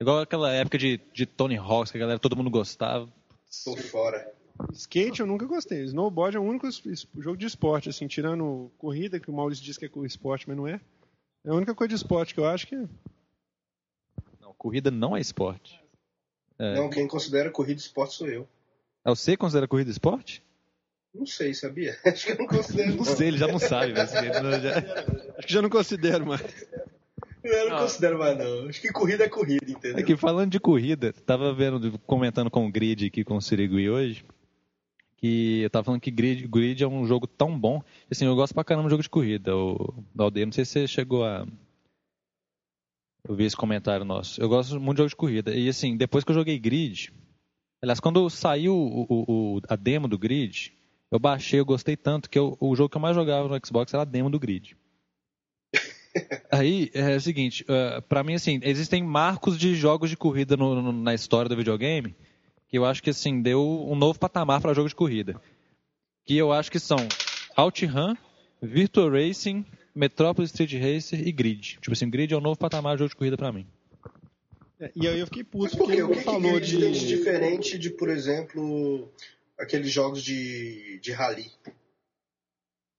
[0.01, 3.09] Igual aquela época de, de Tony Hawk, que a galera, todo mundo gostava.
[3.65, 4.33] Tô fora.
[4.73, 5.85] Skate eu nunca gostei.
[5.85, 6.69] Snowboard é o único
[7.19, 10.67] jogo de esporte, assim, tirando corrida, que o Maurício diz que é esporte, mas não
[10.67, 10.81] é.
[11.45, 12.85] É a única coisa de esporte que eu acho que é.
[14.41, 15.81] Não, corrida não é esporte.
[16.59, 16.75] É.
[16.75, 18.47] Não, quem considera corrida esporte sou eu.
[19.05, 20.43] Ah, Você considera corrida esporte?
[21.15, 21.99] Não sei, sabia?
[22.07, 22.95] Acho que eu não considero.
[22.95, 24.79] Não sei, ele já não sabe, não- já-
[25.39, 26.43] Acho que já não considero mais.
[27.43, 27.81] Eu não Ah.
[27.81, 28.69] considero mais, não.
[28.69, 29.99] Acho que corrida é corrida, entendeu?
[29.99, 34.25] Aqui, falando de corrida, tava vendo, comentando com o Grid aqui com o Sirigui hoje,
[35.21, 37.83] que eu tava falando que Grid, Grid é um jogo tão bom.
[38.11, 39.55] Assim, eu gosto pra caramba de jogo de corrida.
[39.57, 41.47] O Aldeia, não sei se você chegou a.
[43.29, 44.41] Eu vi esse comentário nosso.
[44.41, 45.55] Eu gosto muito de jogo de corrida.
[45.55, 47.13] E assim, depois que eu joguei Grid.
[47.83, 50.73] Aliás, quando saiu o, o- o- a demo do Grid,
[51.11, 53.93] eu baixei, eu gostei tanto que eu- o jogo que eu mais jogava no Xbox
[53.95, 54.77] era a demo do Grid.
[56.53, 60.83] Aí é o seguinte, eh, pra mim assim, existem marcos de jogos de corrida no-
[60.83, 62.15] no- na história do videogame
[62.71, 65.41] que eu acho que assim deu um novo patamar para jogo de corrida.
[66.25, 66.99] Que eu acho que são
[67.57, 68.15] OutRun,
[68.63, 71.79] Virtua Racing, Metropolis Street Racer e Grid.
[71.81, 73.67] Tipo assim, Grid é um novo patamar de jogo de corrida pra mim.
[74.79, 76.03] É, e aí eu fiquei puto por porque?
[76.03, 77.07] O ele que, que falou Grid tem de de.
[77.09, 79.13] diferente de, por exemplo,
[79.59, 81.51] aqueles jogos de, de rally?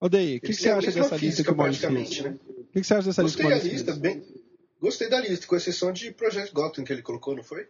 [0.02, 2.22] Odeia, o que, que você acha dessa lista que física, o fez?
[2.22, 2.38] né?
[2.48, 3.98] O que, que você acha dessa lista que Gostei o da Maurício lista, fez?
[3.98, 4.42] bem...
[4.82, 7.68] Gostei da lista, com exceção de Project Gotham que ele colocou, não foi?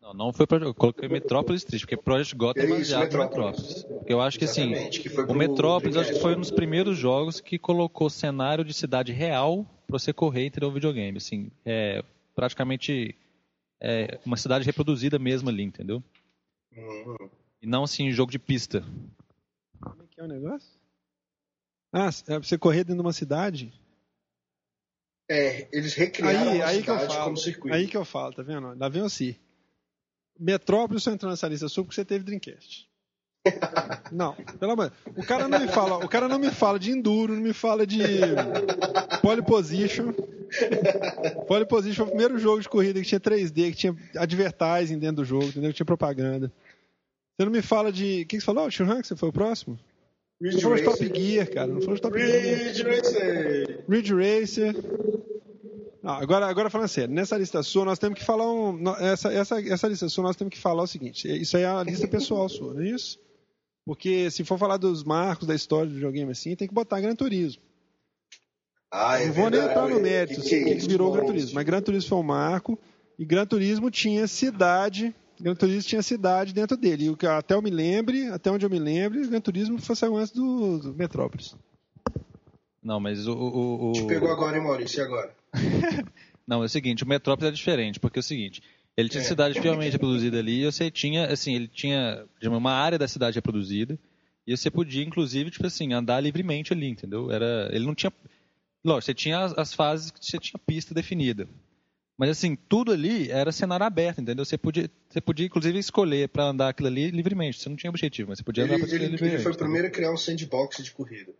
[0.00, 0.58] Não, não foi pra.
[0.58, 3.86] Eu coloquei Metropolis Street, porque Project Gotham é É baseado no Metrópolis.
[4.06, 7.58] Eu acho que assim, que o Metrópolis acho que foi um dos primeiros jogos que
[7.58, 11.18] colocou cenário de cidade real pra você correr e ter um videogame.
[11.18, 12.02] Assim, é
[12.34, 13.14] praticamente
[13.80, 16.02] é, uma cidade reproduzida mesmo ali, entendeu?
[16.76, 17.28] Hum.
[17.60, 18.82] E não assim, jogo de pista.
[19.80, 20.80] Como é que é o negócio?
[21.92, 23.72] Ah, é pra você correr dentro de uma cidade?
[25.28, 27.24] É, eles recriaram Aí, a aí que eu cidade falo.
[27.24, 27.76] como circuito.
[27.76, 28.74] Aí que eu falo, tá vendo?
[28.78, 29.38] Lá vem o Si.
[30.40, 32.88] Metrópolis só entrou nessa lista sua porque você teve Dreamcast.
[34.10, 34.92] Não, pelo amor.
[35.16, 37.86] O cara não me fala, o cara não me fala de enduro, não me fala
[37.86, 38.00] de
[39.22, 40.12] pole position.
[41.46, 45.16] Pole position foi o primeiro jogo de corrida que tinha 3D, que tinha advertising dentro
[45.16, 45.70] do jogo, entendeu?
[45.70, 46.52] Que tinha propaganda.
[47.36, 48.22] Você não me fala de.
[48.22, 48.66] O que você falou?
[48.66, 49.78] O Shunhan, que você foi o próximo?
[50.40, 51.20] Não Ridge falou de Top.
[51.20, 51.66] Gear, cara.
[51.66, 52.58] Não falou de Top Gear.
[52.58, 53.84] Ridge Racer.
[53.88, 54.74] Ridge Racer.
[56.02, 58.82] Ah, agora, agora falando sério, nessa lista sua nós temos que falar um.
[58.98, 61.82] Essa, essa, essa lista sua nós temos que falar o seguinte: isso aí é a
[61.82, 63.18] lista pessoal sua, não é isso?
[63.84, 67.14] Porque se for falar dos marcos da história do videogame assim, tem que botar Gran
[67.14, 67.62] Turismo.
[68.92, 70.88] Ah, é não vou nem entrar no mérito, Que assim, que é o que, que
[70.88, 71.26] virou o Gran?
[71.26, 71.54] Turismo.
[71.54, 72.78] Mas Gran Turismo foi um marco,
[73.18, 77.04] e Gran Turismo tinha cidade, Gran Turismo tinha cidade dentro dele.
[77.04, 79.94] E o que até eu me lembre, até onde eu me lembre, Gran Turismo foi
[79.94, 81.54] saiu antes do, do Metrópolis.
[82.82, 83.32] Não, mas o.
[83.32, 85.00] o, o- Te pegou agora, hein, Maurício?
[85.00, 85.34] E agora?
[86.46, 88.62] Não, é o seguinte, o Metrópolis é diferente, porque é o seguinte,
[88.96, 89.24] ele tinha É.
[89.24, 93.98] cidade fielmente reproduzida ali, e você tinha, assim, ele tinha uma área da cidade reproduzida,
[94.46, 97.30] e você podia, inclusive, tipo assim, andar livremente ali, entendeu?
[97.30, 98.12] Era, ele não tinha,
[98.84, 101.46] lógico, você tinha as, as fases que você tinha pista definida,
[102.18, 104.44] mas assim, tudo ali era cenário aberto, entendeu?
[104.44, 108.28] Você podia, você podia inclusive, escolher para andar aquilo ali livremente, você não tinha objetivo,
[108.28, 109.36] mas você podia Ele, andar pra aquilo ele, livremente.
[109.36, 111.32] ele foi o primeiro a criar um sandbox de corrida.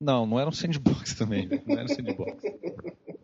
[0.00, 1.62] Não, não era um sandbox também, né?
[1.66, 2.42] não era um sandbox.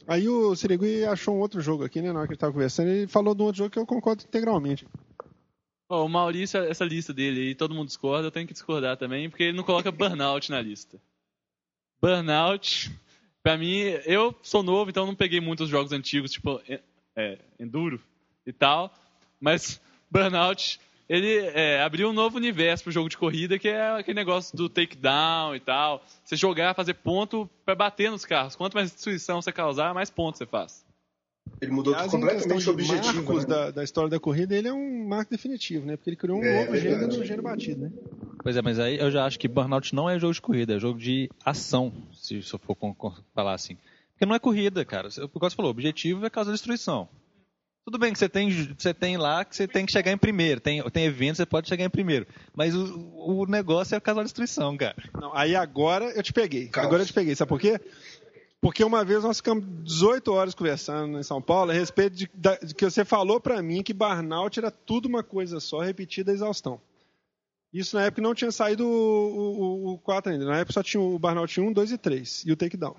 [0.07, 2.13] Aí o Sirigui achou um outro jogo aqui, né?
[2.13, 4.25] Na hora que ele estava conversando, ele falou de um outro jogo que eu concordo
[4.25, 4.87] integralmente.
[5.89, 9.29] Ó, o Maurício, essa lista dele aí, todo mundo discorda, eu tenho que discordar também,
[9.29, 11.01] porque ele não coloca Burnout na lista.
[12.01, 12.91] Burnout,
[13.43, 16.81] pra mim, eu sou novo, então não peguei muitos jogos antigos, tipo é,
[17.17, 18.01] é, Enduro
[18.47, 18.93] e tal,
[19.41, 20.81] mas Burnout,
[21.11, 24.69] ele é, abriu um novo universo pro jogo de corrida, que é aquele negócio do
[24.69, 26.05] takedown e tal.
[26.25, 28.55] Você jogar, fazer ponto pra bater nos carros.
[28.55, 30.85] Quanto mais destruição você causar, mais pontos você faz.
[31.61, 33.39] Ele mudou Aliás, completamente o objetivo.
[33.41, 33.45] né?
[33.45, 35.97] da, da história da corrida, ele é um marco definitivo, né?
[35.97, 37.01] Porque ele criou um É, novo verdade.
[37.01, 37.93] gênero no gênero batido, né?
[38.41, 40.79] Pois é, mas aí eu já acho que Burnout não é jogo de corrida, é
[40.79, 42.77] jogo de ação, se, eu for
[43.35, 43.77] falar assim.
[44.13, 45.09] Porque não é corrida, cara.
[45.09, 47.09] O que você falou, o objetivo é causar destruição.
[47.91, 50.61] Tudo bem que você tem, você tem lá que você tem que chegar em primeiro.
[50.61, 52.25] Tem, tem eventos que você pode chegar em primeiro.
[52.55, 52.87] Mas o,
[53.17, 54.95] o negócio é causar destruição, cara.
[55.21, 56.69] Não, aí agora eu te peguei.
[56.69, 56.87] Caos.
[56.87, 57.35] Agora eu te peguei.
[57.35, 57.81] Sabe por quê?
[58.61, 62.59] Porque uma vez nós ficamos 18 horas conversando em São Paulo a respeito de, da-
[62.59, 66.35] de que você falou pra mim que Burnout era tudo uma coisa só, repetida a
[66.35, 66.81] exaustão.
[67.73, 70.45] Isso na época não tinha saído o, o, o 4 ainda.
[70.45, 72.45] Na época só tinha o Burnout 1, 2 e 3.
[72.47, 72.95] E o Takedown.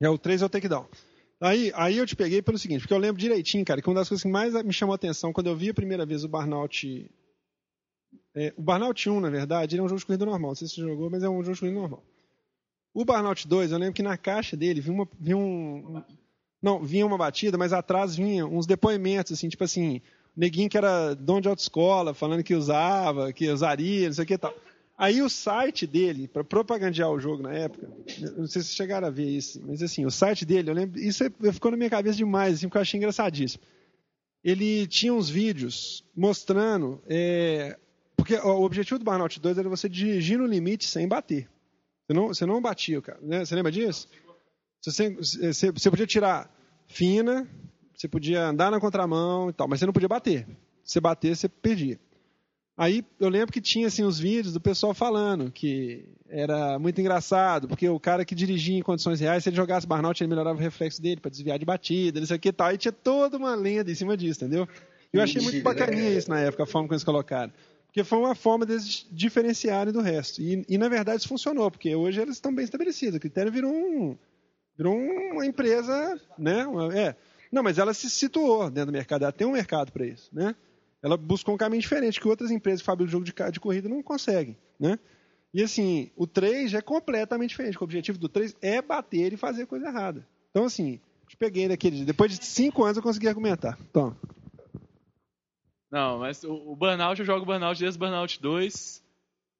[0.00, 0.86] É, o 3 é o Takedown.
[1.44, 4.08] Aí, aí eu te peguei pelo seguinte, porque eu lembro direitinho, cara, que uma das
[4.08, 7.10] coisas que mais me chamou a atenção quando eu vi a primeira vez o Burnout.
[8.34, 10.52] é, o Burnout 1, na verdade, ele é um jogo de corrida normal.
[10.52, 12.02] Não sei se você jogou, mas é um jogo de corrida normal.
[12.94, 16.02] O Burnout 2, eu lembro que na caixa dele vinha, uma, vinha um.
[16.62, 20.00] Não, vinha uma batida, mas atrás vinha uns depoimentos, assim, tipo assim,
[20.34, 24.32] neguinho que era dono de autoescola, falando que usava, que usaria, não sei o que
[24.32, 24.54] e tal.
[24.96, 27.90] Aí o site dele, para propagandear o jogo na época,
[28.36, 31.24] não sei se chegaram a ver isso, mas assim, o site dele, eu lembro, isso
[31.24, 33.62] é- ficou na minha cabeça demais, assim, porque eu achei engraçadíssimo.
[34.42, 37.76] Ele tinha uns vídeos mostrando, é,
[38.16, 41.48] porque ó, o objetivo do Burnout 2 era você dirigir no limite sem bater.
[42.06, 43.18] Você não, você não batia, cara.
[43.20, 43.44] Né?
[43.44, 44.06] Você lembra disso?
[44.82, 46.54] Você, você, você podia tirar
[46.86, 47.48] fina,
[47.94, 50.46] você podia andar na contramão e tal, mas você não podia bater.
[50.84, 51.98] Se bater, você perdia.
[52.76, 57.68] Aí eu lembro que tinha assim os vídeos do pessoal falando que era muito engraçado,
[57.68, 60.60] porque o cara que dirigia em condições reais, se ele jogasse burnout, ele melhorava o
[60.60, 62.72] reflexo dele para desviar de batida, não sei o que e tal.
[62.72, 64.68] E tinha toda uma lenda em cima disso, entendeu?
[65.12, 66.16] Eu achei muito Mentira, bacaninha né?
[66.16, 67.52] isso na época, a forma como eles colocaram.
[67.86, 70.42] Porque foi uma forma deles diferenciarem do resto.
[70.42, 73.14] E, e, na verdade isso funcionou, porque hoje eles estão bem estabelecidos.
[73.14, 74.18] O critério virou, um,
[74.76, 76.66] virou uma empresa, né?
[76.66, 77.14] Uma- é.
[77.52, 80.56] Não, mas ela se situou dentro do mercado, ela tem um mercado para isso, né?
[81.04, 84.02] Ela buscou um caminho diferente que outras empresas que fabricam jogo de, de corrida não
[84.02, 84.98] conseguem, né?
[85.52, 87.78] E assim, o 3 já é completamente diferente.
[87.78, 90.26] O objetivo do 3 é bater e fazer coisa errada.
[90.50, 90.98] Então, assim,
[91.28, 91.96] te peguei daquele.
[91.96, 92.04] dia.
[92.06, 93.78] Depois de 5 anos eu consegui argumentar.
[93.90, 94.16] Então,
[95.90, 99.04] Não, mas o, o Burnout, eu jogo Burnout desde Burnout 2.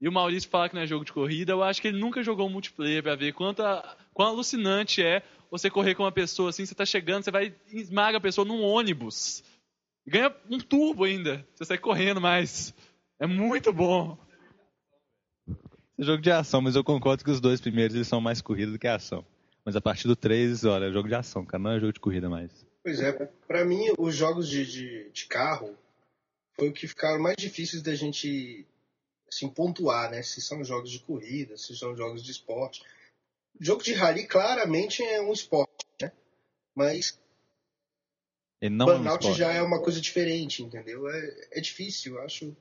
[0.01, 1.53] E o Maurício fala que não é jogo de corrida.
[1.53, 5.71] Eu acho que ele nunca jogou multiplayer pra ver quanto a- quão alucinante é você
[5.71, 6.67] correr com uma pessoa assim.
[6.67, 9.45] Você tá chegando, você vai esmaga a pessoa num ônibus.
[10.07, 11.47] E ganha um turbo ainda.
[11.55, 12.75] Você sai correndo mais.
[13.19, 14.19] É muito bom.
[15.99, 18.73] É jogo de ação, mas eu concordo que os dois primeiros eles são mais corrida
[18.73, 19.25] do que ação.
[19.65, 22.01] Mas a partir do 3, olha, é jogo de ação, cara, não é jogo de
[22.01, 22.51] corrida mais.
[22.83, 23.13] Pois é,
[23.47, 25.75] pra mim, os jogos de, de, de carro
[26.55, 28.67] foi o que ficaram mais difíceis da gente
[29.27, 30.23] assim, pontuar, né?
[30.23, 32.83] Se são jogos de corrida, se são jogos de esporte.
[33.59, 36.13] O jogo de rally claramente é um esporte, né?
[36.75, 37.19] Mas
[38.61, 39.39] Ele não é um Burnout esporte.
[39.39, 41.09] já é uma coisa diferente, entendeu?
[41.09, 42.57] É, é difícil, eu acho.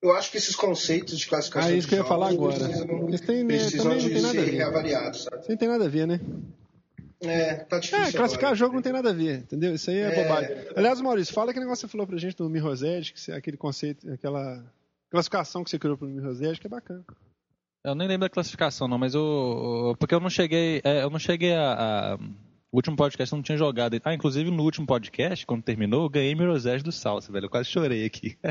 [0.00, 2.58] Eu acho que esses conceitos de classificação Ah, isso que eu ia falar agora.
[2.58, 4.56] precisam, Eles têm, né, precisam também não de tem nada a ser ver.
[4.56, 5.40] reavaliados, sabe?
[5.42, 6.20] Isso não tem nada a ver, né?
[7.20, 8.04] É, tá difícil.
[8.04, 8.56] É, classificar agora.
[8.56, 9.72] jogo não tem nada a ver, entendeu?
[9.74, 10.22] Isso aí é, É.
[10.24, 10.56] bobagem.
[10.74, 12.50] Aliás, Maurício, fala aquele negócio que você falou pra gente do
[13.12, 14.64] que você- aquele conceito, aquela
[15.08, 17.04] classificação que você criou pro Mirrosed, que é bacana.
[17.84, 19.94] Eu nem lembro da classificação, não, mas eu.
[20.00, 20.80] Porque eu não cheguei.
[20.84, 21.72] é, eu não cheguei a.
[22.14, 22.18] a-
[22.72, 24.00] O último podcast eu não tinha jogado.
[24.02, 27.44] Ah, inclusive no último podcast, quando terminou, eu ganhei Mirror's Edge do Salsa, velho.
[27.44, 28.36] Eu quase chorei aqui.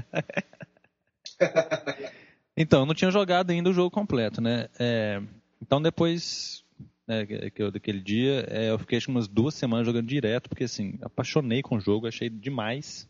[2.55, 4.67] Então, eu não tinha jogado ainda o jogo completo, né?
[4.78, 5.22] É,
[5.61, 6.63] então, depois
[7.07, 10.65] né, que eu- daquele dia, é, eu fiquei acho, umas duas semanas jogando direto, porque
[10.65, 13.07] assim, apaixonei com o jogo, achei demais.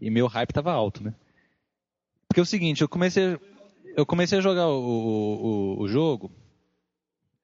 [0.00, 1.14] E meu hype tava alto, né?
[2.28, 3.38] Porque é o seguinte, eu comecei,
[3.96, 4.78] eu comecei a jogar o,
[5.78, 6.30] o- o jogo.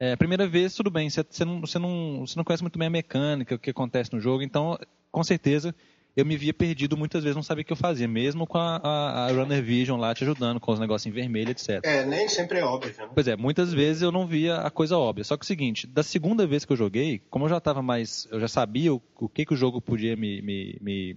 [0.02, 2.88] É, primeira vez, tudo bem, você, você não, você, não, você não conhece muito bem
[2.88, 4.78] a mecânica, o que acontece no jogo, então,
[5.12, 5.74] com certeza,
[6.16, 8.76] eu me via perdido muitas vezes, não sabia o que eu fazia, mesmo com a,
[8.82, 11.80] a, a Runner Vision lá te ajudando, com os negócios em vermelho, etc.
[11.84, 13.08] É, nem sempre é óbvio, né?
[13.14, 15.22] Pois é, muitas vezes eu não via a coisa óbvia.
[15.22, 17.82] Só que é o seguinte, da segunda vez que eu joguei, como eu já estava
[17.82, 21.16] mais, eu já sabia o, o que que o jogo podia me, me, me-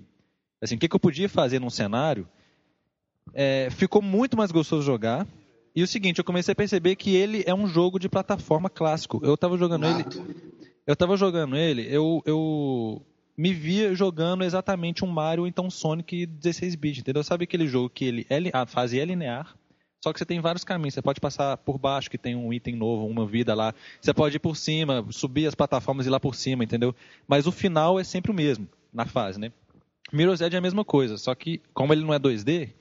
[0.62, 2.28] assim, o que que eu podia fazer num cenário,
[3.34, 5.26] é, ficou muito mais gostoso jogar.
[5.76, 9.20] E o seguinte, eu comecei a perceber que ele é um jogo de plataforma clássico.
[9.24, 10.26] Eu estava jogando ele, Nato.
[10.86, 13.02] eu tava jogando ele, eu, eu
[13.36, 17.24] me via jogando exatamente um Mario ou então Sonic 16-bit, entendeu?
[17.24, 19.56] Sabe aquele jogo que ele é a fase é linear,
[20.04, 20.94] só que você tem vários caminhos.
[20.94, 23.74] Você pode passar por baixo, que tem um item novo, uma vida lá.
[24.02, 26.94] Você pode ir por cima, subir as plataformas e ir lá por cima, entendeu?
[27.26, 29.52] Mas o final é sempre o mesmo na fase, né?
[30.12, 32.72] Mirror's Edge é a mesma coisa, só que como ele não é 2D,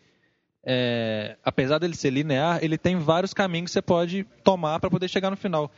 [0.64, 5.08] é, apesar dele ser linear, ele tem vários caminhos que você pode tomar para poder
[5.08, 5.70] chegar no final.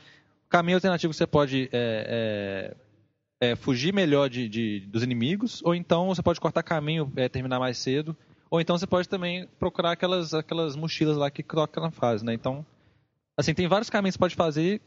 [0.49, 2.75] Caminho alternativo que você pode é,
[3.41, 7.29] é, é, fugir melhor de, de- dos inimigos, ou então você pode cortar caminho, é,
[7.29, 8.17] terminar mais cedo,
[8.51, 12.35] ou então você pode também procurar aquelas, aquelas mochilas lá que troca na fase, né?
[12.35, 12.65] Então,
[13.37, 14.81] assim, tem vários caminhos que você pode fazer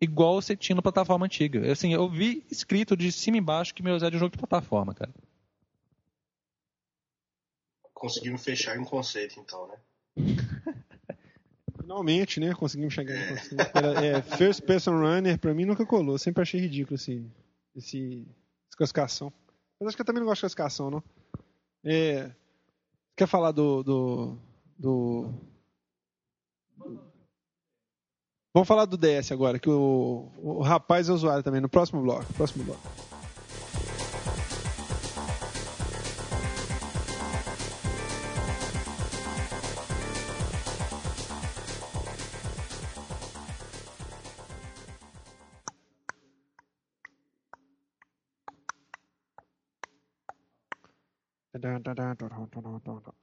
[0.00, 1.70] igual você tinha na plataforma antiga.
[1.70, 4.38] Assim, eu vi escrito de cima e embaixo que meu Zé é um jogo de
[4.38, 5.10] plataforma, cara.
[7.96, 9.78] Conseguimos fechar em um conceito, então, né?
[11.80, 12.52] Finalmente, né?
[12.52, 13.70] Conseguimos chegar no conceito.
[13.74, 16.18] Era, é, First Person Runner, pra mim, nunca colou.
[16.18, 17.24] Sempre achei ridículo esse,
[17.74, 18.28] esse,
[18.68, 19.32] essa classificação.
[19.80, 21.02] Mas acho que eu também não gosto de classificação, não.
[21.82, 22.30] É,
[23.16, 24.38] quer falar do, do,
[24.78, 25.34] do...
[28.52, 32.30] Vamos falar do DS agora, que o, o rapaz é usuário também, no próximo bloco.
[32.34, 33.05] Próximo bloco.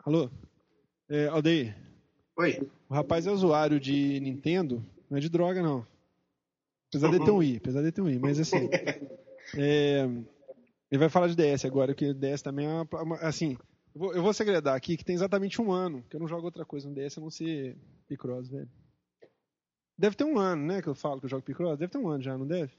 [0.05, 0.29] Alô?
[1.09, 1.75] É, Aldeir,
[2.37, 2.59] Oi.
[2.89, 5.85] o rapaz é usuário de Nintendo, não é de droga, não.
[6.89, 8.69] Apesar de ter um i, apesar de ter um i, mas assim.
[9.57, 10.03] é,
[10.91, 13.01] ele vai falar de DS agora, que o DS também é uma.
[13.01, 13.57] uma- assim,
[13.95, 16.45] eu vou, eu vou segredar aqui que tem exatamente um ano que eu não jogo
[16.45, 17.77] outra coisa no DS a não ser
[18.07, 18.69] Picross, velho.
[19.97, 21.77] Deve ter um ano, né, que eu falo que eu jogo Picross?
[21.79, 22.71] Deve ter um ano já, não deve?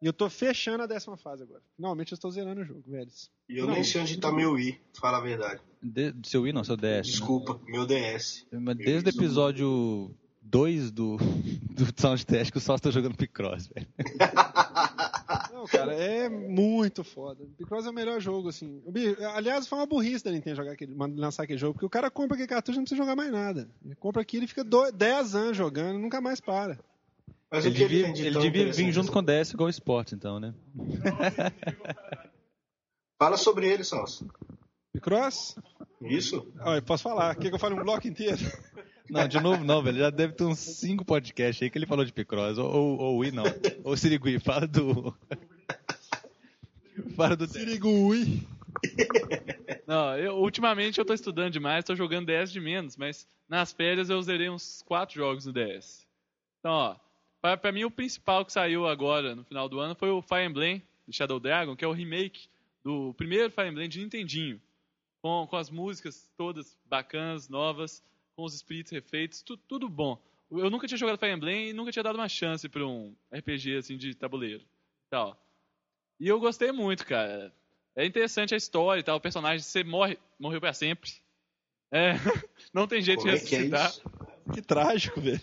[0.00, 1.62] E eu tô fechando a décima fase agora.
[1.74, 3.10] Finalmente eu estou zerando o jogo, velho.
[3.48, 3.74] E eu Não.
[3.74, 5.60] nem sei onde tá meu i, fala a verdade.
[5.82, 6.82] De, seu Wii não, seu DS.
[6.82, 7.00] né?
[7.00, 8.46] Desculpa, meu DS.
[8.52, 11.16] Mas Desde o episódio 2 do,
[11.70, 13.86] do Soundtest que o Só tá jogando Picross, velho.
[15.52, 17.44] Não, cara, é muito foda.
[17.56, 18.82] Picross é o melhor jogo, assim.
[19.34, 22.34] Aliás, foi uma burrice da Nintendo jogar aquele, lançar aquele jogo, porque o cara compra
[22.34, 23.68] aquele cartucho e não precisa jogar mais nada.
[23.84, 26.78] Ele compra aquilo e fica 10 anos jogando, nunca mais para.
[27.50, 29.70] Mas Ele o que devia, ele tão devia vir junto com o DS igual o
[29.70, 30.52] Sports, então, né?
[33.18, 34.24] Fala sobre ele, Sons.
[34.92, 35.56] Picross?
[36.02, 36.52] Isso?
[36.60, 37.34] Olha, posso falar.
[37.34, 38.38] Quer que eu fale um bloco inteiro?
[39.08, 39.98] Não, de novo não, velho.
[39.98, 42.58] Já deve ter uns 5 podcasts aí que ele falou de Picross.
[42.58, 43.44] Ou, ou, ou Wii, não.
[43.84, 45.16] Ou Sirigui, fala do...
[47.14, 47.46] fala do.
[47.46, 48.44] Sirigui.
[49.86, 54.10] Não, eu, ultimamente eu tô estudando demais, tô jogando DS de menos, mas nas férias
[54.10, 56.04] eu zerei uns 4 jogos no DS.
[56.58, 56.96] Então, ó,
[57.46, 60.44] pra, pra mim o principal que saiu agora no final do ano foi o Fire
[60.44, 62.48] Emblem de Shadow Dragon, que é o remake
[62.82, 64.60] do primeiro Fire Emblem de Nintendinho.
[65.22, 68.02] Com, com as músicas todas bacanas, novas,
[68.34, 70.20] com os espíritos refeitos, tu- tudo bom.
[70.50, 73.76] Eu nunca tinha jogado Fire Emblem e nunca tinha dado uma chance pra um RPG
[73.76, 74.64] assim de tabuleiro.
[75.10, 75.40] Tal.
[76.20, 77.52] E eu gostei muito, cara.
[77.94, 79.16] É interessante a história e tal.
[79.16, 81.10] O personagem, você morre, morreu pra sempre.
[81.92, 82.12] É,
[82.74, 83.92] não tem jeito Como de é que é ressuscitar.
[84.52, 85.40] Que trágico, velho.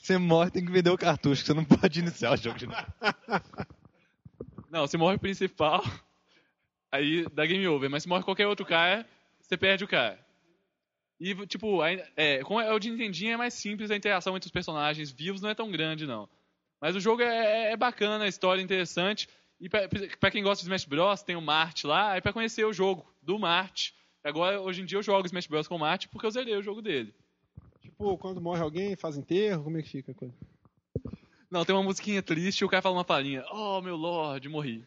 [0.00, 2.86] Você morre, tem que vender o cartucho, você não pode iniciar o jogo de novo.
[4.70, 5.84] Não, você morre o principal,
[6.92, 7.90] aí dá game over.
[7.90, 9.04] Mas se morre qualquer outro cara,
[9.40, 10.24] você perde o cara.
[11.18, 14.52] E, tipo, é, como é o de Nintendinho, é mais simples a interação entre os
[14.52, 16.28] personagens vivos, não é tão grande, não.
[16.80, 19.28] Mas o jogo é, é bacana, a história é interessante.
[19.60, 19.82] E pra,
[20.18, 23.12] pra quem gosta de Smash Bros, tem o Mart lá, é pra conhecer o jogo
[23.20, 23.90] do Mart.
[24.24, 26.62] Agora, hoje em dia, eu jogo Smash Bros com o Mart porque eu zerei o
[26.62, 27.12] jogo dele.
[27.80, 30.34] Tipo, quando morre alguém, faz enterro, como é que fica a coisa?
[31.50, 33.44] Não, tem uma musiquinha triste e o cara fala uma palhinha.
[33.50, 34.86] Oh, meu Lorde, morri.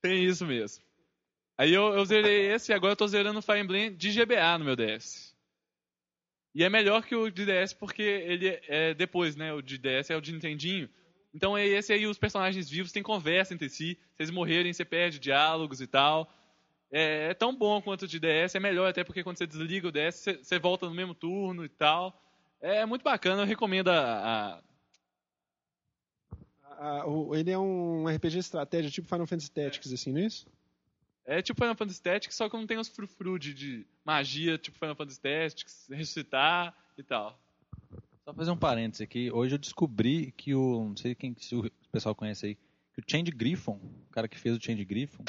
[0.00, 0.82] tem isso mesmo.
[1.58, 4.58] Aí eu, eu zerei esse e agora eu tô zerando o Fire Emblem de GBA
[4.58, 5.32] no meu DS.
[6.54, 9.52] E é melhor que o de DS porque ele é depois, né?
[9.52, 10.88] O de DS é o de Nintendinho.
[11.34, 13.94] Então é esse aí, os personagens vivos têm conversa entre si.
[13.94, 16.30] Se eles morrerem, você perde diálogos e tal.
[16.92, 19.88] É, é tão bom quanto o de DS, é melhor até porque quando você desliga
[19.88, 22.22] o DS, você, você volta no mesmo turno e tal.
[22.60, 24.62] É muito bacana, eu recomendo a, a
[26.78, 30.46] Ah, ele é um RPG de estratégia, tipo Final Fantasy Tactics, assim, não é isso?
[31.24, 34.78] É tipo Final Fantasy Tactics, só que não tem os frufru de, de magia, tipo
[34.78, 37.40] Final Fantasy Tactics, ressuscitar e tal.
[38.24, 39.30] Só fazer um parênteses aqui.
[39.30, 40.88] Hoje eu descobri que o.
[40.88, 42.54] Não sei quem, se o pessoal conhece aí.
[42.94, 45.24] Que o Change Griffon, o cara que fez o Change Griffon,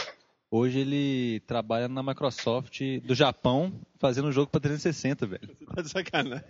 [0.55, 5.47] hoje ele trabalha na Microsoft do Japão fazendo um jogo pra 360, velho.
[5.59, 6.45] Você tá de sacanagem.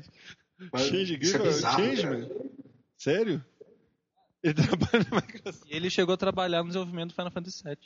[0.72, 2.18] Mas Change isso é bizarro, Change, cara.
[2.20, 2.52] mano?
[2.98, 3.46] Sério?
[4.44, 5.72] Ele trabalha na Microsoft.
[5.72, 7.78] E ele chegou a trabalhar no desenvolvimento do Final Fantasy VII.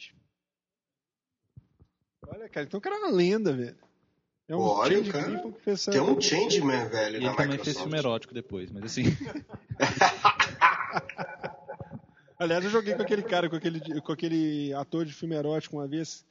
[2.27, 3.77] Olha, cara, então o cara é uma lenda, velho.
[4.49, 5.43] É um Olha, Change cara.
[5.63, 5.91] Que.
[5.91, 7.81] Tem um Changeman, velho, E na ele também fez Microsoft.
[7.83, 9.03] filme erótico depois, mas assim.
[12.39, 15.87] Aliás, eu joguei com aquele cara, com aquele, com aquele ator de filme erótico uma
[15.87, 16.23] vez,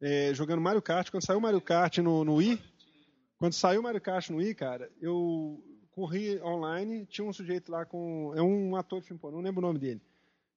[0.00, 1.08] é, jogando Mario Kart.
[1.08, 2.60] Quando saiu Mario Kart no, no Wii,
[3.38, 8.32] quando saiu Mario Kart no Wii, cara, eu corri online, tinha um sujeito lá com.
[8.34, 10.02] É um ator de filme pornô, não lembro o nome dele.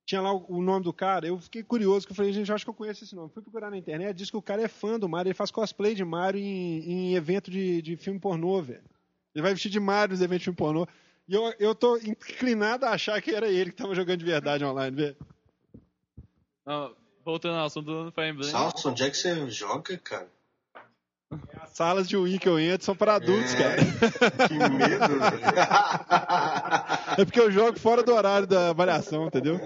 [0.08, 2.70] Tinha lá o, nome do cara, eu fiquei curioso, que eu falei, gente, acho que
[2.72, 3.30] eu conheço esse nome.
[3.30, 5.94] Fui procurar na internet, diz que o cara é fã do Mario, ele faz cosplay
[5.94, 8.82] de Mario em, em evento de, de filme pornô, velho.
[9.36, 10.88] Ele vai vestir de Mario nos eventos de filme pornô.
[11.30, 14.66] E eu, eu tô inclinado a achar que era ele que tava jogando de verdade
[14.66, 15.16] online, velho.
[16.66, 16.92] Não,
[17.24, 18.50] voltando ao assunto do Fire Emblem.
[18.50, 20.28] Salsa, onde é que você joga, cara?
[21.62, 23.58] As salas de Wii que eu entro são para adultos, É.
[23.58, 24.48] cara.
[24.48, 25.44] Que medo, velho.
[27.20, 29.60] É porque eu jogo fora do horário da avaliação, entendeu?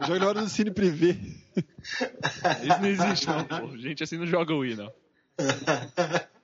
[0.00, 1.16] Eu jogo na hora do cine privê.
[1.56, 3.76] Isso não existe, não, pô.
[3.78, 4.92] Gente assim não joga Wii, não.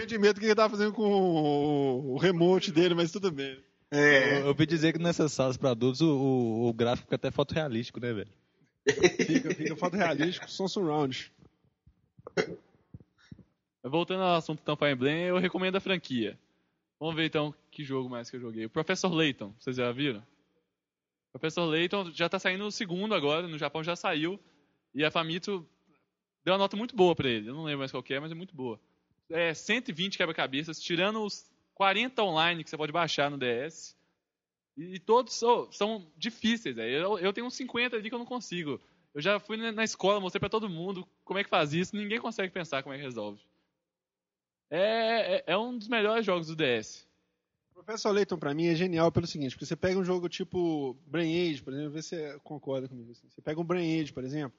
[0.00, 3.12] Eu morri de medo do que ele tava fazendo com o, o remote dele, mas
[3.12, 3.62] tudo bem.
[3.90, 7.30] É, Eu ouvi dizer que nessas salas pra adultos o, o, o gráfico fica até
[7.30, 8.30] fotorrealístico, né, velho?
[9.26, 11.30] Fica, fica foto realístico, som surround.
[13.82, 16.38] Voltando ao assunto então Fire Emblem, eu recomendo a franquia.
[16.98, 18.64] Vamos ver então que jogo mais que eu joguei.
[18.64, 20.20] O Professor Layton, vocês já viram?
[20.20, 24.40] O Professor Layton já tá saindo o segundo agora, no Japão já saiu.
[24.94, 25.66] E a Famitsu
[26.44, 27.50] deu uma nota muito boa pra ele.
[27.50, 28.80] Eu não lembro mais qual que é, mas é muito boa.
[29.30, 33.96] É 120 quebra-cabeças, tirando os 40 online que você pode baixar no DS.
[34.76, 36.76] E, e todos são, são difíceis.
[36.76, 38.80] Eu, eu tenho uns 50 ali que eu não consigo.
[39.14, 42.20] Eu já fui na escola, mostrei pra todo mundo como é que faz isso, ninguém
[42.20, 43.40] consegue pensar como é que resolve.
[44.70, 47.08] É, é, é um dos melhores jogos do DS.
[47.74, 51.50] Professor Layton, pra mim, é genial pelo seguinte, porque você pega um jogo tipo Brain
[51.50, 53.10] Age, por exemplo, vê se você concorda comigo.
[53.10, 53.28] assim.
[53.28, 54.56] Você pega um Brain Age, por exemplo,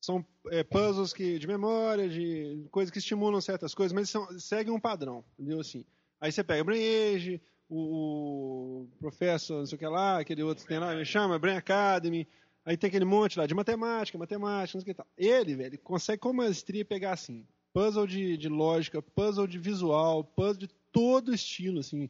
[0.00, 4.72] são é, puzzles que, de memória, de coisas que estimulam certas coisas, mas são, seguem
[4.72, 5.60] um padrão, entendeu?
[5.60, 5.84] Assim,
[6.20, 10.66] aí você pega Brain Age, o, o Professor, não sei o que lá, aquele outro
[10.66, 12.26] tem lá, chama, Brain Academy,
[12.64, 15.06] aí tem aquele monte lá de matemática, matemática, não sei o que tal.
[15.16, 20.66] Ele, velho, consegue com maestria pegar assim, puzzle de, de lógica, puzzle de visual, puzzle
[20.66, 22.08] de todo estilo, assim.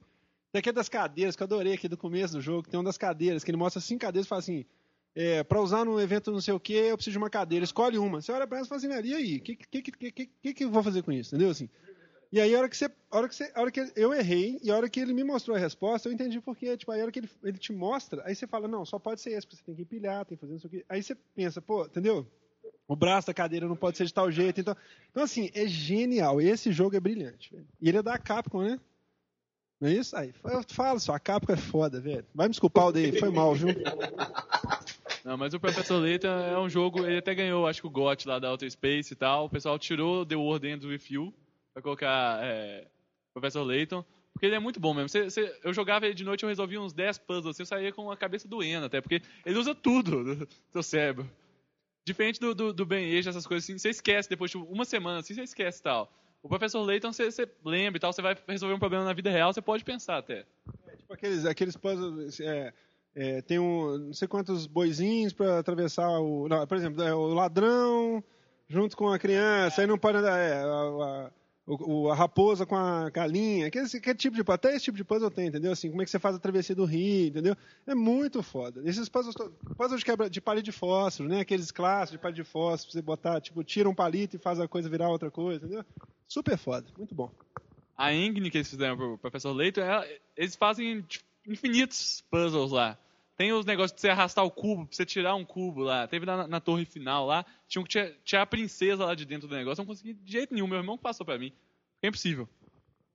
[0.52, 3.44] Tem das cadeiras, que eu adorei aqui do começo do jogo, tem uma das cadeiras,
[3.44, 4.64] que ele mostra cinco cadeiras e fala assim,
[5.14, 7.98] é, para usar num evento não sei o que, eu preciso de uma cadeira, escolhe
[7.98, 8.20] uma.
[8.20, 10.64] Você olha pra ela e fala assim, e aí, o que, que, que, que, que,
[10.64, 11.34] eu vou fazer com isso?
[11.34, 11.50] Entendeu?
[11.50, 11.68] Assim,
[12.32, 12.88] e aí, a hora que você.
[13.10, 15.56] A hora que, você, hora que eu errei, e a hora que ele me mostrou
[15.56, 18.36] a resposta, eu entendi porque, tipo, aí a hora que ele, ele te mostra, aí
[18.36, 20.52] você fala, não, só pode ser esse, porque você tem que empilhar, tem que fazer
[20.52, 20.84] não sei o quê.
[20.88, 22.24] Aí você pensa, pô, entendeu?
[22.86, 24.60] O braço da cadeira não pode ser de tal jeito.
[24.60, 24.76] Então,
[25.10, 26.40] então assim, é genial.
[26.40, 27.52] Esse jogo é brilhante.
[27.52, 27.66] velho.
[27.80, 28.78] E ele é da Capcom, né?
[29.80, 30.16] Não é isso?
[30.16, 32.26] Aí, eu falo só, a Capcom é foda, velho.
[32.34, 33.68] Vai me desculpar o Dave, foi mal, viu?
[35.24, 38.26] Não, mas o Professor Layton é um jogo, ele até ganhou, acho que o GOT
[38.26, 39.46] lá da Outer Space e tal.
[39.46, 41.34] O pessoal tirou The World Ends With You
[41.72, 42.86] pra colocar é,
[43.32, 44.04] Professor Layton.
[44.32, 45.20] Porque ele é muito bom mesmo.
[45.62, 48.16] Eu jogava ele de noite, eu resolvia uns 10 puzzles, assim, eu saía com a
[48.16, 51.28] cabeça doendo até, porque ele usa tudo do seu cérebro.
[52.06, 55.20] Diferente do, do, do Ben Age, essas coisas assim, você esquece depois de uma semana,
[55.20, 56.10] assim, você esquece tal.
[56.42, 59.30] O Professor Layton, você, você lembra e tal, você vai resolver um problema na vida
[59.30, 60.46] real, você pode pensar até.
[60.96, 62.40] Tipo aqueles, aqueles puzzles.
[62.40, 62.72] É,
[63.14, 66.48] é, tem um, não sei quantos boizinhos pra atravessar o.
[66.48, 68.22] Não, por exemplo, é, o ladrão
[68.68, 70.38] junto com a criança, aí não pode andar.
[70.38, 71.30] É, a, a,
[72.10, 73.86] a raposa com a galinha, aquele
[74.16, 75.70] tipo de até esse tipo de puzzle tem, entendeu?
[75.70, 77.56] Assim, como é que você faz a travessia do rio, entendeu?
[77.86, 78.80] É muito foda.
[78.84, 81.40] Esses puzzles, to- puzzle de quebra de palito de fósforo, né?
[81.40, 84.66] Aqueles clássicos de palito de fósforo, você botar, tipo, tira um palito e faz a
[84.66, 85.84] coisa virar outra coisa, entendeu?
[86.26, 87.30] Super foda, muito bom.
[87.96, 92.98] a engine que eles fizeram pro Professor Layton, é- eles fazem tipo, infinitos puzzles lá.
[93.36, 96.06] Tem os negócios de você arrastar o cubo, pra você tirar um cubo lá.
[96.06, 99.48] Teve na, na torre final lá, tinha, que tinha, tinha a princesa lá de dentro
[99.48, 99.80] do negócio.
[99.80, 101.52] Eu não consegui de jeito nenhum, meu irmão passou pra mim.
[102.02, 102.48] é impossível.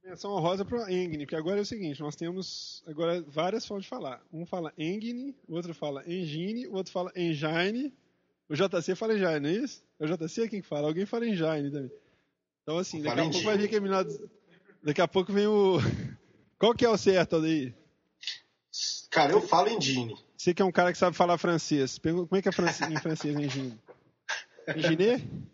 [0.03, 3.89] Menção honrosa pro Engine, porque agora é o seguinte, nós temos agora várias formas de
[3.89, 4.21] falar.
[4.31, 7.91] Um fala Engine, o outro fala Engine, o outro fala Engine,
[8.47, 9.83] o JC fala Engine, não é isso?
[9.99, 10.87] É o JC quem que fala?
[10.87, 11.91] Alguém fala Engine também.
[12.61, 14.29] Então assim, daqui a pouco vai vir caminhado...
[14.83, 15.77] Daqui a pouco vem o...
[16.59, 17.73] Qual que é o certo aí?
[19.15, 20.13] Cara, eu falo Engine.
[20.37, 21.97] Você que é um cara que sabe falar francês.
[21.97, 23.79] Como é que é em francês Engine?
[24.75, 25.51] Engine?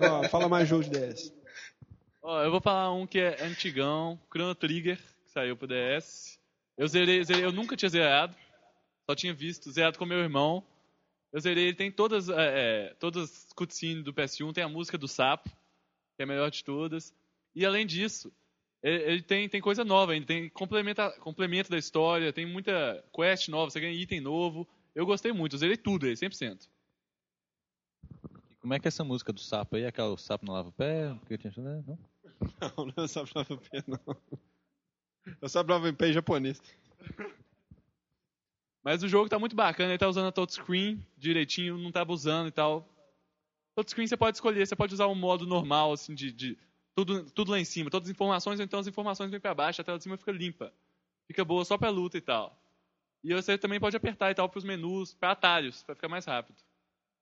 [0.00, 1.34] Ó, fala mais jogo de DS.
[2.22, 6.38] Ó, eu vou falar um que é antigão, Chrono Trigger, que saiu pro DS.
[6.78, 8.34] Eu zerei, zerei, eu nunca tinha zerado,
[9.04, 10.64] só tinha visto, zerado com meu irmão.
[11.30, 14.96] Eu zerei, ele tem todas, é, é, todas as cutscenes do PS1, tem a música
[14.96, 15.50] do sapo,
[16.16, 17.12] que é a melhor de todas.
[17.54, 18.32] E além disso,
[18.82, 23.70] ele, tem, tem coisa nova ainda, tem complementa, complemento da história, tem muita quest nova,
[23.70, 24.66] você ganha item novo.
[24.94, 26.68] Eu gostei muito, eu zerei tudo aí, 100%.
[28.60, 29.86] Como é que é essa música do sapo aí?
[29.86, 31.14] Aquela o sapo não lava o pé?
[31.20, 31.84] Porque tinha, né?
[31.86, 31.98] Não?
[32.60, 34.16] Não, não é o sapo não lava o pé, não.
[35.40, 36.60] É o sapo não lava o pé em japonês.
[38.84, 42.48] Mas o jogo tá muito bacana, ele tá usando a touchscreen direitinho, não tá abusando
[42.48, 42.88] e tal.
[43.76, 46.58] Touchscreen você pode escolher, você pode usar um modo normal, assim, de, de
[46.94, 49.80] tudo, tudo lá em cima, todas as informações, ou então as informações vêm para baixo,
[49.80, 50.72] a tela de cima fica limpa.
[51.26, 52.58] Fica boa só pra luta e tal.
[53.24, 56.56] E você também pode apertar e tal pros menus, para atalhos, para ficar mais rápido.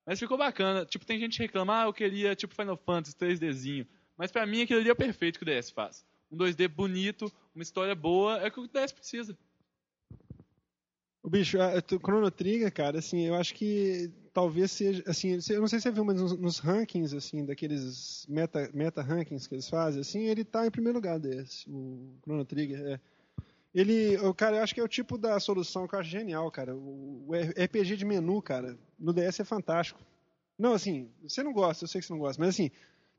[0.05, 0.85] Mas ficou bacana.
[0.85, 3.87] Tipo, tem gente que reclama, ah, eu queria tipo Final Fantasy 3Dzinho.
[4.17, 6.05] Mas pra mim aquilo ali é perfeito que o DS faz.
[6.31, 9.37] Um 2D bonito, uma história boa, é o que o DS precisa.
[11.23, 15.67] O bicho, o Chrono Trigger, cara, assim, eu acho que talvez seja, assim, eu não
[15.67, 19.69] sei se você viu, mas nos, nos rankings, assim, daqueles meta, meta rankings que eles
[19.69, 22.99] fazem, assim, ele tá em primeiro lugar desse, o Chrono Trigger, é.
[23.73, 26.75] Ele, cara, eu acho que é o tipo da solução que eu acho genial, cara.
[26.75, 30.01] O, o RPG de menu, cara, no DS é fantástico.
[30.57, 32.69] Não, assim, você não gosta, eu sei que você não gosta, mas assim,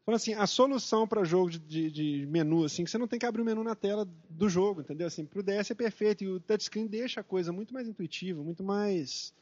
[0.05, 3.19] falando assim, a solução para jogo de, de, de, menu, assim, que você não tem
[3.19, 5.07] que abrir o menu na tela do jogo, entendeu?
[5.07, 8.63] Assim, pro DS é perfeito e o touchscreen deixa a coisa muito mais intuitiva, muito
[8.63, 9.33] mais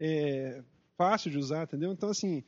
[0.00, 0.62] é,
[0.96, 1.92] fácil de usar, entendeu?
[1.92, 2.42] Então, assim,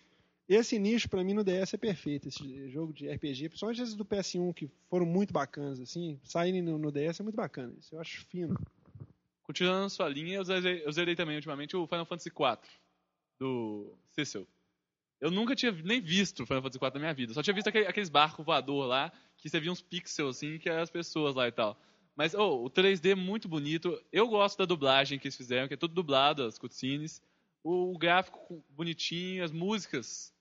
[0.48, 4.04] esse nicho para mim no DS é perfeito, esse jogo de RPG, principalmente esses do
[4.04, 8.00] PS1 que foram muito bacanas, assim, saírem no, no DS é muito bacana, isso eu
[8.00, 8.58] acho fino.
[9.42, 12.58] Continuando na sua linha, eu zerei, eu zerei também ultimamente o Final Fantasy IV
[13.38, 14.46] do Cecil.
[15.20, 17.86] Eu nunca tinha nem visto Final Fantasy IV na minha vida, só tinha visto aquele,
[17.86, 21.46] aqueles barcos voador lá, que você via uns pixels assim, que eram as pessoas lá
[21.46, 21.78] e tal.
[22.16, 23.96] Mas oh, o 3D é muito bonito.
[24.12, 27.22] Eu gosto da dublagem que eles fizeram, que é tudo dublado, as cutscenes.
[27.62, 30.32] O, o gráfico bonitinho, as músicas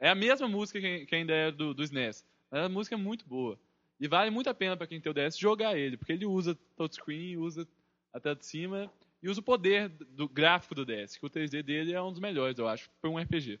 [0.00, 2.24] é a mesma música que, ainda é do, do SNES.
[2.50, 3.58] Mas a música é muito boa.
[4.00, 6.56] E vale muito a pena para quem tem o DS jogar ele, porque ele usa
[6.76, 7.66] touchscreen, usa
[8.12, 8.90] a tela de cima
[9.20, 12.20] e usa o poder do gráfico do DS, que o 3D dele é um dos
[12.20, 13.58] melhores, eu acho, para um RPG.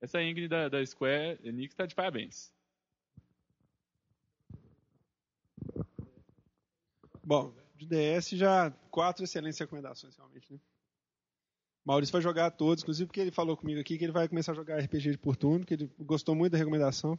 [0.00, 2.52] Essa engine da, da Square Enix está de parabéns.
[7.22, 10.60] Bom, de DS já quatro excelentes recomendações realmente, né?
[11.84, 14.54] Maurício vai jogar todos, inclusive porque ele falou comigo aqui que ele vai começar a
[14.54, 17.18] jogar RPG por turno, que ele gostou muito da recomendação.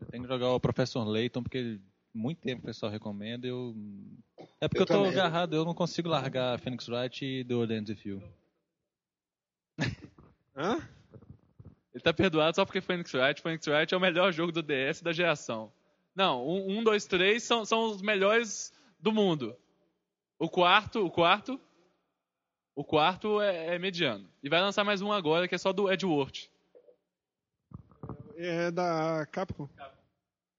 [0.00, 1.80] Eu tenho que jogar o Professor Layton, porque
[2.12, 3.46] muito tempo o pessoal recomenda.
[3.46, 3.74] Eu...
[4.60, 5.10] É porque eu, eu tô também.
[5.12, 8.22] agarrado, eu não consigo largar Phoenix Wright e The Old Ends You.
[10.56, 10.80] Hã?
[11.94, 13.40] Ele tá perdoado só porque Phoenix Wright.
[13.40, 15.72] Phoenix Wright é o melhor jogo do DS da geração.
[16.14, 19.56] Não, um, um dois, três são, são os melhores do mundo.
[20.38, 21.60] O quarto, o quarto
[22.74, 24.28] o quarto é, é, mediano.
[24.42, 26.50] E vai lançar mais um agora, que é só do Edward.
[28.36, 29.68] É da Capcom.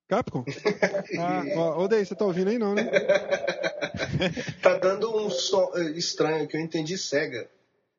[0.07, 0.45] Capcom?
[1.19, 2.83] ah, ó, ô você tá ouvindo aí não, né?
[4.61, 7.49] tá dando um som eh, estranho que eu entendi cega.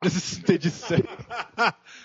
[0.39, 1.09] entendi cega.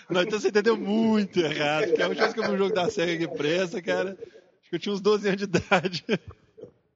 [0.09, 1.93] não, então você entendeu muito errado.
[1.93, 4.17] Que é a última vez que eu vi um jogo da SEGA que presta, cara.
[4.59, 6.05] Acho que eu tinha uns 12 anos de idade.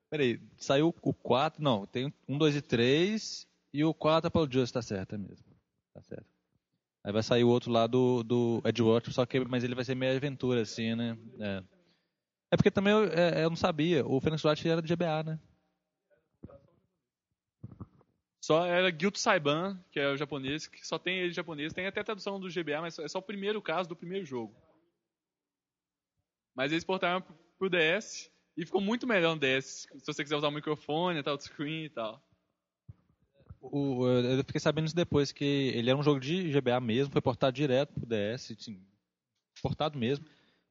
[0.09, 4.73] Peraí, saiu o 4, não, tem um, 2 e 3 e o 4 Apollo Just
[4.73, 5.45] tá certo, é mesmo.
[5.93, 6.26] Tá certo.
[7.03, 9.95] Aí vai sair o outro lá do, do Edgewater, só que mas ele vai ser
[9.95, 11.17] meio aventura, assim, né?
[11.39, 11.63] É,
[12.51, 15.39] é porque também eu, é, eu não sabia, o Phoenix Wright era do GBA, né?
[18.41, 21.73] Só era Guild Saiban, que é o japonês, que só tem ele japonês.
[21.73, 24.55] Tem até tradução do GBA, mas é só o primeiro caso do primeiro jogo.
[26.55, 27.21] Mas eles portaram
[27.57, 31.86] pro DS e ficou muito melhor no DS, se você quiser usar o microfone, touchscreen
[31.86, 32.23] e tal
[33.72, 35.43] o, eu fiquei sabendo isso depois, que
[35.76, 38.55] ele era um jogo de GBA mesmo, foi portado direto pro DS,
[39.61, 40.26] portado mesmo.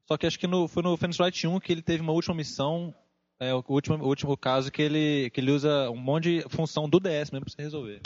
[0.07, 2.35] Só que acho que no, foi no Phoenix Wright 1 que ele teve uma última
[2.35, 2.93] missão,
[3.39, 6.87] é, o, último, o último caso que ele, que ele usa um monte de função
[6.87, 8.01] do DS mesmo pra você resolver.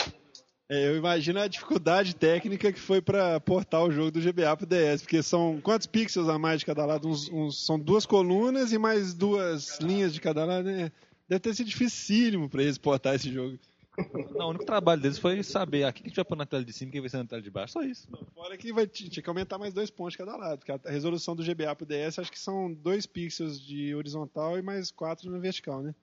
[0.72, 4.68] É, eu imagino a dificuldade técnica que foi para portar o jogo do GBA pro
[4.68, 7.08] DS, porque são quantos pixels a mais de cada lado?
[7.08, 10.92] Uns, uns- são duas colunas e mais duas linhas de cada lado, né?
[11.28, 13.58] Deve ter sido dificílimo para eles portar esse jogo.
[14.36, 16.64] Não, o único trabalho deles foi saber o que a gente vai pôr na tela
[16.64, 17.74] de cima e quem vai ser na tela de baixo.
[17.74, 18.08] Só isso.
[18.34, 21.44] Fora que vai, tinha que aumentar mais dois pontos cada lado, porque a resolução do
[21.44, 25.82] GBA pro DS acho que são dois pixels de horizontal e mais quatro na vertical,
[25.82, 25.94] né?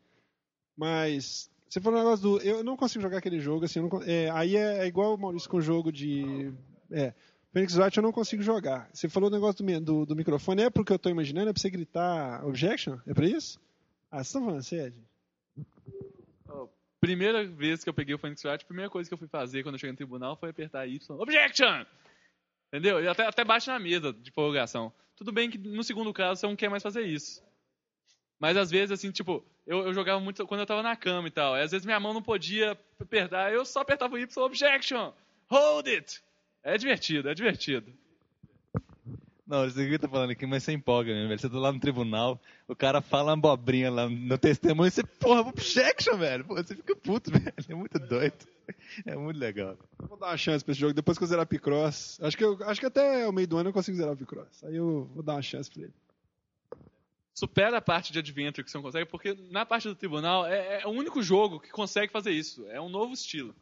[0.77, 2.39] Mas você falou um negócio do.
[2.41, 3.81] Eu não consigo jogar aquele jogo, assim.
[3.81, 6.53] não é, aí é, é igual o Maurício com o jogo de.
[6.91, 7.13] É.
[7.53, 8.89] Phoenix Wright eu não consigo jogar.
[8.93, 11.49] Você falou o negócio do, do, do microfone, é porque eu tô imaginando?
[11.49, 12.99] É pra você gritar objection?
[13.07, 13.59] É pra isso?
[14.11, 14.95] Ah, vocês estão falando sério?
[17.07, 19.63] Primeira vez que eu peguei o Phoenix Wright, a primeira coisa que eu fui fazer
[19.63, 21.17] quando eu cheguei no tribunal foi apertar Y.
[21.21, 21.87] Objection!
[22.67, 23.01] Entendeu?
[23.01, 24.93] E até, até bate na mesa de prorrogação.
[25.15, 27.41] Tudo bem que no segundo caso você não quer mais fazer isso.
[28.41, 31.31] Mas às vezes, assim, tipo, eu, eu jogava muito quando eu tava na cama e
[31.31, 31.57] tal.
[31.57, 35.13] E às vezes minha mão não podia apertar, eu só apertava o Y, objection!
[35.49, 36.21] Hold it!
[36.65, 37.97] É divertido, é divertido.
[39.47, 41.39] Não, isso aqui que tá falando aqui, mas você empolga, né, velho?
[41.39, 45.05] Você tá lá no tribunal, o cara fala uma abobrinha lá no testemunho, e você,
[45.05, 46.45] porra, objection, velho.
[46.45, 47.55] Pô, você fica puto, velho.
[47.69, 48.45] É muito doido.
[49.05, 49.79] É muito legal.
[50.01, 52.19] Eu vou dar uma chance pra esse jogo, depois que eu zerar Picross.
[52.21, 54.65] Acho que, eu, acho que até o meio do ano eu consigo zerar o Picross.
[54.65, 55.95] Aí eu vou dar uma chance pra ele.
[57.33, 60.83] supera a parte de Adventure que você não consegue, porque na parte do tribunal é,
[60.83, 62.67] é o único jogo que consegue fazer isso.
[62.67, 63.55] É um novo estilo.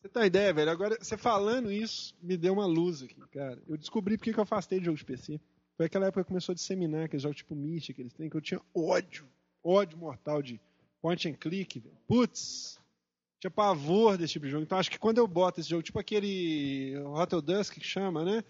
[0.00, 0.70] Você tem uma ideia, velho?
[0.70, 3.62] Agora, você falando isso, me deu uma luz aqui, cara.
[3.68, 5.38] Eu descobri porque que eu afastei de jogo de PC.
[5.76, 8.40] Foi aquela época que começou a disseminar aqueles jogos tipo Myst, aqueles trem, que eu
[8.40, 9.28] tinha ódio,
[9.62, 10.60] ódio mortal de
[11.02, 11.96] point and click, velho.
[12.06, 12.78] Putz,
[13.38, 14.62] tinha pavor desse tipo de jogo.
[14.62, 18.42] Então acho que quando eu boto esse jogo, tipo aquele Hotel Dusk que chama, né?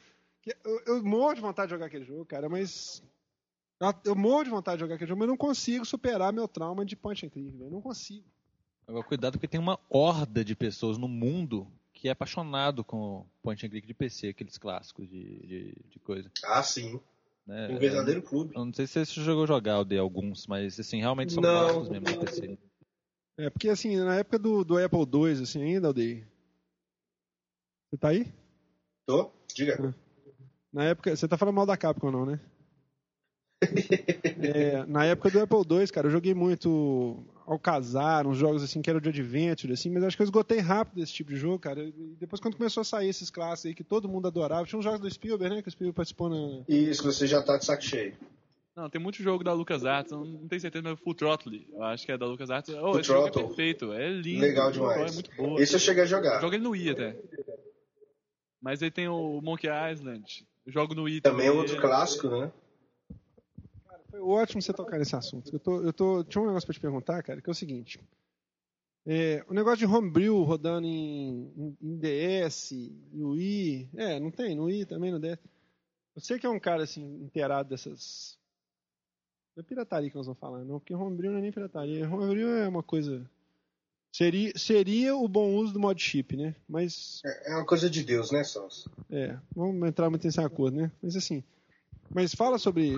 [0.64, 3.02] Eu, eu morro de vontade de jogar aquele jogo, cara, mas.
[4.04, 6.94] Eu morro de vontade de jogar aquele jogo, mas não consigo superar meu trauma de
[6.94, 7.70] point and click, velho.
[7.70, 8.26] Não consigo.
[8.90, 13.64] Agora, cuidado porque tem uma horda de pessoas no mundo que é apaixonado com point
[13.64, 16.28] and click de PC, aqueles clássicos de, de, de coisa.
[16.44, 16.98] Ah, sim.
[17.46, 17.68] Né?
[17.68, 18.52] Um verdadeiro clube.
[18.52, 21.52] Eu não sei se você jogou jogar o de alguns, mas assim, realmente são Não.
[21.52, 22.58] clássicos mesmo de PC.
[23.38, 26.26] É, porque assim, na época do, do Apple II, assim, ainda, Aldeir.
[27.88, 28.26] Você tá aí?
[29.06, 29.30] Tô?
[29.54, 29.94] Diga.
[30.72, 31.14] Na época.
[31.14, 32.40] Você tá falando mal da Capcom, não, né?
[34.42, 37.22] É, na época do Apple II, cara, eu joguei muito
[37.52, 41.02] Alcazar, uns jogos assim que eram de adventure, assim, mas acho que eu esgotei rápido
[41.02, 41.82] esse tipo de jogo, cara.
[41.82, 44.84] E depois quando começou a sair esses clássicos aí que todo mundo adorava, tinha uns
[44.84, 45.62] jogos do Spielberg, né?
[45.62, 46.62] Que o Spielberg participou na.
[46.68, 48.16] Isso, você já tá de saco cheio.
[48.76, 51.82] Não, tem muito jogo da LucasArts, não, não tenho certeza, mas o Full Throttle, eu
[51.82, 52.72] acho que é da LucasArts.
[52.72, 54.40] Oh, Full esse jogo é perfeito, é lindo.
[54.42, 54.96] Legal o demais.
[54.98, 55.60] jogo É muito boa.
[55.60, 56.40] Esse eu cheguei a jogar.
[56.40, 57.16] Joga ele no Wii até.
[58.62, 60.46] Mas aí tem o Monkey Island.
[60.64, 61.60] Eu jogo no Wii Também é também.
[61.62, 62.52] outro clássico, né?
[64.10, 65.52] Foi ótimo você tocar nesse assunto.
[65.52, 68.00] Eu tô, eu tô, tinha um negócio pra te perguntar, cara, que é o seguinte.
[69.06, 73.90] É, o negócio de homebrew rodando em, em, DS e Wii.
[73.96, 75.38] É, não tem, no Wii também, no DS.
[76.14, 78.38] Você que é um cara assim, inteirado dessas.
[79.56, 82.08] Não é pirataria que nós vamos falar, não, porque homebrew não é nem pirataria.
[82.08, 83.28] Homebrew é uma coisa.
[84.12, 86.54] Seria, seria o bom uso do mod chip, né?
[86.68, 88.90] Mas É é uma coisa de Deus, né, Celso?
[89.08, 90.90] é, vamos entrar muito nesse acordo, né?
[91.00, 91.44] Mas assim,
[92.12, 92.96] mas fala sobre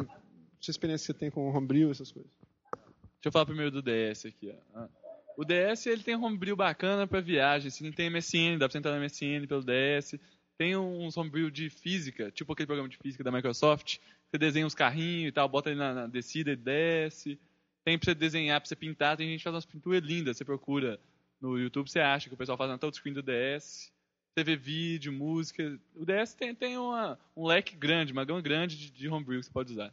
[0.62, 2.30] sua experiência que você tem com homebrew, essas coisas.
[2.72, 4.54] Deixa eu falar primeiro do DS aqui.
[4.74, 4.88] Ah.
[5.36, 7.68] O DS ele tem homebrew bacana pra viagem.
[7.68, 10.18] Assim, tem MSN, dá você entrar no MSN pelo DS.
[10.56, 13.98] Tem uns homebrew de física, tipo aquele programa de física da Microsoft.
[14.30, 17.38] Você desenha uns carrinhos e tal, bota ele na, na descida e desce.
[17.84, 19.16] Tem pra você desenhar, pra você pintar.
[19.16, 20.36] Tem gente que faz umas pinturas lindas.
[20.36, 21.00] Você procura
[21.40, 23.90] no YouTube, você acha que o pessoal faz na touchscreen do DS.
[24.34, 25.78] Você vê vídeo, música.
[25.94, 29.46] O DS tem, tem uma, um leque grande, uma gama grande de, de homebrew que
[29.46, 29.92] você pode usar.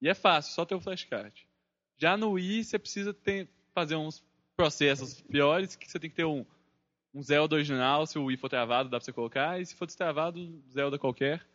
[0.00, 1.46] E é fácil, só ter o flashcard.
[1.96, 4.22] Já no Wii, você precisa ter, fazer uns
[4.56, 6.44] processos piores, que você tem que ter um,
[7.14, 9.86] um Zelda original, se o Wii for travado, dá pra você colocar, e se for
[9.86, 11.46] destravado, Zelda qualquer.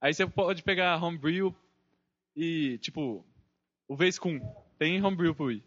[0.00, 1.54] Aí você pode pegar Homebrew
[2.34, 3.24] e, tipo,
[3.88, 4.40] o Vescum.
[4.78, 5.62] Tem Homebrew pro Wii.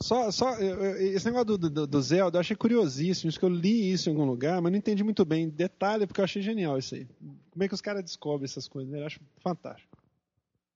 [0.00, 3.92] Só, só esse negócio do, do, do Zelda, eu achei curiosíssimo, isso que eu li
[3.92, 5.48] isso em algum lugar, mas não entendi muito bem.
[5.48, 7.06] Detalhe, porque eu achei genial isso aí.
[7.50, 8.92] Como é que os caras descobrem essas coisas?
[8.92, 9.00] né?
[9.00, 9.87] Eu acho fantástico.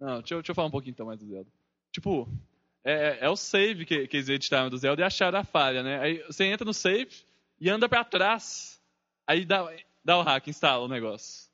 [0.02, 1.48] Não, deixa eu, deixa eu falar um pouquinho então mais do Zelda.
[1.92, 2.28] Tipo,
[2.82, 6.00] é, é o save que, que eles editaram do Zelda e acharam a falha, né?
[6.00, 7.14] Aí você entra no save
[7.60, 8.82] e anda pra trás.
[9.26, 9.72] Aí dá,
[10.04, 11.48] dá o hack, instala o negócio.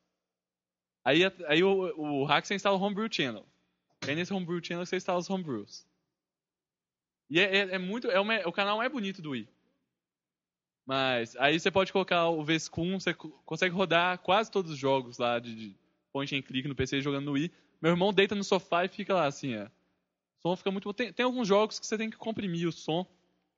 [1.04, 3.44] Aí, aí o, o hack você instala o Homebrew Channel.
[4.06, 5.86] Aí nesse Homebrew Channel você instala os Homebrews.
[7.28, 8.10] E é, é, é muito.
[8.10, 9.46] É o, me- o canal mais bonito do Wii.
[10.86, 15.18] Mas aí você pode colocar o Vescum, você co- consegue rodar quase todos os jogos
[15.18, 15.76] lá de, de
[16.10, 17.52] point and click no PC jogando no Wii.
[17.80, 19.64] Meu irmão deita no sofá e fica lá assim, ó.
[19.64, 20.92] O som fica muito bom.
[20.92, 23.06] Tem, tem alguns jogos que você tem que comprimir o som,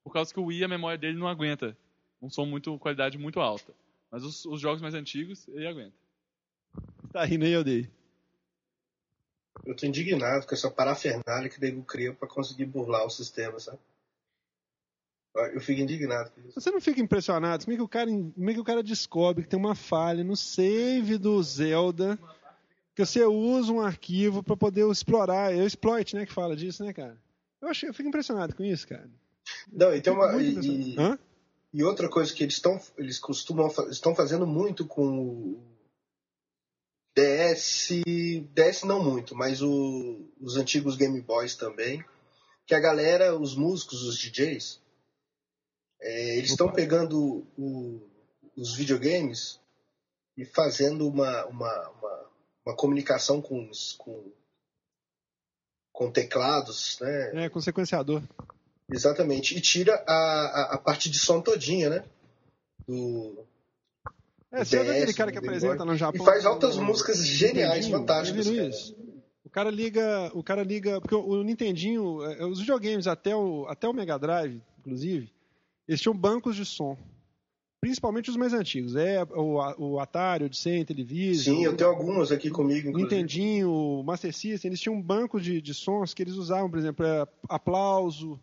[0.02, 1.76] por causa que o Wii, a memória dele não aguenta
[2.20, 3.74] um som muito, qualidade muito alta.
[4.10, 5.94] Mas os, os jogos mais antigos, ele aguenta.
[7.12, 7.90] Tá rindo aí, Aldeir?
[9.64, 13.58] Eu tô indignado com essa parafernália que o nego cria pra conseguir burlar o sistema,
[13.58, 13.78] sabe?
[15.52, 16.60] Eu fico indignado com isso.
[16.60, 17.64] Você não fica impressionado?
[17.64, 20.24] Como é, que o cara, como é que o cara descobre que tem uma falha
[20.24, 22.18] no save do Zelda
[22.94, 25.52] que você usa um arquivo para poder explorar?
[25.54, 27.16] É o exploit, né, que fala disso, né, cara?
[27.60, 29.08] Eu, acho, eu fico impressionado com isso, cara.
[29.72, 30.26] Não, e tem uma.
[30.40, 30.96] E,
[31.72, 35.62] e outra coisa que eles estão eles costumam estão fazendo muito com o
[37.16, 38.02] DS,
[38.54, 42.04] DS não muito, mas o- os antigos Game Boys também,
[42.66, 44.80] que a galera, os músicos, os DJs,
[46.00, 48.00] é, eles estão pegando o-
[48.56, 49.60] os videogames
[50.36, 52.29] e fazendo uma, uma, uma,
[52.66, 54.30] uma comunicação com, os- com,
[55.92, 57.44] com teclados, né?
[57.44, 58.22] É, com sequenciador.
[58.92, 59.56] Exatamente.
[59.56, 62.04] E tira a, a, a parte de som todinha, né?
[62.86, 63.46] Do,
[64.52, 66.22] É, você viu aquele cara que apresenta no Japão?
[66.22, 68.90] E faz altas músicas geniais, Nintendinho, fantásticas.
[68.90, 69.00] cara.
[69.44, 73.88] O cara liga, o cara liga, porque o Nintendinho, é, os videogames até o até
[73.88, 75.32] o Mega Drive, inclusive,
[75.88, 76.96] eles tinham bancos de som.
[77.80, 82.30] Principalmente os mais antigos, é o, o Atari, o Odyssey, Intellivision, Sim, eu tenho algumas
[82.30, 83.02] aqui comigo, o inclusive.
[83.16, 86.78] Nintendinho, o Master System, eles tinham um banco de, de sons que eles usavam, por
[86.78, 88.38] exemplo, é, aplauso,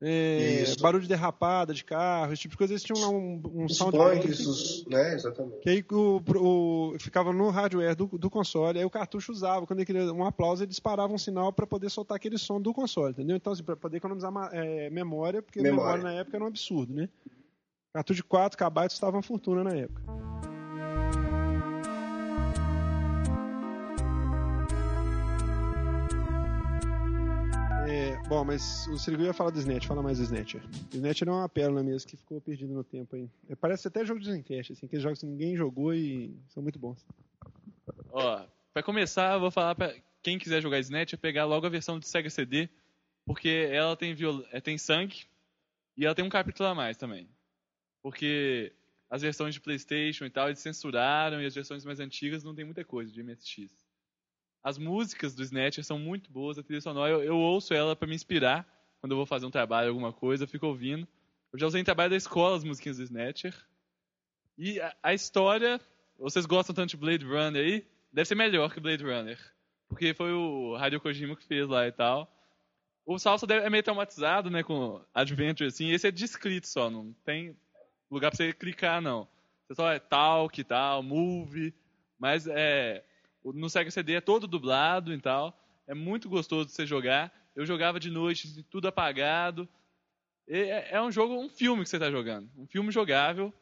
[0.00, 3.64] é, barulho de derrapada de carro, esse tipo de coisa, eles tinham lá um, um
[3.66, 5.12] Os sound punks, os, né?
[5.14, 5.58] Exatamente.
[5.60, 9.80] que aí o, o- ficava no hardware do, do console, aí o cartucho usava, quando
[9.80, 13.10] ele queria um aplauso, ele disparava um sinal para poder soltar aquele som do console,
[13.10, 13.36] entendeu?
[13.36, 15.98] Então, assim, para poder economizar é, memória, porque Memória.
[15.98, 16.14] memória.
[16.14, 17.08] na época era um absurdo, né?
[17.98, 20.00] Cartucho de 4 KB estava uma fortuna na época.
[27.88, 30.62] É, bom, mas o Sirigu ia falar do Snatch, fala mais do Snatcher.
[30.94, 33.28] O Snatcher é uma pérola mesmo que ficou perdido no tempo aí.
[33.48, 36.78] É, parece até jogo de Dreamcast, assim, aqueles jogos que ninguém jogou e são muito
[36.78, 37.04] bons.
[38.12, 39.92] Ó, pra começar, eu vou falar pra
[40.22, 42.68] quem quiser jogar Snatch, é pegar logo a versão de Sega CD,
[43.26, 44.44] porque ela tem, viol...
[44.52, 45.24] é, tem sangue
[45.96, 47.28] e ela tem um capítulo a mais também.
[48.02, 48.72] Porque
[49.10, 52.64] as versões de Playstation e tal, eles censuraram e as versões mais antigas não tem
[52.64, 53.72] muita coisa de MSX.
[54.62, 58.08] As músicas do Snatcher são muito boas, a trilha sonora, eu, eu ouço ela pra
[58.08, 58.66] me inspirar
[59.00, 61.06] quando eu vou fazer um trabalho, alguma coisa, eu fico ouvindo.
[61.52, 63.54] Eu já usei em trabalho da escola as musiquinhas do Snatcher.
[64.56, 65.80] E a, a história,
[66.18, 67.86] vocês gostam tanto de Blade Runner aí?
[68.12, 69.38] Deve ser melhor que Blade Runner.
[69.88, 72.30] Porque foi o Hideo Kojima que fez lá e tal.
[73.06, 75.90] O Salsa é meio traumatizado, né, com Adventure, assim.
[75.92, 77.56] Esse é descrito só, não tem
[78.10, 79.28] lugar pra você clicar, não.
[79.66, 81.74] Você só é talk e tal, move.
[82.18, 83.04] Mas é.
[83.44, 85.58] No Sega CD é todo dublado e tal.
[85.86, 87.32] É muito gostoso de você jogar.
[87.54, 89.68] Eu jogava de noite, tudo apagado.
[90.46, 92.48] É, é um jogo, um filme que você tá jogando.
[92.56, 93.52] Um filme jogável.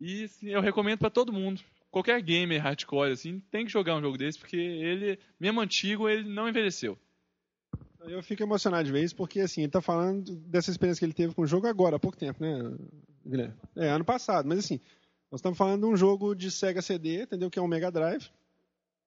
[0.00, 1.62] E assim, eu recomendo pra todo mundo.
[1.90, 6.28] Qualquer gamer hardcore, assim, tem que jogar um jogo desse, porque ele, mesmo antigo, ele
[6.28, 6.98] não envelheceu.
[8.00, 11.34] Eu fico emocionado de vez, porque assim, ele tá falando dessa experiência que ele teve
[11.34, 12.58] com o jogo agora, há pouco tempo, né,
[13.24, 13.54] Guilherme?
[13.76, 14.80] É, ano passado, mas assim,
[15.30, 17.50] nós estamos falando de um jogo de Sega CD, entendeu?
[17.50, 18.28] Que é um Mega Drive,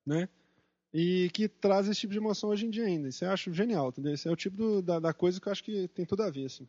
[0.06, 0.28] né?
[0.94, 3.08] E que traz esse tipo de emoção hoje em dia ainda.
[3.10, 4.14] Isso eu acho genial, entendeu?
[4.14, 6.30] Esse é o tipo do- da, da coisa que eu acho que tem tudo a
[6.30, 6.68] ver, assim.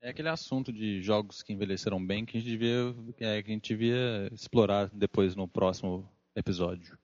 [0.00, 3.54] É aquele assunto de jogos que envelheceram bem que a gente devia, é, que a
[3.54, 6.98] gente devia explorar depois no próximo episódio.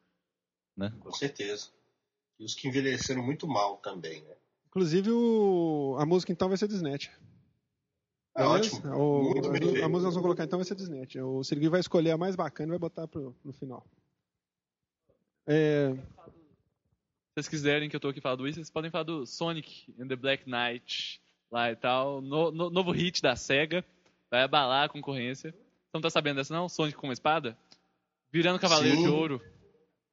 [0.76, 0.92] Né?
[1.00, 1.68] Com certeza.
[2.40, 4.34] E os que envelheceram muito mal também, né?
[4.68, 7.08] Inclusive, o- a música então vai ser do Snatch.
[8.38, 8.94] É ótimo.
[8.94, 9.74] O- Muito a, bem a feito.
[9.74, 11.16] música que nós vamos colocar então vai ser Snatch.
[11.16, 13.84] O Sergio vai escolher a mais bacana e vai botar pro, no final.
[15.46, 16.00] É, Se
[17.44, 20.16] vocês quiserem que eu tô aqui falando isso, vocês podem falar do Sonic and the
[20.16, 21.20] Black Knight
[21.50, 22.20] lá e tal.
[22.20, 23.84] No- no- novo hit da SEGA.
[24.30, 25.50] Vai abalar a concorrência.
[25.52, 26.68] Você não tá sabendo dessa não?
[26.68, 27.56] Sonic com uma espada?
[28.30, 29.02] Virando Cavaleiro Sim.
[29.04, 29.40] de Ouro.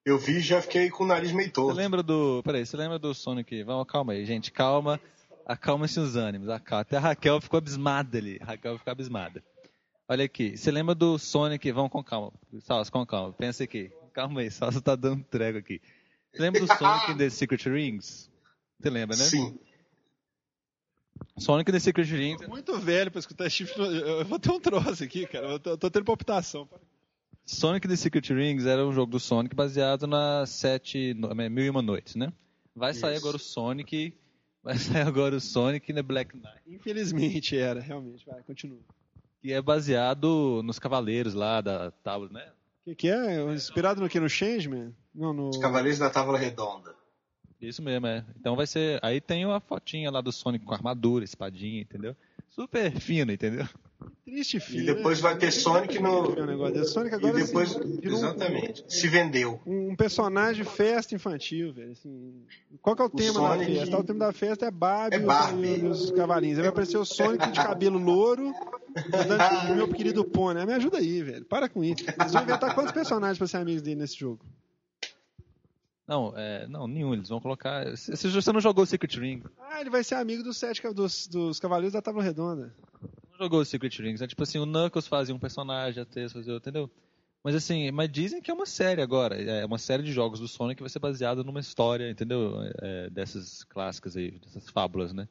[0.06, 1.76] Eu vi e já fiquei com o nariz meio Você torto.
[1.76, 2.41] lembra do.
[2.43, 3.64] Peraí, você lembra do Sonic?
[3.64, 5.02] Vamos, calma aí, gente, calma.
[5.45, 6.49] Acalma-se os ânimos.
[6.49, 6.81] acalma.
[6.81, 8.39] Até a Raquel ficou abismada ali.
[8.41, 9.43] A Raquel ficou abismada.
[10.07, 11.72] Olha aqui, você lembra do Sonic?
[11.72, 12.31] Vamos com calma.
[12.61, 13.34] Salsa, com calma.
[13.34, 13.91] Pensa aqui.
[14.13, 15.81] Calma aí, Salsa tá dando trego aqui.
[16.31, 18.30] Você lembra do Sonic in the Secret Rings?
[18.80, 19.23] Você lembra, né?
[19.23, 19.57] Sim.
[21.38, 22.47] Sonic in the Secret Rings.
[22.47, 23.81] muito velho pra escutar esse tipo.
[23.81, 25.47] Eu vou ter um troço aqui, cara.
[25.47, 26.67] Eu tô, eu tô tendo palpitação.
[27.45, 31.69] Sonic the Secret Rings era um jogo do Sonic baseado nas sete, é, mil e
[31.69, 32.34] uma noites, né?
[32.76, 33.23] Vai sair Isso.
[33.23, 34.13] agora o Sonic,
[34.65, 38.25] vai sair agora o Sonic the Black Knight, Infelizmente era, realmente.
[38.25, 38.79] Vai, continua.
[39.41, 42.45] que é baseado nos cavaleiros lá da tábua, né?
[42.81, 43.41] O que, que é?
[43.53, 44.19] Inspirado no que?
[44.19, 44.93] No Changeman?
[45.13, 45.49] Não, no...
[45.49, 46.93] Os Cavaleiros da Távola Redonda.
[47.59, 48.23] Isso mesmo, é.
[48.39, 52.15] Então vai ser, aí tem a fotinha lá do Sonic com armadura, espadinha, entendeu?
[52.55, 53.67] super fino, entendeu?
[54.23, 54.84] Triste filho.
[54.84, 56.26] E depois vai ter Sonic no.
[56.86, 57.76] Sonic E agora depois.
[57.76, 58.84] assim, virou um- Exatamente.
[58.88, 59.61] Se vendeu.
[59.65, 61.91] um, personagem festa infantil, velho.
[61.91, 62.44] Assim,
[62.82, 63.98] qual que é o, tema Sonic- da festa?
[63.99, 65.68] O tema da festa é Barbie, É Barbie.
[65.80, 66.57] e os cavalinhos.
[66.57, 68.52] Aí vai aparecer o Sonic de cabelo louro,
[69.69, 70.65] o meu querido pônei.
[70.65, 71.45] Me ajuda aí, velho.
[71.45, 72.03] Para com isso.
[72.19, 74.44] Eles vão inventar quantos personagens pra ser amigos dele nesse jogo?
[76.07, 77.14] Não, é, não, nenhum.
[77.14, 77.95] Eles vão colocar.
[77.98, 80.82] Se se você não jogou o Secret Ring, Ah, ele vai ser amigo dos sete
[80.94, 82.73] dos, dos cavaleiros da Tábua Redonda.
[83.37, 84.21] Não jogou o Secret Rings.
[84.21, 86.89] É tipo assim, o Knuckles fazia um personagem, a Tails fazia outro, entendeu?
[87.43, 89.39] Mas assim, mas dizem que é uma série agora.
[89.39, 92.55] É uma série de jogos do Sonic que vai ser baseada numa história, entendeu?
[92.81, 95.27] É, dessas clássicas aí, dessas fábulas, né?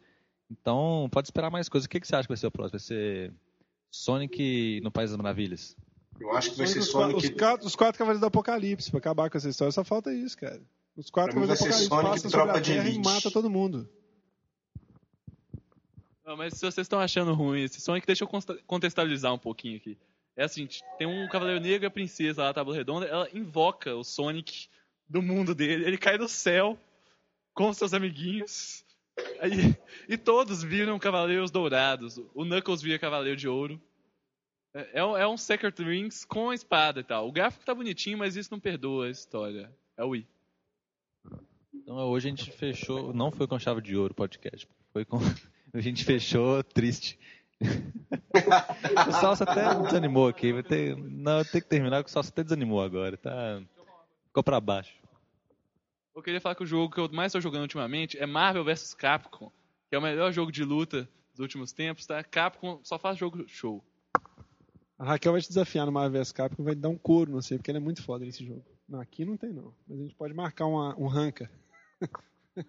[0.48, 1.86] Então, pode esperar mais coisas.
[1.86, 2.78] O que, que você acha que vai ser o próximo?
[2.78, 3.32] Vai ser
[3.90, 5.76] Sonic no País das Maravilhas?
[6.20, 7.16] Eu acho que vai ser Sonic.
[7.16, 10.36] os, quatro, os quatro cavaleiros do Apocalipse, pra acabar com essa história, só falta isso,
[10.36, 10.62] cara.
[10.96, 12.90] Os quatro cavaleiros do vai ser Apocalipse Sonic passam sobre a Tropa de terra e
[12.92, 13.04] Elite.
[13.04, 13.88] mata todo mundo.
[16.24, 18.28] Não, mas se vocês estão achando ruim esse Sonic, deixa eu
[18.66, 19.98] contextualizar um pouquinho aqui.
[20.36, 20.66] É assim,
[20.98, 24.68] tem um Cavaleiro Negro e a Princesa lá na Tábua Redonda, ela invoca o Sonic
[25.08, 26.78] do mundo dele, ele cai do céu
[27.52, 28.84] com seus amiguinhos,
[29.38, 29.76] aí,
[30.08, 32.18] e todos viram Cavaleiros Dourados.
[32.34, 33.80] O Knuckles vira Cavaleiro de Ouro.
[34.74, 37.28] É, é um- é um Secret Rings com a espada e tal.
[37.28, 39.70] O gráfico tá bonitinho, mas isso não perdoa a história.
[39.96, 40.26] É o Wii.
[41.72, 43.12] Então hoje a gente fechou.
[43.12, 44.66] Não foi com chave de ouro o podcast.
[44.92, 45.18] Foi com.
[45.74, 47.18] A gente fechou triste.
[49.08, 50.52] o Salsa até desanimou aqui.
[50.52, 50.96] Vai ter...
[50.96, 53.16] Não, tem que terminar porque o Salsa até desanimou agora.
[53.16, 53.60] Tá...
[54.26, 54.94] Ficou pra baixo.
[56.14, 58.94] Eu queria falar que o jogo que eu mais estou jogando ultimamente é Marvel vs
[58.94, 59.50] Capcom,
[59.90, 62.22] que é o melhor jogo de luta dos últimos tempos, tá?
[62.22, 63.82] Capcom só faz jogo show.
[64.96, 67.42] A Raquel vai te desafiar no Marvel vs Capcom, vai te dar um couro, não
[67.42, 68.64] sei, porque ela é muito foda nesse jogo.
[68.88, 69.74] Não, aqui não tem não.
[69.88, 71.50] Mas a gente pode marcar uma- um ranca.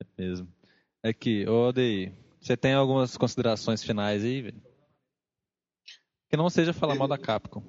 [0.00, 0.48] É mesmo.
[1.04, 4.62] Aqui, ô Odei, você tem algumas considerações finais aí, velho?
[6.30, 7.62] Que não seja falar mal da Capcom.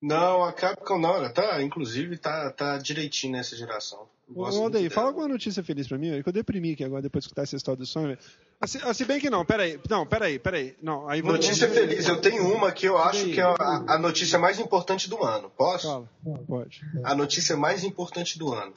[0.00, 4.08] Não, a Capcom não, ela tá, inclusive, tá, tá direitinho nessa geração.
[4.34, 4.90] Ô, dela.
[4.90, 7.42] fala alguma notícia feliz pra mim, velho, que eu deprimi aqui agora depois de escutar
[7.42, 8.08] essa história do sonho.
[8.08, 8.18] velho.
[8.60, 9.78] Assim, se bem que não, peraí.
[9.88, 10.76] Não, peraí, peraí.
[10.82, 13.98] Não, aí vou- Notícia feliz, eu tenho uma que eu acho que é a, a
[13.98, 15.50] notícia mais importante do ano.
[15.50, 15.86] Posso?
[15.86, 16.08] Fala,
[16.46, 16.80] pode.
[17.04, 18.74] A notícia mais importante do ano.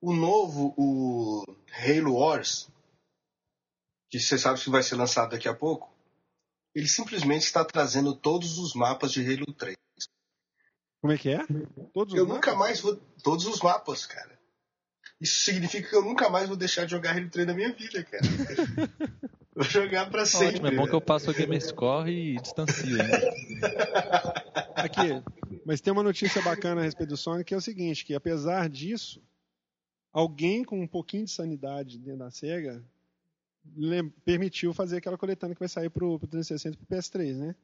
[0.00, 2.68] O novo, o Halo Wars,
[4.10, 5.94] que você sabe que vai ser lançado daqui a pouco,
[6.74, 9.76] ele simplesmente está trazendo todos os mapas de Halo 3.
[11.00, 11.46] Como é que é?
[11.94, 12.34] Todos os Eu mapas?
[12.34, 12.96] nunca mais vou.
[13.22, 14.38] Todos os mapas, cara.
[15.20, 18.02] Isso significa que eu nunca mais vou deixar de jogar Halo 3 na minha vida,
[18.04, 18.22] cara.
[19.54, 20.48] vou jogar pra sempre.
[20.48, 21.06] Ótimo, é bom que eu velho.
[21.06, 23.34] passo o Gamerscore e distancio ainda.
[24.76, 25.22] Aqui,
[25.64, 28.68] mas tem uma notícia bacana a respeito do Sonic, que é o seguinte, que apesar
[28.68, 29.22] disso,
[30.12, 32.82] alguém com um pouquinho de sanidade dentro da SEGA
[34.24, 37.54] permitiu fazer aquela coletânea que vai sair pro, pro 360 e pro PS3, né?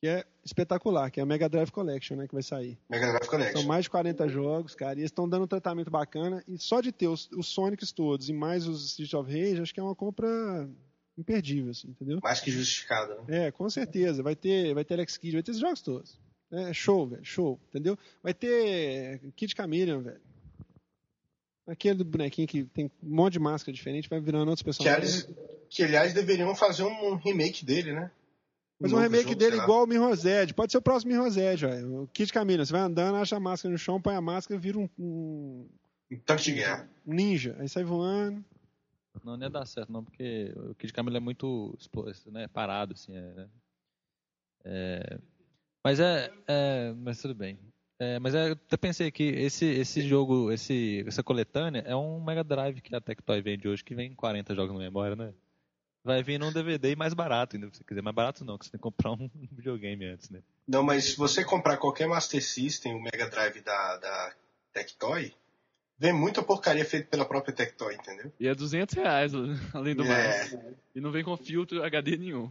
[0.00, 2.76] Que é espetacular, que é a Mega Drive Collection, né, que vai sair.
[2.90, 3.62] Mega Drive São Collection.
[3.66, 6.90] mais de 40 jogos, cara, e eles estão dando um tratamento bacana, e só de
[6.90, 9.94] ter os, os Sonics todos e mais os Streets of Rage, acho que é uma
[9.94, 10.68] compra
[11.16, 12.18] imperdível, assim, entendeu?
[12.22, 13.46] Mais que justificado, né?
[13.46, 14.22] É, com certeza.
[14.22, 16.18] Vai ter, vai ter Alex Kidd, vai ter esses jogos todos.
[16.50, 17.98] É show, velho, show, entendeu?
[18.22, 20.20] Vai ter Kid Chameleon, velho.
[21.72, 25.24] Aquele do bonequinho que tem um monte de máscara diferente, vai virando outros Que, personagens.
[25.24, 25.36] aliás,
[25.70, 28.10] que, aliás, deveriam fazer um remake dele, né?
[28.78, 30.22] Mas um novo remake jogo, dele igual o Mirror's
[30.54, 32.02] Pode ser o próximo Mirror's velho.
[32.02, 34.76] O Kid Chameleon, você vai andando, acha a máscara no chão, põe a máscara, vira
[34.78, 35.68] um, um-
[36.10, 36.90] Um tanque de guerra.
[37.06, 37.56] um ninja.
[37.60, 38.44] Aí sai voando.
[39.24, 41.74] Não, não ia dar certo, não, porque o Kid Camelo é muito
[42.30, 43.14] né, parado, assim.
[43.16, 43.48] É, né?
[44.64, 45.18] É,
[45.84, 46.92] mas é, é.
[46.96, 47.58] Mas tudo bem.
[48.02, 52.42] É, mas eu até pensei que esse, esse jogo, esse, essa coletânea, é um Mega
[52.42, 55.32] Drive que a Tectoy vende hoje, que vem 40 jogos na memória, né?
[56.02, 58.02] Vai vir num DVD mais barato ainda, se você quiser.
[58.02, 60.42] Mais barato não, que você tem que comprar um videogame antes, né?
[60.66, 64.34] Não, mas se você comprar qualquer Master System, o Mega Drive da, da
[64.72, 65.32] Tectoy,
[65.96, 68.32] vem muita porcaria feita pela própria Tectoy, entendeu?
[68.40, 69.32] E é 200 reais,
[69.72, 70.52] além do mais.
[70.52, 70.74] É.
[70.96, 72.50] E não vem com filtro HD nenhum.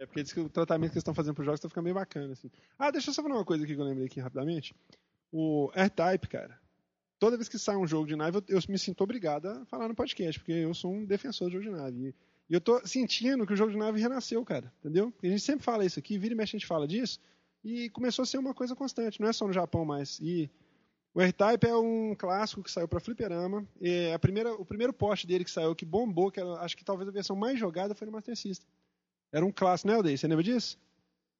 [0.00, 1.84] É porque diz que o tratamento que eles estão fazendo para os jogos tá ficando
[1.84, 2.32] meio bacana.
[2.32, 2.50] Assim.
[2.78, 4.74] Ah, deixa eu só falar uma coisa aqui que eu lembrei aqui rapidamente.
[5.30, 6.58] O R-Type, cara.
[7.18, 9.88] Toda vez que sai um jogo de nave, eu, eu me sinto obrigado a falar
[9.88, 12.08] no podcast, porque eu sou um defensor de jogo de nave.
[12.08, 12.14] E,
[12.48, 14.72] e eu tô sentindo que o jogo de nave renasceu, cara.
[14.78, 15.12] Entendeu?
[15.22, 17.20] A gente sempre fala isso aqui, vira e mexe a gente fala disso.
[17.62, 20.18] E começou a ser uma coisa constante, não é só no Japão mais.
[20.18, 20.50] E
[21.12, 23.68] o R-Type é um clássico que saiu para fliperama.
[23.82, 26.86] É a primeira, o primeiro poste dele que saiu, que bombou, que era, acho que
[26.86, 28.66] talvez a versão mais jogada foi no Master System.
[29.32, 30.16] Era um clássico, né, Aldeia?
[30.16, 30.78] Você lembra disso?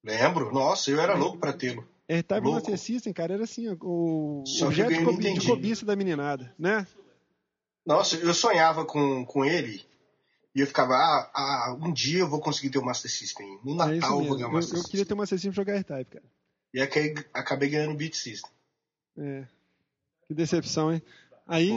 [0.04, 0.52] Lembro?
[0.52, 1.86] Nossa, eu era louco pra tê-lo.
[2.08, 2.70] R-Type no Louco.
[2.70, 6.52] Master System, cara, era assim, o Só objeto eu de, cobi- de cobiça da meninada,
[6.58, 6.86] né?
[7.86, 9.84] Nossa, eu sonhava com, com ele
[10.54, 13.60] E eu ficava, ah, ah, um dia eu vou conseguir ter o Master System.
[13.64, 14.90] No É Natal eu vou ganhar o Eu, Master eu System.
[14.90, 16.24] queria ter uma System pra jogar R-Type, cara.
[16.74, 18.50] E aí acabei ganhando o Beat System.
[19.18, 19.44] É.
[20.26, 21.02] Que decepção, hein?
[21.50, 21.76] Aí,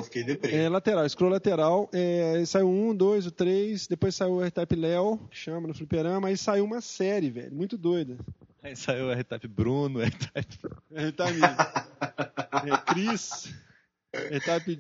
[0.52, 5.18] é, lateral, scroll lateral, é, saiu um, dois, o três, depois saiu o R-Type Léo,
[5.32, 8.16] que chama no fliperama, aí saiu uma série, velho, muito doida.
[8.62, 10.60] Aí saiu o R-Type Bruno, R-Type...
[10.94, 13.52] R-Type é, Chris,
[14.14, 14.80] R-Type...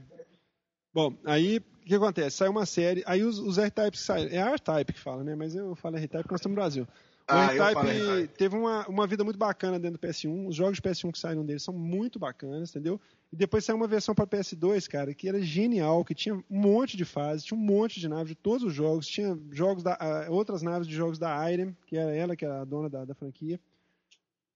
[0.94, 2.38] Bom, aí, o que acontece?
[2.38, 5.56] Saiu uma série, aí os, os R-Types que saíram, é R-Type que fala, né, mas
[5.56, 6.88] eu falo R-Type porque nós estamos no Brasil.
[7.34, 10.48] O Ah, R-Type teve uma, uma vida muito bacana dentro do PS1.
[10.48, 13.00] Os jogos de PS1 que saíram dele são muito bacanas, entendeu?
[13.32, 16.96] E depois saiu uma versão para PS2, cara, que era genial, que tinha um monte
[16.96, 20.28] de fases, tinha um monte de naves de todos os jogos, tinha jogos da, ah,
[20.30, 23.16] outras naves de jogos da Irem, que era ela, que era a dona da, da
[23.16, 23.60] franquia.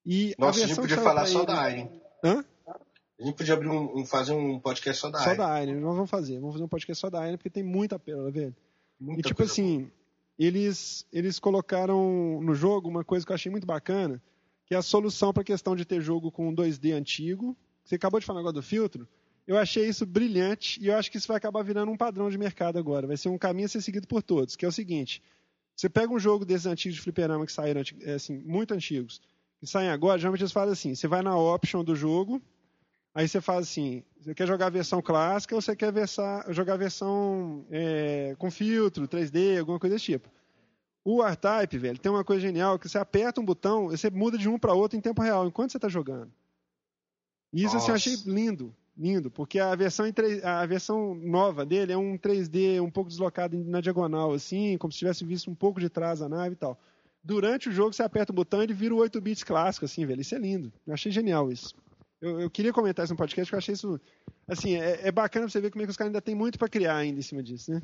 [0.06, 1.90] E Nossa, a a gente podia falar só ele- da Iron.
[2.24, 2.46] Hã?
[3.20, 5.38] A gente podia abrir um, um- fazer um podcast só da Só Iron.
[5.38, 6.40] da Irem, nós vamos fazer.
[6.40, 8.56] Vamos fazer um podcast só da Irem, porque tem muita pérola, velho.
[9.00, 9.92] Muita E tipo assim,
[10.38, 14.22] eles, eles colocaram no jogo uma coisa que eu achei muito bacana,
[14.66, 17.58] que é a solução para a questão de ter jogo com 2D antigo.
[17.84, 19.08] Você acabou de falar agora do filtro.
[19.48, 22.38] Eu achei isso brilhante e eu acho que isso vai acabar virando um padrão de
[22.38, 23.08] mercado agora.
[23.08, 25.24] Vai ser um caminho a ser seguido por todos, que é o seguinte:
[25.74, 29.22] você pega um jogo desses antigos de fliperama que saíram, é, assim, muito antigos,
[29.60, 32.42] que saem agora, geralmente eles fazem assim: você vai na option do jogo,
[33.14, 36.74] aí você faz assim: você quer jogar a versão clássica ou você quer versa- jogar
[36.74, 40.30] a versão é, com filtro, 3D, alguma coisa desse tipo.
[41.04, 44.50] O R-Type, velho, tem uma coisa genial que você aperta um botão, você muda de
[44.50, 46.32] um para outro em tempo real, enquanto você está jogando.
[47.54, 51.66] E isso assim, eu achei lindo, lindo, porque a versão, em 3 a versão nova
[51.66, 55.56] dele é um 3D um pouco deslocado na diagonal, assim, como se tivesse visto um
[55.56, 56.78] pouco de trás a nave e tal.
[57.24, 60.06] Durante o jogo, você aperta o botão e ele vira o 8 bits clássico, assim,
[60.06, 60.20] velho.
[60.22, 60.74] Isso é lindo.
[60.86, 61.74] Eu achei genial isso.
[62.22, 64.02] Eu, eu queria comentar isso no podcast, porque eu achei isso.
[64.48, 66.58] Assim, é, é bacana pra você ver como é que os caras ainda tem muito
[66.58, 67.82] pra criar ainda em cima disso, né?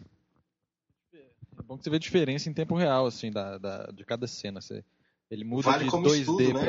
[1.14, 4.26] É bom que você vê a diferença em tempo real, assim, da, da- de cada
[4.28, 4.60] cena.
[4.60, 4.84] Você,
[5.30, 6.66] ele muda Vale de como 2D estudo, né,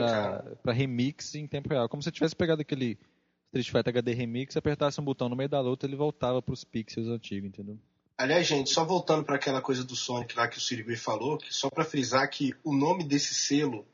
[0.62, 1.89] pra remix em tempo real.
[1.89, 2.99] Como se você tivesse pegado aquele
[3.47, 7.09] Street Fighter HD Remix, apertasse um botão no meio da luta, ele voltava pros pixels
[7.09, 7.78] antigos, entendeu?
[8.19, 11.53] Aliás, gente, só voltando para aquela coisa do Sonic lá que o Sirigui falou, que
[11.53, 13.86] só para frisar que o nome desse selo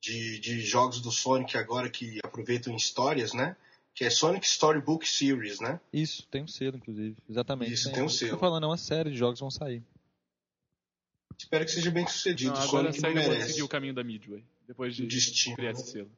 [0.00, 3.56] de, de jogos do Sonic agora que aproveitam histórias, né?
[3.94, 5.80] Que é Sonic Storybook Series, né?
[5.92, 7.16] Isso, tem um selo, inclusive.
[7.28, 7.72] Exatamente.
[7.72, 8.32] Isso, tem um selo.
[8.32, 9.82] Tô falando, é uma série de jogos que vão sair.
[11.38, 12.52] Espero que seja bem sucedido.
[12.54, 13.50] Não, o agora a Sonic pode merece.
[13.50, 14.44] seguir o caminho da Midway.
[14.66, 15.56] Depois de O destino.
[15.56, 16.10] criar esse selo.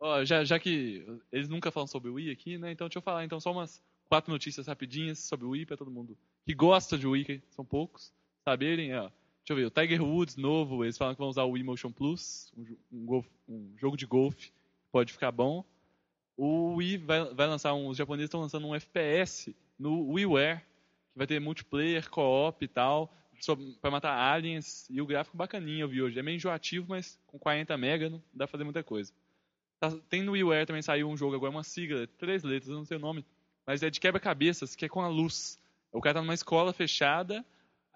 [0.00, 2.70] Ó, já, já que eles nunca falam sobre o Wii aqui, né?
[2.72, 5.90] Então deixa eu falar então só umas quatro notícias rapidinhas sobre o Wii pra todo
[5.90, 6.16] mundo
[6.46, 8.12] que gosta de Wii, que são poucos,
[8.44, 8.94] saberem.
[8.94, 9.10] Ó.
[9.48, 11.90] Deixa eu ver, o Tiger Woods novo, eles falam que vão usar o Wii Motion
[11.90, 14.52] Plus, um, um golf- um jogo de golfe,
[14.92, 15.64] pode ficar bom.
[16.36, 21.16] O Wii vai, vai lançar um, os japoneses estão lançando um FPS no WiiWare, que
[21.16, 23.10] vai ter multiplayer, co-op e tal,
[23.80, 26.18] pra matar aliens, e o gráfico bacaninho eu vi hoje.
[26.18, 29.14] É meio enjoativo, mas com 40 MB não dá pra fazer muita coisa.
[29.80, 32.84] Tá- tem no WiiWare também saiu um jogo agora, uma sigla, três letras, eu não
[32.84, 33.24] sei o nome,
[33.66, 35.58] mas é de quebra-cabeças, que é com a luz.
[35.90, 37.42] O cara tá numa escola fechada,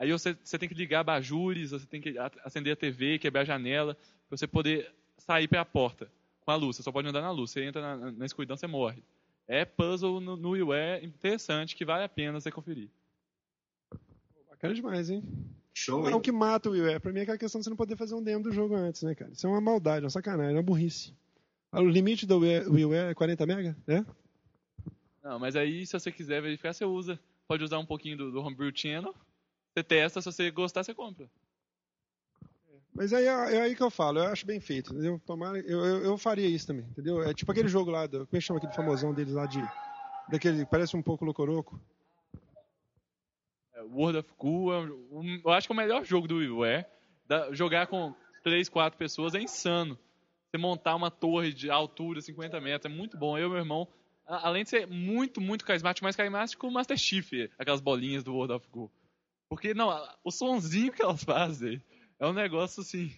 [0.02, 2.14] aí você, você tem que ligar abajures, você tem que
[2.44, 3.94] acender a TV, quebrar a janela,
[4.28, 6.10] pra você poder sair pela porta
[6.40, 6.76] com a luz.
[6.76, 7.50] Você só pode andar na luz.
[7.50, 9.02] Você entra na, na escuridão, você morre.
[9.46, 12.88] É puzzle no, no WiiWare interessante, que vale a pena você conferir.
[14.48, 15.22] Bacana demais, hein?
[15.74, 16.16] Show, Não é hein?
[16.16, 17.00] o que mata o WiiWare.
[17.00, 19.02] Pra mim é aquela questão de você não poder fazer um demo do jogo antes,
[19.02, 19.30] né, cara?
[19.32, 21.12] Isso é uma maldade, uma sacanagem, uma burrice.
[21.72, 24.04] O limite do Wii- WiiWare é 40 mega, né?
[25.22, 27.18] Não, mas aí, se você quiser verificar, você usa.
[27.48, 29.14] Pode usar um pouquinho do, do Homebrew Channel.
[29.74, 31.28] Você testa, se você gostar, você compra.
[32.94, 35.18] Mas aí é, é aí que eu falo, eu acho bem feito, entendeu?
[35.24, 37.22] Tomara, eu, eu, eu faria isso também, entendeu?
[37.22, 39.66] É tipo aquele jogo lá, do, como é que chama aquele famosão deles lá de.
[40.28, 41.80] Daquele, parece um pouco Locoroco.
[43.74, 46.84] É, World of Goo, é um- eu acho que é o melhor jogo do WiiWare.
[47.26, 49.98] Da- jogar com 3, 4 pessoas é insano.
[50.50, 53.38] Você montar uma torre de altura 50 metros é muito bom.
[53.38, 53.88] Eu e meu irmão,
[54.26, 58.52] além de ser muito, muito carismático, mais carismático o Master Chief, aquelas bolinhas do World
[58.52, 58.90] of Goo.
[59.52, 59.90] Porque, não,
[60.24, 61.84] o sonzinho que elas fazem
[62.18, 63.14] é um negócio, assim,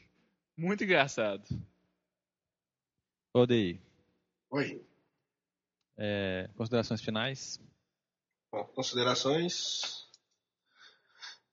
[0.57, 1.45] muito engraçado.
[3.33, 3.81] Ô, Dei,
[4.51, 4.85] Oi.
[5.97, 7.61] é, considerações finais?
[8.51, 10.09] Bom, considerações.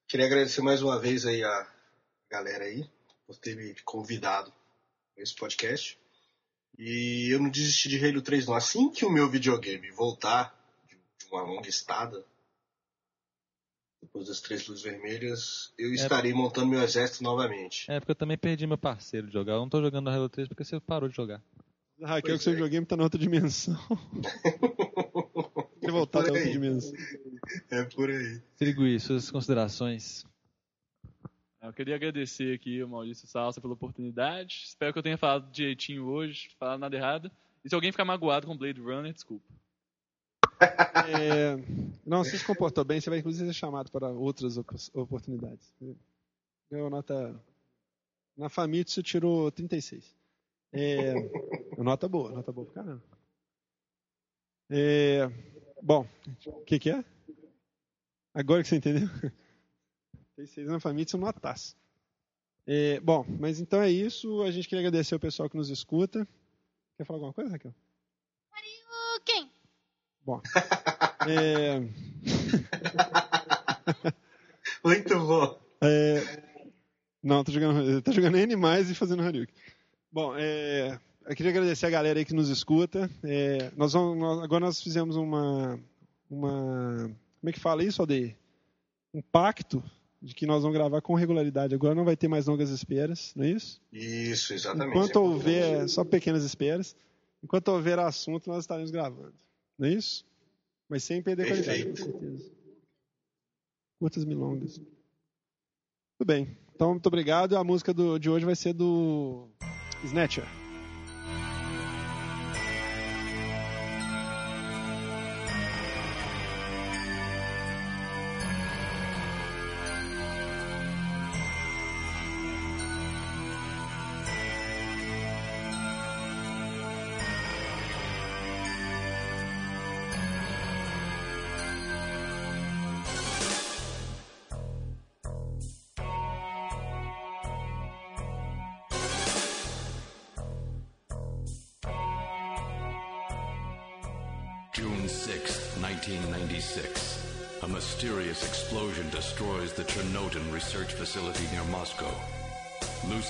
[0.07, 1.73] Queria agradecer mais uma vez aí a
[2.27, 2.89] galera aí
[3.27, 4.51] por ter me convidado
[5.15, 5.95] nesse podcast.
[6.75, 8.55] E eu não desisti de Halo 3 não.
[8.55, 10.97] Assim que o meu videogame voltar de
[11.27, 12.25] uma longa estada,
[14.01, 17.89] depois das três luzes vermelhas, eu estarei montando meu exército novamente.
[17.89, 19.53] É, porque eu também perdi meu parceiro de jogar.
[19.53, 21.41] Eu não tô jogando Halo 3 porque você parou de jogar.
[22.01, 22.55] A Raquel, Pois que seu é.
[22.55, 23.77] videogame tá na outra dimensão.
[25.81, 26.93] Ele voltar Por da outra dimensão.
[27.69, 28.41] É por aí.
[28.55, 30.25] Sirigui, suas considerações.
[31.61, 34.63] Eu queria agradecer aqui ao Maurício Salsa pela oportunidade.
[34.65, 37.31] Espero que eu tenha falado direitinho hoje, falado nada errado.
[37.63, 39.45] E se alguém ficar magoado com Blade Runner, desculpa.
[40.61, 41.55] É,
[42.05, 45.73] não, você se comportou bem, você vai inclusive ser chamado para outras op- oportunidades.
[46.69, 47.39] Ganhou nota.
[48.37, 50.15] Na Famitsu tirou 36.
[50.73, 51.13] É,
[51.77, 53.03] nota boa, nota boa pra caramba.
[54.69, 55.27] É,
[55.81, 56.07] bom,
[56.45, 57.03] o que, que é?
[58.33, 59.09] Agora que você entendeu?
[60.35, 61.75] 36 na Famitsu notaço.
[62.65, 64.41] É, bom, mas então é isso.
[64.43, 66.27] A gente queria agradecer ao pessoal que nos escuta.
[66.97, 67.73] Quer falar alguma coisa, Raquel?
[70.25, 70.41] Bom.
[71.27, 71.79] É,
[74.83, 75.59] Muito bom.
[75.81, 76.41] é,
[77.21, 79.53] não, tô jogando, tô jogando N mais e fazendo Haryuki.
[80.11, 83.07] Bom, é, eu queria agradecer a galera aí que nos escuta.
[83.23, 85.79] É, nós vamos, nós- agora nós fizemos uma,
[86.29, 87.11] uma.
[87.39, 88.35] Como é que fala isso, Aldeir?
[89.13, 89.83] Um pacto
[90.21, 91.75] de que nós vamos gravar com regularidade.
[91.75, 93.79] Agora não vai ter mais longas esperas, não é isso?
[93.93, 94.97] Isso, exatamente.
[94.97, 96.95] Enquanto houver, só pequenas esperas.
[97.43, 99.33] Enquanto houver assunto, nós estaremos gravando.
[99.81, 100.23] Não é isso?
[100.87, 102.51] Mas sem perder qualidade, com certeza.
[103.99, 104.75] Curtas milongas.
[104.77, 106.55] Tudo bem.
[106.75, 107.57] Então, muito obrigado.
[107.57, 109.49] A música do- de hoje vai ser do
[110.03, 110.45] Snatcher.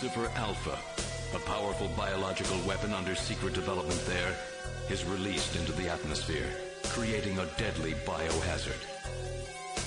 [0.02, 0.80] Lucifer Alpha,
[1.36, 4.36] a powerful biological weapon under secret development there,
[4.90, 6.50] is released into the atmosphere,
[6.86, 8.82] creating a deadly biohazard.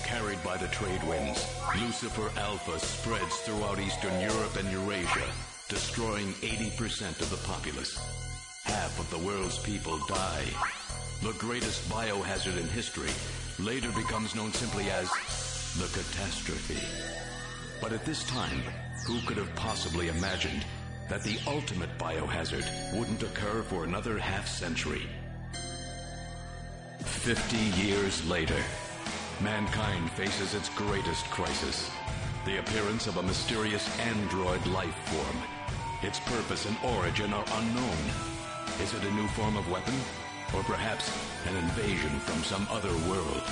[0.05, 1.45] Carried by the trade winds,
[1.81, 5.27] Lucifer Alpha spreads throughout Eastern Europe and Eurasia,
[5.69, 7.99] destroying 80% of the populace.
[8.63, 10.45] Half of the world's people die.
[11.25, 13.11] The greatest biohazard in history
[13.59, 15.11] later becomes known simply as
[15.75, 16.79] the catastrophe.
[17.81, 18.63] But at this time,
[19.05, 20.65] who could have possibly imagined
[21.09, 22.65] that the ultimate biohazard
[22.99, 25.07] wouldn't occur for another half century?
[27.01, 28.61] Fifty years later,
[29.41, 31.91] mankind faces its greatest crisis.
[32.47, 35.43] The appearance of a mysterious android life form.
[36.03, 37.99] Its purpose and origin are unknown.
[38.83, 39.95] Is it a new form of weapon?
[40.55, 41.11] Or perhaps
[41.49, 43.43] an invasion from some other world?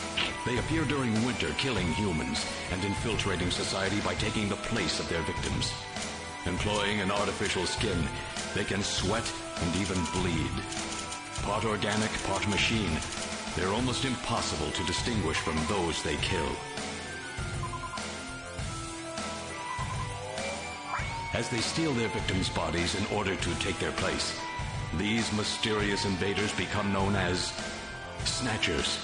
[0.46, 5.22] They appear during winter, killing humans and infiltrating society by taking the place of their
[5.22, 5.72] victims.
[6.46, 8.06] Employing an artificial skin,
[8.54, 9.30] they can sweat
[9.62, 10.50] and even bleed.
[11.42, 12.98] Part organic, part machine,
[13.56, 16.48] they're almost impossible to distinguish from those they kill.
[21.34, 24.38] As they steal their victims' bodies in order to take their place,
[24.98, 27.52] these mysterious invaders become known as
[28.24, 28.98] Snatchers.